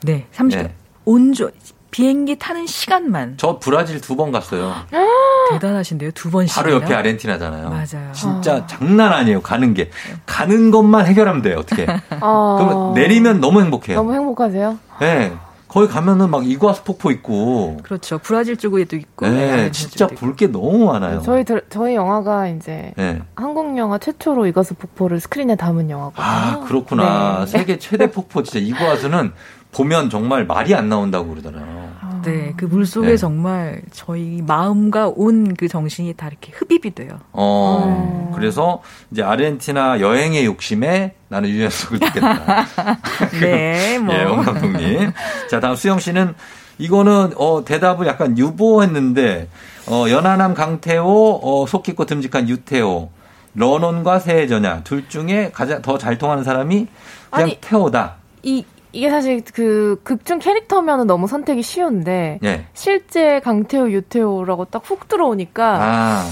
네. 0.02 0.26
30분. 0.34 0.50
네. 0.64 0.74
온조 1.04 1.50
비행기 1.90 2.38
타는 2.38 2.66
시간만 2.66 3.34
저 3.36 3.58
브라질 3.60 4.00
두 4.00 4.16
번 4.16 4.32
갔어요. 4.32 4.72
대단하신데요. 5.52 6.10
두 6.12 6.30
번씩. 6.30 6.56
바로 6.56 6.72
옆에 6.72 6.92
아르헨티나잖아요. 6.94 7.68
맞아요. 7.68 8.12
진짜 8.12 8.66
장난 8.66 9.12
아니에요. 9.12 9.42
가는 9.42 9.74
게. 9.74 9.90
가는 10.26 10.70
것만 10.70 11.06
해결하면 11.06 11.42
돼요. 11.42 11.58
어떻게. 11.58 11.86
어. 12.20 12.56
그러면 12.58 12.94
내리면 12.94 13.40
너무 13.40 13.60
행복해요. 13.60 13.96
너무 13.98 14.14
행복하세요? 14.14 14.78
네. 15.00 15.32
거기 15.68 15.86
가면은 15.88 16.30
막 16.30 16.46
이과수 16.48 16.82
폭포 16.84 17.10
있고. 17.10 17.78
그렇죠. 17.82 18.18
브라질 18.18 18.56
쪽에도 18.56 18.96
있고. 18.96 19.26
네, 19.28 19.52
아르헨티나 19.52 19.70
진짜 19.72 20.06
볼 20.06 20.34
게 20.36 20.46
너무 20.46 20.86
많아요. 20.86 21.20
저희, 21.22 21.44
들- 21.44 21.64
저희 21.68 21.94
영화가 21.94 22.48
이제 22.48 22.92
네. 22.96 23.20
한국 23.34 23.76
영화 23.76 23.98
최초로 23.98 24.46
이것을 24.46 24.76
폭포를 24.78 25.20
스크린에 25.20 25.56
담은 25.56 25.90
영화거든요. 25.90 26.24
아, 26.24 26.60
그렇구나. 26.66 27.40
네. 27.40 27.46
세계 27.46 27.78
최대 27.78 28.10
폭포 28.10 28.42
진짜 28.42 28.60
이과수는 28.64 29.32
보면 29.74 30.08
정말 30.10 30.46
말이 30.46 30.74
안 30.74 30.88
나온다고 30.88 31.28
그러잖아요. 31.30 31.84
네, 32.24 32.54
그 32.56 32.64
물속에 32.64 33.08
네. 33.08 33.16
정말 33.18 33.82
저희 33.92 34.40
마음과 34.46 35.12
온 35.14 35.54
그 35.58 35.68
정신이 35.68 36.14
다 36.14 36.28
이렇게 36.28 36.52
흡입이 36.54 36.94
돼요. 36.94 37.18
어, 37.32 38.32
그래서 38.34 38.80
이제 39.10 39.22
아르헨티나 39.22 40.00
여행의 40.00 40.46
욕심에 40.46 41.14
나는 41.28 41.50
유연석을 41.50 41.98
듣겠다. 42.00 42.66
네, 43.40 43.98
뭐. 43.98 44.14
예, 44.14 44.24
홍 44.24 44.42
감독님. 44.42 45.12
자, 45.50 45.60
다음 45.60 45.76
수영 45.76 45.98
씨는 45.98 46.34
이거는 46.78 47.32
어 47.36 47.62
대답을 47.64 48.06
약간 48.06 48.38
유보했는데 48.38 49.48
어 49.88 50.06
연하남 50.08 50.54
강태호, 50.54 51.40
어, 51.42 51.66
속 51.66 51.82
깊고 51.82 52.06
듬직한 52.06 52.48
유태호, 52.48 53.10
런온과 53.54 54.18
새해 54.18 54.46
전야 54.46 54.82
둘 54.82 55.08
중에 55.08 55.50
가장 55.52 55.82
더 55.82 55.98
잘 55.98 56.16
통하는 56.18 56.42
사람이 56.42 56.86
그냥 57.30 57.48
아니. 57.48 57.58
태호다. 57.60 58.14
이 58.42 58.64
이게 58.94 59.10
사실 59.10 59.42
그 59.52 60.00
극중 60.04 60.38
캐릭터면은 60.38 61.06
너무 61.06 61.26
선택이 61.26 61.62
쉬운데 61.62 62.38
예. 62.44 62.64
실제 62.74 63.40
강태호, 63.40 63.90
유태호라고 63.90 64.66
딱 64.66 64.82
훅 64.84 65.08
들어오니까 65.08 65.78
아, 65.80 66.24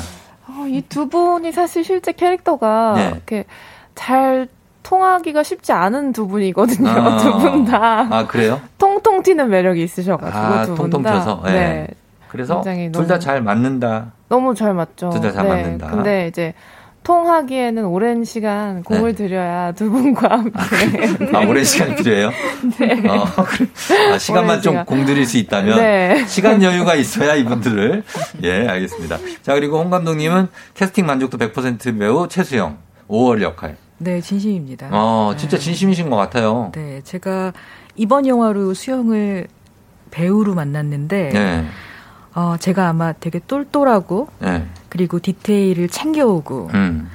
이두 0.68 1.08
분이 1.08 1.50
사실 1.52 1.82
실제 1.82 2.12
캐릭터가 2.12 2.92
네. 2.96 3.08
이렇게 3.08 3.44
잘 3.94 4.46
통하기가 4.84 5.42
쉽지 5.42 5.72
않은 5.72 6.12
두 6.12 6.26
분이거든요. 6.28 6.88
아. 6.88 7.16
두분 7.18 7.64
다 7.64 8.06
아 8.10 8.26
그래요? 8.26 8.60
통통 8.78 9.22
튀는 9.22 9.48
매력이 9.50 9.82
있으셔가지고 9.82 10.38
아, 10.38 10.62
두분 10.64 10.76
통통 10.90 11.02
다. 11.02 11.12
튀어서? 11.14 11.42
예. 11.46 11.50
네. 11.50 11.86
그래서 12.28 12.62
둘 12.62 13.06
다 13.06 13.18
잘 13.18 13.42
맞는다. 13.42 14.12
너무 14.28 14.54
잘 14.54 14.72
맞죠. 14.74 15.10
둘 15.10 15.20
다잘 15.20 15.44
네. 15.44 15.48
맞는다. 15.50 15.88
근데 15.90 16.28
이제 16.28 16.54
통하기에는 17.02 17.84
오랜 17.86 18.24
시간 18.24 18.82
공을 18.84 19.14
들여야 19.14 19.72
두 19.72 19.90
분과 19.90 20.30
함께. 20.30 20.58
아, 21.32 21.40
오랜 21.40 21.64
시간이 21.64 21.96
필요해요? 21.96 22.30
네. 22.78 23.08
어, 23.08 23.24
그래. 23.44 23.66
아, 24.12 24.18
시간만 24.18 24.62
좀 24.62 24.74
시간. 24.74 24.86
공들일 24.86 25.26
수 25.26 25.36
있다면 25.38 25.78
네. 25.78 26.24
시간 26.26 26.62
여유가 26.62 26.94
있어야 26.94 27.34
이분들을 27.34 28.04
예 28.44 28.68
알겠습니다. 28.68 29.18
자 29.42 29.54
그리고 29.54 29.78
홍 29.80 29.90
감독님은 29.90 30.48
캐스팅 30.74 31.04
만족도 31.06 31.38
100% 31.38 31.98
배우 31.98 32.28
최수영 32.28 32.78
5월 33.08 33.42
역할. 33.42 33.76
네, 33.98 34.20
진심입니다. 34.20 34.88
어 34.92 35.34
진짜 35.36 35.58
진심이신 35.58 36.08
것 36.08 36.16
같아요. 36.16 36.70
네, 36.74 37.00
제가 37.02 37.52
이번 37.96 38.26
영화로 38.26 38.74
수영을 38.74 39.46
배우로 40.10 40.54
만났는데, 40.54 41.30
네. 41.32 41.64
어, 42.34 42.56
제가 42.58 42.88
아마 42.88 43.12
되게 43.12 43.40
똘똘하고, 43.46 44.28
네. 44.40 44.66
그리고 44.88 45.18
디테일을 45.18 45.88
챙겨오고, 45.88 46.70
음. 46.74 47.08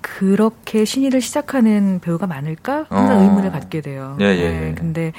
그렇게 0.00 0.84
신의를 0.84 1.20
시작하는 1.20 2.00
배우가 2.02 2.26
많을까? 2.26 2.86
항상 2.88 3.18
어. 3.18 3.22
의문을 3.22 3.50
갖게 3.50 3.80
돼요. 3.80 4.16
예, 4.20 4.26
예, 4.26 4.68
예. 4.68 4.74
근데 4.76 5.12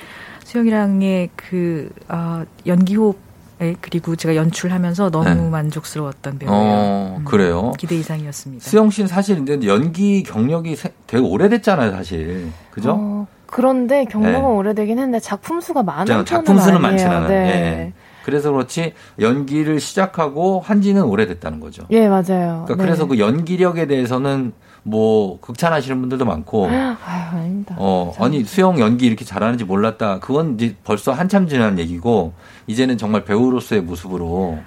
수영이랑의 0.43 1.29
그, 1.35 1.89
어, 2.09 2.43
연기 2.65 2.95
호흡, 2.95 3.17
에 3.61 3.75
그리고 3.81 4.15
제가 4.15 4.35
연출하면서 4.35 5.11
너무 5.11 5.25
네. 5.29 5.35
만족스러웠던 5.35 6.39
배우예요. 6.39 6.59
어 6.59 7.21
그래요. 7.23 7.71
기대 7.77 7.95
이상이었습니다. 7.95 8.67
수영 8.67 8.89
씨는 8.89 9.07
사실 9.07 9.35
근데 9.35 9.67
연기 9.67 10.23
경력이 10.23 10.75
세- 10.75 10.91
되게 11.05 11.23
오래됐잖아요, 11.23 11.91
사실. 11.91 12.47
그죠? 12.71 12.95
어, 12.97 13.27
그런데 13.45 14.05
경력은 14.05 14.39
네. 14.41 14.45
오래되긴 14.55 14.97
했는데 14.97 15.19
작품 15.19 15.61
수가 15.61 15.83
많은 15.83 16.25
작품 16.25 16.57
수는 16.57 16.77
아니에요. 16.77 16.79
많진 16.79 17.07
않아요. 17.07 17.27
네. 17.27 17.93
예. 18.23 18.25
그래서 18.25 18.51
그렇지 18.51 18.93
연기를 19.19 19.79
시작하고 19.79 20.61
한지는 20.61 21.03
오래됐다는 21.03 21.59
거죠. 21.59 21.83
예, 21.91 22.07
맞아요. 22.07 22.63
그러니까 22.65 22.75
네. 22.75 22.83
그래서 22.83 23.05
그 23.07 23.19
연기력에 23.19 23.87
대해서는 23.87 24.53
뭐 24.83 25.39
극찬하시는 25.39 25.99
분들도 25.99 26.25
많고 26.25 26.67
아유, 26.67 26.95
아닙니다. 27.33 27.75
어 27.77 28.13
아니 28.19 28.43
수영 28.43 28.79
연기 28.79 29.05
이렇게 29.05 29.23
잘하는지 29.25 29.63
몰랐다. 29.63 30.19
그건 30.19 30.55
이제 30.55 30.75
벌써 30.83 31.13
한참 31.13 31.47
지난 31.47 31.79
얘기고 31.79 32.33
이제는 32.67 32.97
정말 32.97 33.23
배우로서의 33.23 33.81
모습으로 33.81 34.59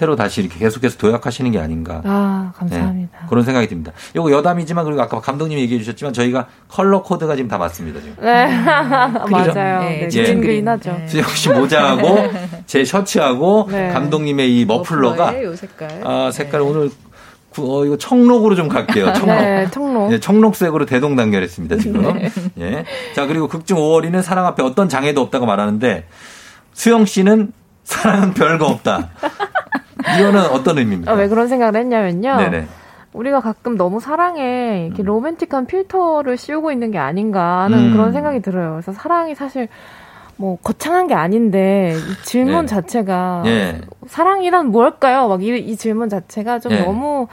새로 0.00 0.16
다시 0.16 0.40
이렇게 0.40 0.58
계속해서 0.58 0.96
도약하시는 0.96 1.50
게 1.50 1.58
아닌가. 1.58 2.00
아, 2.06 2.52
감사합니다. 2.56 3.18
네, 3.20 3.26
그런 3.28 3.44
생각이 3.44 3.68
듭니다. 3.68 3.92
요거 4.16 4.32
여담이지만 4.32 4.86
그리고 4.86 5.02
아까 5.02 5.20
감독님이 5.20 5.60
얘기해 5.60 5.78
주셨지만 5.80 6.14
저희가 6.14 6.46
컬러 6.68 7.02
코드가 7.02 7.36
지금 7.36 7.48
다 7.50 7.58
맞습니다. 7.58 8.00
지금. 8.00 8.16
네. 8.18 8.46
맞아요. 9.30 9.80
네, 9.80 10.08
네, 10.08 10.08
예. 10.10 10.24
징그인하죠. 10.24 11.02
수영 11.06 11.28
씨 11.28 11.50
모자하고 11.50 12.16
제 12.64 12.82
셔츠하고 12.82 13.68
네. 13.70 13.88
감독님의 13.88 14.58
이 14.60 14.64
머플러가 14.64 15.42
요 15.42 15.54
색깔. 15.54 16.00
아 16.02 16.30
색깔 16.32 16.62
오늘 16.62 16.90
구- 17.50 17.80
어, 17.80 17.84
이거 17.84 17.98
청록으로 17.98 18.54
좀 18.54 18.68
갈게요. 18.68 19.12
청록. 19.12 19.36
네, 19.36 19.68
청록. 19.70 20.12
예, 20.14 20.18
청록색으로 20.18 20.86
대동단결했습니다, 20.86 21.76
지금. 21.76 22.18
예. 22.58 22.84
자, 23.14 23.26
그리고 23.26 23.48
극중 23.48 23.76
5월이는 23.76 24.22
사랑 24.22 24.46
앞에 24.46 24.62
어떤 24.62 24.88
장애도 24.88 25.20
없다고 25.20 25.44
말하는데, 25.44 26.06
수영 26.72 27.04
씨는 27.04 27.52
사랑은 27.82 28.34
별거 28.34 28.66
없다. 28.66 29.10
이거는 30.18 30.46
어떤 30.50 30.78
의미입니까? 30.78 31.10
아, 31.12 31.14
왜 31.14 31.28
그런 31.28 31.48
생각을 31.48 31.78
했냐면요. 31.80 32.36
네네. 32.36 32.66
우리가 33.12 33.40
가끔 33.40 33.76
너무 33.76 34.00
사랑에 34.00 34.86
이렇게 34.86 35.02
로맨틱한 35.02 35.66
필터를 35.66 36.36
씌우고 36.36 36.70
있는 36.70 36.90
게 36.92 36.98
아닌가 36.98 37.62
하는 37.62 37.86
음. 37.88 37.92
그런 37.92 38.12
생각이 38.12 38.40
들어요. 38.40 38.72
그래서 38.72 38.92
사랑이 38.92 39.34
사실 39.34 39.68
뭐 40.36 40.56
거창한 40.62 41.06
게 41.08 41.14
아닌데 41.14 41.94
이 41.96 42.24
질문 42.24 42.62
네. 42.62 42.66
자체가 42.66 43.42
예. 43.46 43.80
사랑이란 44.06 44.68
뭘까요? 44.68 45.28
막 45.28 45.42
이 45.42 45.48
이 45.58 45.76
질문 45.76 46.08
자체가 46.08 46.60
좀 46.60 46.72
예. 46.72 46.82
너무 46.82 47.26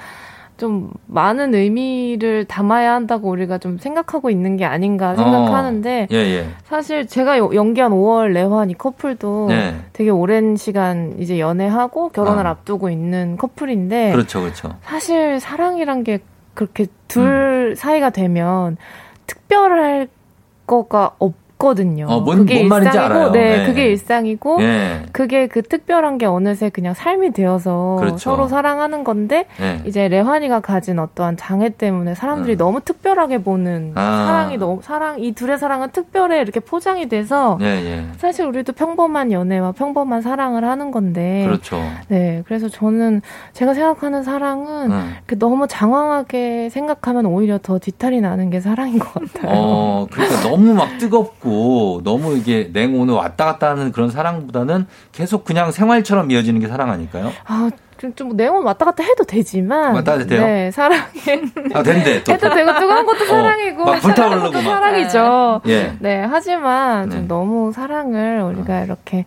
좀 0.58 0.92
많은 1.06 1.54
의미를 1.54 2.46
담아야 2.46 2.94
한다고 2.94 3.30
우리가 3.30 3.60
좀 3.60 3.78
생각하고 3.78 4.30
있는 4.32 4.58
게 4.58 4.66
아닌가 4.66 5.16
생각하는데 5.16 6.04
어, 6.04 6.08
예, 6.12 6.18
예. 6.18 6.48
사실 6.66 7.06
제가 7.08 7.38
요- 7.38 7.52
연기한 7.54 7.92
5월 7.92 8.34
내환 8.34 8.70
이 8.72 8.74
커플도 8.74 9.48
네. 9.50 9.76
되게 9.94 10.10
오랜 10.10 10.56
시간 10.56 11.16
이제 11.20 11.40
연애하고 11.40 12.10
결혼을 12.10 12.48
아. 12.48 12.52
앞두고 12.52 12.90
있는 12.90 13.38
커플인데 13.38 14.12
그렇죠, 14.12 14.42
그렇죠. 14.42 14.76
사실 14.82 15.40
사랑이란 15.40 16.04
게 16.04 16.20
그렇게 16.56 16.88
둘 17.08 17.76
사이가 17.78 18.10
되면 18.10 18.78
특별할 19.28 20.08
거가 20.66 21.12
없 21.20 21.36
거든요. 21.58 22.06
어, 22.08 22.20
뭔- 22.22 22.38
그게 22.40 22.56
뭔 22.60 22.70
말인지 22.70 22.98
일상이고, 22.98 23.16
알아요. 23.16 23.32
네, 23.32 23.58
네. 23.58 23.66
그게 23.66 23.88
일상이고, 23.88 24.62
예. 24.62 25.02
그게 25.12 25.48
그 25.48 25.64
특별한 25.64 26.18
게 26.20 26.26
어느새 26.28 26.70
그냥 26.70 26.94
삶이 26.94 27.32
되어서 27.34 27.98
그렇죠. 28.00 28.18
서로 28.18 28.48
사랑하는 28.48 29.04
건데, 29.04 29.46
예. 29.60 29.82
이제 29.86 30.08
레환이가 30.08 30.60
가진 30.60 31.00
어떠한 31.00 31.38
장애 31.38 31.70
때문에 31.70 32.14
사람들이 32.14 32.58
너무 32.58 32.82
특별하게 32.82 33.40
보는 33.44 33.94
아. 33.96 34.26
사랑이 34.28 34.58
너무 34.58 34.82
사랑 34.84 35.20
이 35.20 35.32
둘의 35.32 35.58
사랑은 35.58 35.90
특별해 35.92 36.42
이렇게 36.42 36.60
포장이 36.60 37.10
돼서 37.10 37.58
예, 37.62 37.66
예. 37.66 38.06
사실 38.18 38.46
우리도 38.46 38.74
평범한 38.74 39.32
연애와 39.32 39.72
평범한 39.72 40.22
사랑을 40.22 40.64
하는 40.64 40.92
건데 40.92 41.44
그렇죠. 41.46 41.82
네, 42.08 42.44
그래서 42.46 42.70
저는 42.70 43.22
제가 43.54 43.74
생각하는 43.74 44.22
사랑은 44.22 44.92
음. 44.92 45.16
너무 45.40 45.68
장황하게 45.68 46.70
생각하면 46.70 47.26
오히려 47.26 47.58
더 47.62 47.80
뒤탈이 47.80 48.22
나는 48.22 48.50
게 48.52 48.60
사랑인 48.60 49.00
것 49.00 49.12
같아요. 49.14 49.52
어, 49.56 50.08
그러니까 50.12 50.42
너무 50.48 50.74
막 50.74 50.98
뜨겁고 51.00 51.47
너무 52.04 52.36
이게 52.38 52.70
냉온을 52.74 53.14
왔다 53.14 53.46
갔다 53.46 53.70
하는 53.70 53.92
그런 53.92 54.10
사랑보다는 54.10 54.86
계속 55.12 55.46
그냥 55.46 55.72
생활처럼 55.72 56.32
이어지는 56.32 56.60
게 56.60 56.68
사랑 56.68 56.90
아닐까요? 56.92 57.32
아, 57.46 57.70
좀, 57.98 58.14
좀 58.14 58.38
내용 58.38 58.64
왔다 58.66 58.86
갔다 58.86 59.04
해도 59.04 59.24
되지만 59.24 59.96
왔다 59.96 60.14
갔다 60.14 60.26
돼요? 60.26 60.46
네, 60.46 60.72
사랑해. 60.72 61.04
아, 61.74 61.82
된대. 61.84 62.24
또. 62.24 62.34
해도 62.34 62.50
되고 62.54 62.74
뜨거운 62.80 63.06
것도 63.06 63.24
어, 63.24 63.28
사랑이고 63.28 63.86
막 63.86 64.00
불타오르고 64.00 64.42
것도 64.44 64.62
막. 64.62 64.64
사랑이죠. 64.64 65.62
예. 65.68 65.94
네, 66.00 66.24
하지만 66.30 67.10
네. 67.10 67.16
좀 67.16 67.28
너무 67.28 67.72
사랑을 67.74 68.42
우리가 68.42 68.82
이렇게 68.82 69.26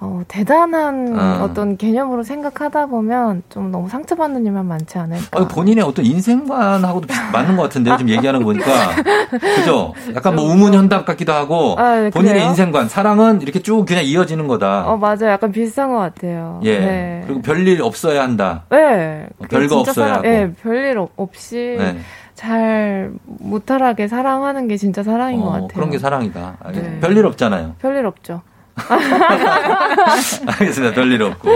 어, 0.00 0.22
대단한 0.28 1.18
어. 1.18 1.44
어. 1.44 1.54
떤 1.54 1.76
개념으로 1.76 2.22
생각하다 2.22 2.86
보면 2.86 3.42
좀 3.48 3.72
너무 3.72 3.88
상처받는 3.88 4.46
일만 4.46 4.64
많지 4.66 4.96
않을까. 4.96 5.40
어, 5.40 5.48
본인의 5.48 5.82
어떤 5.84 6.04
인생관하고도 6.04 7.08
맞는 7.32 7.56
것 7.56 7.64
같은데요. 7.64 7.96
지금 7.96 8.10
얘기하는 8.12 8.40
거 8.40 8.46
보니까. 8.46 8.70
그죠? 9.56 9.94
약간 10.14 10.36
뭐 10.36 10.44
우문현답 10.52 11.04
같기도 11.04 11.32
하고. 11.32 11.74
아, 11.78 11.96
네, 11.96 12.10
본인의 12.10 12.34
그래요? 12.34 12.48
인생관, 12.50 12.88
사랑은 12.88 13.40
이렇게 13.42 13.60
쭉 13.60 13.84
그냥 13.86 14.04
이어지는 14.04 14.46
거다. 14.46 14.88
어, 14.88 14.96
맞아요. 14.96 15.26
약간 15.30 15.50
비슷한 15.50 15.90
것 15.92 15.98
같아요. 15.98 16.60
예. 16.62 16.78
네. 16.78 17.22
그리고 17.26 17.42
별일 17.42 17.82
없어야 17.82 18.22
한다. 18.22 18.62
네. 18.70 19.26
어, 19.40 19.44
별거 19.50 19.78
없어야 19.80 19.94
사랑- 20.06 20.12
하고. 20.18 20.28
네, 20.28 20.52
별일 20.62 20.98
없- 20.98 21.10
없이 21.16 21.74
네. 21.76 21.98
잘 22.36 23.10
무탈하게 23.26 24.06
사랑하는 24.06 24.68
게 24.68 24.76
진짜 24.76 25.02
사랑인 25.02 25.40
것 25.40 25.48
어, 25.48 25.50
같아요. 25.52 25.68
그런 25.74 25.90
게 25.90 25.98
사랑이다. 25.98 26.56
네. 26.72 26.98
별일 27.00 27.26
없잖아요. 27.26 27.74
별일 27.80 28.06
없죠. 28.06 28.42
알겠습니다. 30.46 30.94
별일 30.94 31.22
없고. 31.22 31.50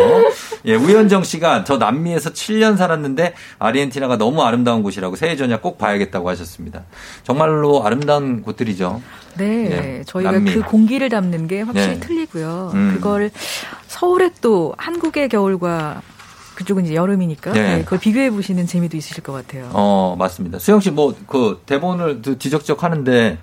예, 0.66 0.74
우현정 0.74 1.24
씨가 1.24 1.65
저 1.65 1.77
남미에서 1.78 2.31
7년 2.31 2.77
살았는데 2.77 3.35
아르헨티나가 3.59 4.16
너무 4.19 4.43
아름다운 4.43 4.82
곳이라고 4.82 5.16
새해 5.16 5.36
전야 5.36 5.61
꼭 5.61 5.78
봐야겠다고 5.78 6.28
하셨습니다. 6.28 6.82
정말로 7.24 7.85
아름다운 7.85 8.43
곳들이죠. 8.43 9.03
네, 9.39 9.99
예, 10.01 10.05
저희가 10.07 10.32
남미. 10.32 10.53
그 10.55 10.62
공기를 10.62 11.09
담는 11.09 11.49
게 11.49 11.62
확실히 11.62 11.94
네. 11.94 12.01
틀리고요. 12.01 12.70
음. 12.74 12.93
그걸 12.94 13.31
서울에 13.86 14.31
또 14.40 14.74
한국의 14.77 15.28
겨울과 15.28 16.03
그쪽은 16.55 16.85
이제 16.85 16.94
여름이니까 16.94 17.53
네. 17.53 17.77
네, 17.77 17.85
그걸 17.85 17.99
비교해 17.99 18.31
보시는 18.31 18.66
재미도 18.66 18.97
있으실 18.97 19.23
것 19.23 19.32
같아요. 19.32 19.70
어, 19.73 20.16
맞습니다. 20.19 20.59
수영 20.59 20.81
씨 20.81 20.90
뭐 20.90 21.15
그 21.27 21.62
대본을 21.66 22.20
그 22.23 22.39
지적지적 22.39 22.82
하는데 22.82 23.39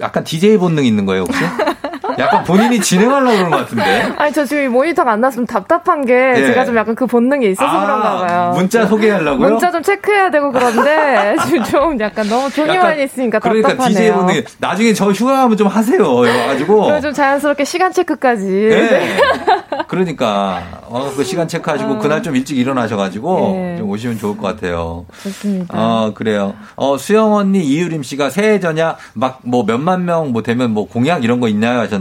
약간 0.00 0.24
DJ 0.24 0.58
본능 0.58 0.84
있는 0.84 1.06
거예요, 1.06 1.22
혹시? 1.22 1.38
약간 2.18 2.44
본인이 2.44 2.80
진행하려고 2.80 3.30
그러는 3.32 3.50
것 3.50 3.56
같은데. 3.58 4.12
아니 4.16 4.32
저 4.32 4.44
지금 4.44 4.64
이 4.64 4.68
모니터가 4.68 5.12
안 5.12 5.20
났으면 5.20 5.46
답답한 5.46 6.04
게 6.04 6.12
예. 6.36 6.46
제가 6.46 6.64
좀 6.64 6.76
약간 6.76 6.94
그 6.94 7.06
본능이 7.06 7.50
있어서 7.50 7.68
아, 7.68 7.84
그런가 7.84 8.26
봐요. 8.26 8.52
문자 8.54 8.86
소개하려고요? 8.86 9.48
문자 9.48 9.70
좀 9.70 9.82
체크해야 9.82 10.30
되고 10.30 10.50
그런데 10.52 11.36
지금 11.46 11.64
좀 11.64 12.00
약간 12.00 12.28
너무 12.28 12.50
종이만 12.50 12.98
있으니까 13.00 13.38
그러니까 13.38 13.68
답답하네요. 13.70 13.96
DJ 13.98 14.12
분들 14.12 14.44
나중에 14.58 14.92
저 14.92 15.10
휴가 15.10 15.36
가면 15.42 15.56
좀 15.56 15.66
하세요. 15.68 16.14
와가지고. 16.14 17.00
좀 17.00 17.12
자연스럽게 17.12 17.64
시간 17.64 17.92
체크까지. 17.92 18.44
네. 18.44 18.88
네. 18.90 19.16
그러니까 19.88 20.62
어, 20.86 21.10
그 21.16 21.24
시간 21.24 21.48
체크하시고 21.48 21.98
그날 21.98 22.22
좀 22.22 22.36
일찍 22.36 22.58
일어나셔가지고 22.58 23.50
네. 23.54 23.76
좀 23.78 23.88
오시면 23.90 24.18
좋을 24.18 24.36
것 24.36 24.46
같아요. 24.46 25.04
좋습니다. 25.22 25.74
어 25.76 26.12
그래요. 26.14 26.54
어 26.76 26.96
수영 26.98 27.32
언니 27.34 27.60
이유림 27.64 28.02
씨가 28.02 28.30
새해 28.30 28.60
전야 28.60 28.96
막 29.14 29.40
뭐 29.42 29.64
몇만 29.64 30.04
명 30.04 30.30
뭐 30.32 30.42
되면 30.42 30.70
뭐 30.72 30.86
공약 30.86 31.24
이런 31.24 31.40
거 31.40 31.48
있나요 31.48 31.80
하셨는데 31.80 31.99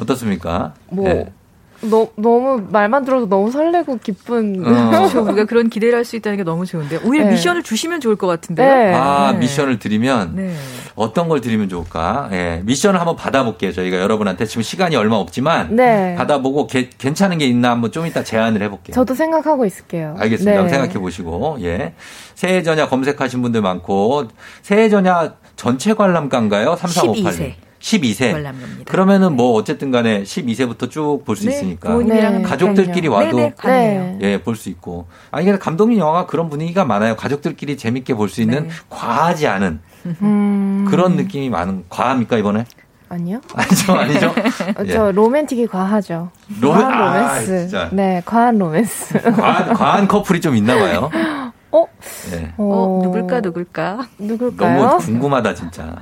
어떻습니까? 0.00 0.74
뭐 0.90 1.04
네. 1.08 1.32
너, 1.80 2.08
너무 2.16 2.60
말만 2.70 3.04
들어도 3.04 3.28
너무 3.28 3.52
설레고 3.52 3.98
기쁜. 4.02 4.64
어. 4.66 4.90
그렇죠. 4.90 5.22
우리가 5.22 5.44
그런 5.44 5.68
기대를 5.70 5.94
할 5.96 6.04
수 6.04 6.16
있다는 6.16 6.36
게 6.38 6.42
너무 6.42 6.66
좋은데 6.66 6.98
오히려 7.04 7.26
네. 7.26 7.30
미션을 7.32 7.62
주시면 7.62 8.00
좋을 8.00 8.16
것 8.16 8.26
같은데요. 8.26 8.66
네. 8.66 8.94
아 8.94 9.30
네. 9.32 9.38
미션을 9.38 9.78
드리면 9.78 10.32
네. 10.34 10.54
어떤 10.96 11.28
걸 11.28 11.40
드리면 11.40 11.68
좋을까? 11.68 12.30
예, 12.32 12.62
미션을 12.64 12.98
한번 12.98 13.14
받아볼게요. 13.14 13.72
저희가 13.72 13.98
여러분한테 13.98 14.44
지금 14.46 14.62
시간이 14.64 14.96
얼마 14.96 15.14
없지만 15.16 15.76
네. 15.76 16.16
받아보고 16.16 16.66
게- 16.66 16.90
괜찮은 16.98 17.38
게 17.38 17.46
있나 17.46 17.70
한번 17.70 17.92
좀 17.92 18.06
이따 18.06 18.24
제안을 18.24 18.60
해볼게요. 18.62 18.94
저도 18.94 19.14
생각하고 19.14 19.64
있을게요. 19.64 20.16
알겠습니다. 20.18 20.50
네. 20.50 20.56
한번 20.56 20.70
생각해 20.72 20.94
보시고, 20.98 21.58
예. 21.60 21.94
새해 22.34 22.64
전야 22.64 22.88
검색하신 22.88 23.40
분들 23.42 23.62
많고, 23.62 24.24
새해 24.62 24.88
전야 24.88 25.34
전체 25.54 25.94
관람가인가요? 25.94 26.74
3358님. 26.74 27.52
12세. 27.80 28.32
관람가입니다. 28.32 28.84
그러면은 28.90 29.34
뭐 29.36 29.52
어쨌든 29.52 29.90
간에 29.90 30.22
12세부터 30.24 30.90
쭉 30.90 31.22
볼수 31.24 31.46
네, 31.46 31.52
있으니까. 31.54 31.90
부모님이랑 31.90 32.42
가족들끼리. 32.42 33.08
와도 33.08 33.52
가능해요. 33.56 34.18
예, 34.22 34.40
볼 34.42 34.56
수 34.56 34.68
있고. 34.68 35.06
아니, 35.30 35.44
근데 35.46 35.58
감독님 35.58 35.98
영화가 35.98 36.26
그런 36.26 36.48
분위기가 36.50 36.84
많아요. 36.84 37.14
가족들끼리 37.16 37.76
재밌게 37.76 38.14
볼 38.14 38.28
수 38.28 38.40
있는 38.42 38.64
네. 38.68 38.74
과하지 38.90 39.46
않은 39.46 39.80
음. 40.22 40.86
그런 40.90 41.16
느낌이 41.16 41.50
많은, 41.50 41.84
과합니까, 41.88 42.36
이번에? 42.38 42.64
아니요. 43.10 43.40
아니죠, 43.54 43.92
아니죠? 43.94 44.28
어, 44.28 44.82
예. 44.84 44.92
저 44.92 45.12
로맨틱이 45.12 45.66
과하죠. 45.68 46.30
로맨- 46.60 46.72
과한 46.82 46.92
아, 46.92 47.20
로맨스. 47.30 47.46
진짜. 47.68 47.88
네, 47.92 48.22
과한 48.24 48.58
로맨스. 48.58 49.20
과한, 49.32 49.72
과한 49.74 50.08
커플이 50.08 50.40
좀 50.40 50.56
있나 50.56 50.74
봐요. 50.74 51.10
어? 51.70 51.86
예. 52.32 52.52
어, 52.56 53.00
누굴까 53.04 53.40
누굴까? 53.40 54.08
누굴까요? 54.18 54.82
너무 54.86 54.98
궁금하다 54.98 55.54
진짜. 55.54 55.96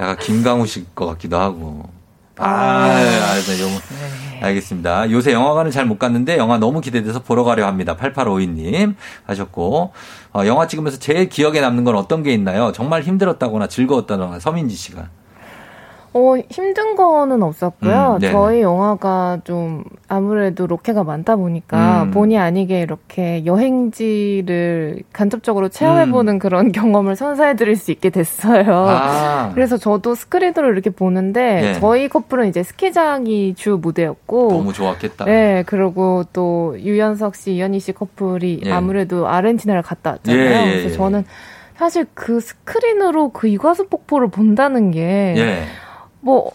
약간 0.00 0.16
김강우 0.18 0.66
씨 0.66 0.84
것 0.94 1.06
같기도 1.06 1.38
하고. 1.38 1.84
아, 2.38 2.46
아, 2.46 2.94
네, 2.96 3.56
너무 3.62 3.78
알겠습니다. 4.42 5.10
요새 5.10 5.32
영화관을 5.32 5.70
잘 5.70 5.84
못 5.84 5.98
갔는데 5.98 6.38
영화 6.38 6.58
너무 6.58 6.80
기대돼서 6.80 7.20
보러 7.22 7.44
가려 7.44 7.66
합니다. 7.66 7.96
8852님 7.96 8.94
하셨고 9.26 9.92
어, 10.34 10.46
영화 10.46 10.66
찍으면서 10.66 10.98
제일 10.98 11.28
기억에 11.28 11.60
남는 11.60 11.84
건 11.84 11.94
어떤 11.96 12.22
게 12.22 12.32
있나요? 12.32 12.72
정말 12.72 13.02
힘들었다거나 13.02 13.68
즐거웠다거나 13.68 14.40
서민지 14.40 14.74
씨가. 14.74 15.08
어, 16.14 16.36
힘든 16.50 16.94
거는 16.94 17.42
없었고요. 17.42 18.18
음. 18.22 18.30
저희 18.30 18.60
영화가 18.60 19.40
좀 19.44 19.82
아무래도 20.08 20.66
로케가 20.66 21.04
많다 21.04 21.36
보니까 21.36 22.02
음. 22.02 22.10
본의 22.10 22.36
아니게 22.36 22.80
이렇게 22.82 23.46
여행지를 23.46 25.02
간접적으로 25.12 25.70
체험해보는 25.70 26.38
그런 26.38 26.70
경험을 26.72 27.16
선사해드릴 27.16 27.76
수 27.76 27.92
있게 27.92 28.10
됐어요. 28.10 28.60
음. 28.62 28.88
아. 28.88 29.50
그래서 29.54 29.78
저도 29.78 30.14
스크린으로 30.14 30.72
이렇게 30.72 30.90
보는데 30.90 31.60
네. 31.60 31.72
저희 31.74 32.08
커플은 32.08 32.48
이제 32.48 32.62
스키장이 32.62 33.54
주 33.54 33.78
무대였고 33.80 34.48
너무 34.52 34.72
좋았겠다. 34.74 35.24
네, 35.24 35.64
그리고 35.66 36.24
또 36.34 36.76
유연석 36.78 37.36
씨, 37.36 37.54
이현희 37.54 37.80
씨 37.80 37.92
커플이 37.92 38.60
예. 38.66 38.72
아무래도 38.72 39.28
아르헨티나를 39.28 39.82
갔다 39.82 40.10
왔잖아요. 40.10 40.42
예, 40.42 40.66
예, 40.66 40.70
그래서 40.72 40.88
예. 40.90 40.92
저는 40.92 41.24
사실 41.76 42.06
그 42.14 42.40
스크린으로 42.40 43.30
그 43.30 43.48
이과수 43.48 43.86
폭포를 43.88 44.28
본다는 44.28 44.90
게 44.90 45.34
예. 45.36 45.64
뭐 46.22 46.50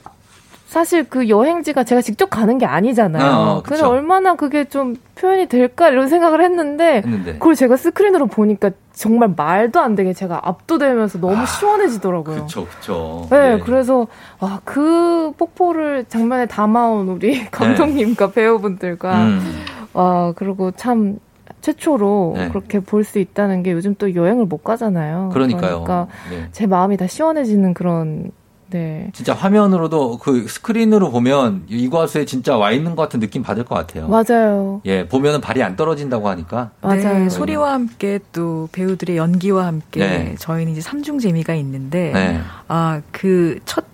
사실 0.65 1.05
그 1.05 1.29
여행지가 1.29 1.85
제가 1.85 2.01
직접 2.01 2.29
가는 2.29 2.57
게 2.57 2.65
아니잖아요. 2.65 3.23
어, 3.31 3.61
그래서 3.63 3.83
그쵸. 3.83 3.93
얼마나 3.93 4.35
그게 4.35 4.65
좀 4.65 4.95
표현이 5.15 5.47
될까 5.47 5.87
이런 5.89 6.09
생각을 6.09 6.43
했는데 6.43 6.97
했는데. 6.97 7.33
그걸 7.33 7.55
제가 7.55 7.77
스크린으로 7.77 8.27
보니까 8.27 8.71
정말 8.91 9.31
말도 9.35 9.79
안 9.79 9.95
되게 9.95 10.11
제가 10.11 10.41
압도되면서 10.43 11.19
너무 11.19 11.45
시원해지더라고요. 11.45 12.41
그쵸, 12.43 12.67
그쵸. 12.67 13.27
네, 13.29 13.53
예. 13.53 13.59
그래서 13.63 14.07
아, 14.39 14.59
그 14.65 15.31
폭포를 15.37 16.05
장면에 16.09 16.47
담아온 16.47 17.07
우리 17.07 17.45
감독님과 17.51 18.31
배우분들과 18.31 19.21
음. 19.23 19.63
와 19.93 20.33
그리고 20.35 20.71
참 20.71 21.17
최초로 21.61 22.33
네. 22.35 22.49
그렇게 22.49 22.79
볼 22.81 23.03
수 23.05 23.19
있다는 23.19 23.63
게 23.63 23.71
요즘 23.71 23.95
또 23.97 24.13
여행을 24.13 24.45
못 24.45 24.63
가잖아요. 24.65 25.29
그러니까요. 25.33 25.83
그러니까 25.83 26.07
네. 26.29 26.47
제 26.51 26.67
마음이 26.67 26.97
다 26.97 27.07
시원해지는 27.07 27.73
그런 27.73 28.31
네. 28.69 29.09
진짜 29.13 29.33
화면으로도 29.33 30.17
그 30.19 30.47
스크린으로 30.47 31.11
보면 31.11 31.63
이과수에 31.67 32.25
진짜 32.25 32.57
와 32.57 32.71
있는 32.71 32.95
것 32.95 33.03
같은 33.03 33.19
느낌 33.19 33.41
받을 33.41 33.63
것 33.63 33.75
같아요. 33.75 34.07
맞아요. 34.07 34.81
예, 34.85 35.07
보면은 35.07 35.41
발이 35.41 35.63
안 35.63 35.75
떨어진다고 35.75 36.27
하니까. 36.29 36.71
맞아요. 36.81 37.19
네, 37.19 37.29
소리와 37.29 37.73
함께 37.73 38.19
또 38.33 38.67
배우들의 38.71 39.17
연기와 39.17 39.65
함께 39.65 39.99
네. 39.99 40.35
저희는 40.39 40.71
이제 40.73 40.81
삼중 40.81 41.19
재미가 41.19 41.55
있는데 41.55 42.11
네. 42.11 42.39
아그 42.67 43.59
첫 43.65 43.85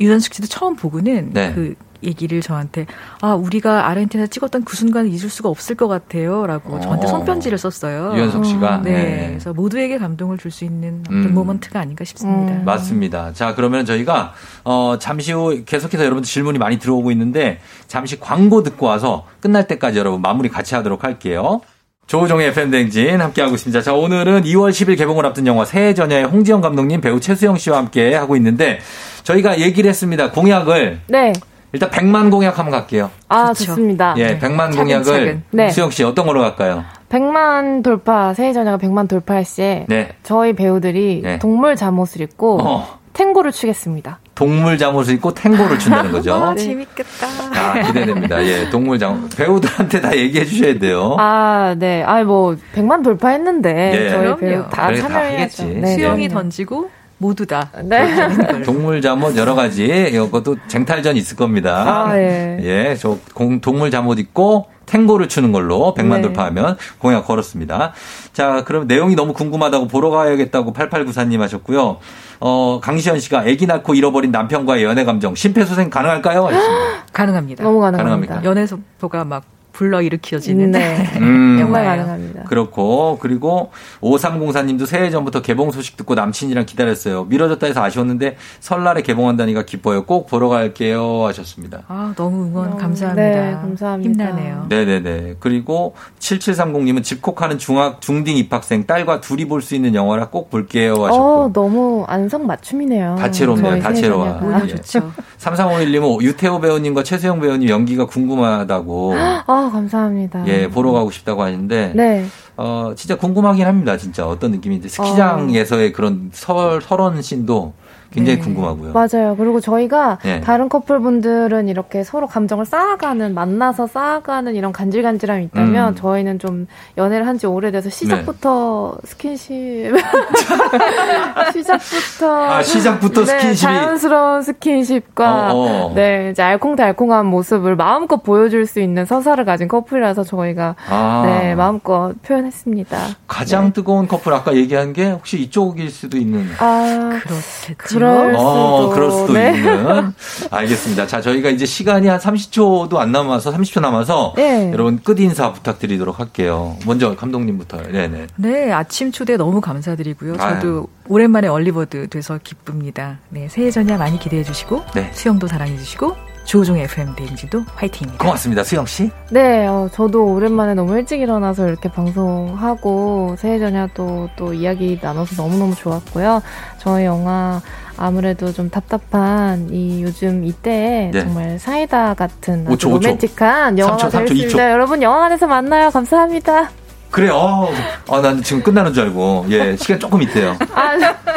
유연숙 0.00 0.34
씨도 0.34 0.46
처음 0.48 0.76
보고는 0.76 1.30
네. 1.32 1.52
그 1.54 1.74
얘기를 2.06 2.40
저한테 2.40 2.86
아 3.20 3.34
우리가 3.34 3.88
아르헨티나 3.88 4.28
찍었던 4.28 4.64
그 4.64 4.76
순간을 4.76 5.10
잊을 5.10 5.28
수가 5.28 5.48
없을 5.48 5.74
것 5.76 5.88
같아요라고 5.88 6.80
저한테 6.80 7.06
어. 7.06 7.08
손편지를 7.08 7.58
썼어요. 7.58 8.12
유연석 8.16 8.46
씨가? 8.46 8.82
네. 8.82 8.92
네. 8.92 9.26
그래서 9.30 9.52
모두에게 9.52 9.98
감동을 9.98 10.38
줄 10.38 10.50
수 10.50 10.64
있는 10.64 11.00
어떤 11.06 11.26
음. 11.26 11.34
모먼트가 11.34 11.80
아닌가 11.80 12.04
싶습니다. 12.04 12.62
맞습니다. 12.64 13.32
자, 13.34 13.54
그러면 13.54 13.84
저희가 13.84 14.32
어 14.64 14.96
잠시 14.98 15.32
후 15.32 15.64
계속해서 15.66 16.04
여러분들 16.04 16.26
질문이 16.26 16.58
많이 16.58 16.78
들어오고 16.78 17.10
있는데 17.10 17.58
잠시 17.88 18.18
광고 18.18 18.62
듣고 18.62 18.86
와서 18.86 19.26
끝날 19.40 19.66
때까지 19.66 19.98
여러분 19.98 20.22
마무리 20.22 20.48
같이 20.48 20.74
하도록 20.76 21.02
할게요. 21.04 21.60
조우종의 22.06 22.46
FM댕진 22.48 23.20
함께하고 23.20 23.56
있습니다. 23.56 23.82
자, 23.82 23.92
오늘은 23.92 24.44
2월 24.44 24.70
10일 24.70 24.96
개봉을 24.96 25.26
앞둔 25.26 25.46
영화 25.48 25.64
새해 25.64 25.92
전야의 25.92 26.26
홍지영 26.26 26.60
감독님, 26.60 27.00
배우 27.00 27.18
최수영 27.18 27.58
씨와 27.58 27.78
함께 27.78 28.14
하고 28.14 28.36
있는데 28.36 28.78
저희가 29.24 29.58
얘기를 29.60 29.90
했습니다. 29.90 30.30
공약을 30.30 31.00
네. 31.08 31.32
일단 31.76 31.90
100만 31.90 32.30
공약 32.30 32.58
한번 32.58 32.72
갈게요. 32.72 33.10
아, 33.28 33.52
좋습니다. 33.52 34.14
예, 34.16 34.38
100만 34.38 34.72
차근차근. 34.72 34.76
공약을 34.76 35.42
네. 35.50 35.70
수영 35.70 35.90
씨 35.90 36.02
어떤 36.04 36.26
걸로 36.26 36.40
갈까요? 36.40 36.84
100만 37.10 37.82
돌파, 37.84 38.32
새해 38.32 38.54
전야가 38.54 38.78
100만 38.78 39.08
돌파할 39.08 39.44
시에 39.44 39.84
네. 39.88 40.08
저희 40.22 40.54
배우들이 40.54 41.20
네. 41.22 41.38
동물 41.38 41.76
잠옷을 41.76 42.22
입고 42.22 42.60
어. 42.62 42.98
탱고를 43.12 43.52
추겠습니다. 43.52 44.20
동물 44.34 44.76
잠옷을 44.78 45.14
입고 45.14 45.32
탱고를 45.34 45.78
춘다는 45.78 46.12
거죠. 46.12 46.34
아, 46.34 46.54
재밌겠다. 46.54 47.26
아, 47.54 47.82
기대됩니다. 47.82 48.42
예, 48.44 48.68
동물 48.70 48.98
잠옷. 48.98 49.34
배우들한테 49.36 50.00
다 50.00 50.16
얘기해 50.16 50.44
주셔야 50.46 50.78
돼요. 50.78 51.16
아, 51.18 51.74
네. 51.78 52.02
아, 52.04 52.22
뭐 52.24 52.56
100만 52.74 53.02
돌파했는데 53.04 53.92
예. 53.94 54.10
저희 54.10 54.20
그럼요. 54.22 54.36
배우 54.38 54.62
다 54.70 54.94
참여해야죠. 54.94 55.62
하겠지. 55.62 55.64
네, 55.80 55.94
수영이 55.94 56.28
네. 56.28 56.34
던지고 56.34 56.90
모두 57.18 57.46
다. 57.46 57.70
네. 57.82 58.62
동물 58.64 59.00
잠옷 59.00 59.36
여러 59.36 59.54
가지 59.54 59.84
이것도 60.12 60.56
쟁탈전 60.68 61.16
있을 61.16 61.36
겁니다. 61.36 62.06
아, 62.08 62.18
예. 62.18 62.58
예, 62.62 62.96
저 62.96 63.16
공- 63.34 63.60
동물 63.60 63.90
잠옷 63.90 64.18
입고 64.18 64.66
탱고를 64.84 65.28
추는 65.28 65.50
걸로 65.50 65.94
100만 65.96 66.16
네. 66.16 66.22
돌파하면 66.22 66.76
공약 66.98 67.26
걸었습니다. 67.26 67.92
자, 68.32 68.62
그럼 68.64 68.86
내용이 68.86 69.16
너무 69.16 69.32
궁금하다고 69.32 69.88
보러 69.88 70.10
가야겠다고 70.10 70.72
8894님 70.74 71.40
하셨고요. 71.40 71.96
어, 72.40 72.80
강시현 72.82 73.18
씨가 73.18 73.40
아기 73.40 73.66
낳고 73.66 73.94
잃어버린 73.94 74.30
남편과의 74.30 74.84
연애 74.84 75.04
감정 75.04 75.34
심폐소생 75.34 75.90
가능할까요? 75.90 76.48
가능합니다. 77.12 77.64
너무 77.64 77.80
가능합니다. 77.80 77.98
가능합니까? 78.36 78.44
연애 78.48 78.66
속도가 78.66 79.24
막 79.24 79.42
불러 79.76 80.00
일으켜지는. 80.00 80.70
네. 80.70 80.96
음. 81.20 81.58
정말 81.60 81.84
영화예요. 81.84 82.02
가능합니다. 82.06 82.42
그렇고 82.44 83.18
그리고 83.20 83.70
5304님도 84.00 84.86
새해 84.86 85.10
전부터 85.10 85.42
개봉 85.42 85.70
소식 85.70 85.98
듣고 85.98 86.14
남친이랑 86.14 86.64
기다렸어요. 86.64 87.24
미뤄졌다 87.24 87.66
해서 87.66 87.82
아쉬웠는데 87.82 88.36
설날에 88.60 89.02
개봉한다니까 89.02 89.64
기뻐요. 89.64 90.04
꼭 90.06 90.26
보러 90.28 90.48
갈게요 90.48 91.26
하셨습니다. 91.26 91.82
아, 91.88 92.14
너무 92.16 92.44
응원 92.46 92.70
너무- 92.70 92.80
감사합니다. 92.80 93.22
네, 93.22 93.52
감사합니다. 93.60 94.24
힘나네요. 94.24 94.66
네네네. 94.70 95.34
그리고 95.40 95.94
7730님은 96.20 97.02
집콕하는 97.04 97.58
중학 97.58 98.00
중딩 98.00 98.38
입학생 98.38 98.86
딸과 98.86 99.20
둘이 99.20 99.44
볼 99.46 99.60
수 99.60 99.74
있는 99.74 99.94
영화라 99.96 100.28
꼭 100.28 100.48
볼게요 100.48 100.92
하셨고 101.06 101.44
어, 101.44 101.50
너무 101.52 102.04
안성 102.06 102.46
맞춤이네요. 102.46 103.16
다채롭네요. 103.18 103.82
다채로워. 103.82 104.38
오히려 104.42 104.62
예. 104.64 104.68
좋죠. 104.68 105.10
3351님은 105.38 106.22
유태호 106.22 106.60
배우님과 106.60 107.02
최수영 107.02 107.40
배우님 107.40 107.68
연기가 107.68 108.06
궁금하다고 108.06 109.14
아, 109.16 109.65
감사합니다. 109.70 110.46
예 110.48 110.68
보러 110.68 110.92
가고 110.92 111.10
싶다고 111.10 111.42
하는데 111.42 111.92
네. 111.94 112.26
어, 112.56 112.92
진짜 112.96 113.16
궁금하긴 113.16 113.66
합니다. 113.66 113.96
진짜 113.96 114.26
어떤 114.26 114.52
느낌인지. 114.52 114.88
스키장에서의 114.88 115.92
그런 115.92 116.30
설, 116.32 116.80
설원 116.80 117.20
씬도 117.20 117.74
굉장히 118.16 118.38
네. 118.38 118.44
궁금하고요. 118.44 118.92
맞아요. 118.92 119.36
그리고 119.36 119.60
저희가 119.60 120.18
네. 120.24 120.40
다른 120.40 120.68
커플분들은 120.68 121.68
이렇게 121.68 122.02
서로 122.02 122.26
감정을 122.26 122.64
쌓아가는, 122.64 123.34
만나서 123.34 123.86
쌓아가는 123.86 124.54
이런 124.54 124.72
간질간질함이 124.72 125.44
있다면 125.44 125.88
음. 125.90 125.94
저희는 125.94 126.38
좀 126.38 126.66
연애를 126.98 127.26
한 127.26 127.36
지 127.36 127.46
오래돼서 127.46 127.90
시작부터 127.90 128.96
스킨십. 129.04 129.92
시작부터. 131.52 132.44
아, 132.50 132.62
시작부터 132.62 133.24
네, 133.24 133.36
스킨십이- 133.38 133.60
자연스러운 133.60 134.42
스킨십과 134.42 135.52
어, 135.52 135.56
어. 135.88 135.92
네, 135.94 136.30
이제 136.32 136.42
알콩달콩한 136.42 137.26
모습을 137.26 137.76
마음껏 137.76 138.22
보여줄 138.22 138.66
수 138.66 138.80
있는 138.80 139.04
서사를 139.04 139.44
가진 139.44 139.68
커플이라서 139.68 140.24
저희가 140.24 140.76
아. 140.88 141.22
네, 141.26 141.54
마음껏 141.54 142.14
표현했습니다. 142.22 142.98
가장 143.26 143.72
뜨거운 143.72 144.08
커플 144.08 144.32
아까 144.32 144.54
얘기한 144.54 144.92
게 144.92 145.10
혹시 145.10 145.38
이쪽일 145.40 145.90
수도 145.90 146.16
있는. 146.16 146.48
아, 146.58 147.10
그렇겠죠. 147.22 147.74
그럴 148.06 148.32
수도. 148.34 148.46
어, 148.46 148.88
그럴 148.90 149.10
수도 149.10 149.32
네. 149.32 149.54
있는. 149.56 150.12
알겠습니다. 150.50 151.06
자, 151.06 151.20
저희가 151.20 151.50
이제 151.50 151.66
시간이 151.66 152.08
한 152.08 152.18
30초도 152.18 152.96
안 152.96 153.12
남아서 153.12 153.52
30초 153.52 153.80
남아서 153.80 154.34
네. 154.36 154.70
여러분 154.72 155.00
끝 155.02 155.20
인사 155.20 155.52
부탁드리도록 155.52 156.20
할게요. 156.20 156.76
먼저 156.86 157.14
감독님부터. 157.16 157.78
네 157.92 158.08
네. 158.08 158.26
네, 158.36 158.72
아침 158.72 159.12
초대 159.12 159.36
너무 159.36 159.60
감사드리고요. 159.60 160.36
저도 160.36 160.88
오랜만에 161.08 161.48
얼리버드 161.48 162.08
돼서 162.08 162.38
기쁩니다. 162.42 163.18
네, 163.28 163.48
새해 163.48 163.70
전야 163.70 163.96
많이 163.96 164.18
기대해 164.18 164.42
주시고 164.44 164.82
네. 164.94 165.10
수영도 165.12 165.46
사랑해 165.46 165.76
주시고 165.76 166.16
조종의 166.46 166.84
FM 166.84 167.14
대행진도 167.16 167.64
화이팅입니다. 167.74 168.24
고맙습니다. 168.24 168.62
수영 168.62 168.86
씨. 168.86 169.10
네, 169.30 169.66
어, 169.66 169.88
저도 169.92 170.32
오랜만에 170.32 170.74
너무 170.74 170.96
일찍 170.96 171.20
일어나서 171.20 171.66
이렇게 171.66 171.90
방송하고 171.90 173.34
새해 173.38 173.58
전야도 173.58 174.30
또 174.36 174.54
이야기 174.54 174.98
나눠서 175.02 175.42
너무너무 175.42 175.74
좋았고요. 175.74 176.40
저희 176.78 177.04
영화 177.04 177.60
아무래도 177.96 178.52
좀 178.52 178.70
답답한 178.70 179.68
이 179.70 180.02
요즘 180.02 180.44
이때에 180.44 181.10
네. 181.12 181.20
정말 181.20 181.58
사이다 181.58 182.14
같은 182.14 182.66
아주 182.66 182.72
오초, 182.72 182.88
오초. 182.96 183.06
로맨틱한 183.08 183.78
영화가 183.78 183.98
삼초, 183.98 184.10
삼초, 184.10 184.34
되겠습니다. 184.34 184.64
이초. 184.64 184.72
여러분 184.72 185.02
영화관에서 185.02 185.46
만나요. 185.46 185.90
감사합니다. 185.90 186.70
그래, 187.10 187.30
어, 187.30 187.68
어, 188.08 188.20
난 188.20 188.42
지금 188.42 188.62
끝나는 188.62 188.92
줄 188.92 189.04
알고. 189.04 189.46
예, 189.50 189.76
시간 189.76 189.98
조금 189.98 190.20
있대요. 190.22 190.56
아, 190.74 190.90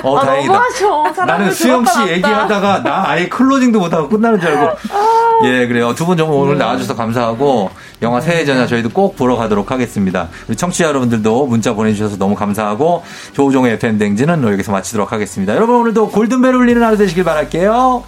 어, 0.03 0.17
아, 0.17 0.25
다행이다. 0.25 0.61
나는 1.25 1.51
수영 1.53 1.85
씨 1.85 1.93
그럴 1.93 2.03
것 2.03 2.07
같다. 2.07 2.11
얘기하다가 2.13 2.83
나 2.83 3.03
아예 3.07 3.27
클로징도 3.29 3.79
못하고 3.79 4.09
끝나는 4.09 4.39
줄 4.41 4.49
알고. 4.49 4.77
예, 5.45 5.67
그래요. 5.67 5.93
두 5.95 6.05
분 6.05 6.17
정말 6.17 6.37
오늘 6.37 6.57
나와주셔서 6.57 6.95
감사하고 6.95 7.69
영화 8.01 8.19
새해 8.19 8.43
전야 8.45 8.67
저희도 8.67 8.89
꼭 8.89 9.15
보러 9.15 9.35
가도록 9.37 9.71
하겠습니다. 9.71 10.27
우리 10.47 10.55
청취자 10.57 10.85
여러분들도 10.85 11.45
문자 11.45 11.73
보내주셔서 11.73 12.17
너무 12.17 12.35
감사하고 12.35 13.03
조우종의 13.33 13.73
FM 13.73 13.97
댕지는 13.99 14.43
여기서 14.51 14.71
마치도록 14.73 15.11
하겠습니다. 15.13 15.55
여러분 15.55 15.75
오늘도 15.75 16.09
골든벨 16.09 16.55
울리는 16.55 16.81
하루 16.83 16.97
되시길 16.97 17.23
바랄게요. 17.23 18.03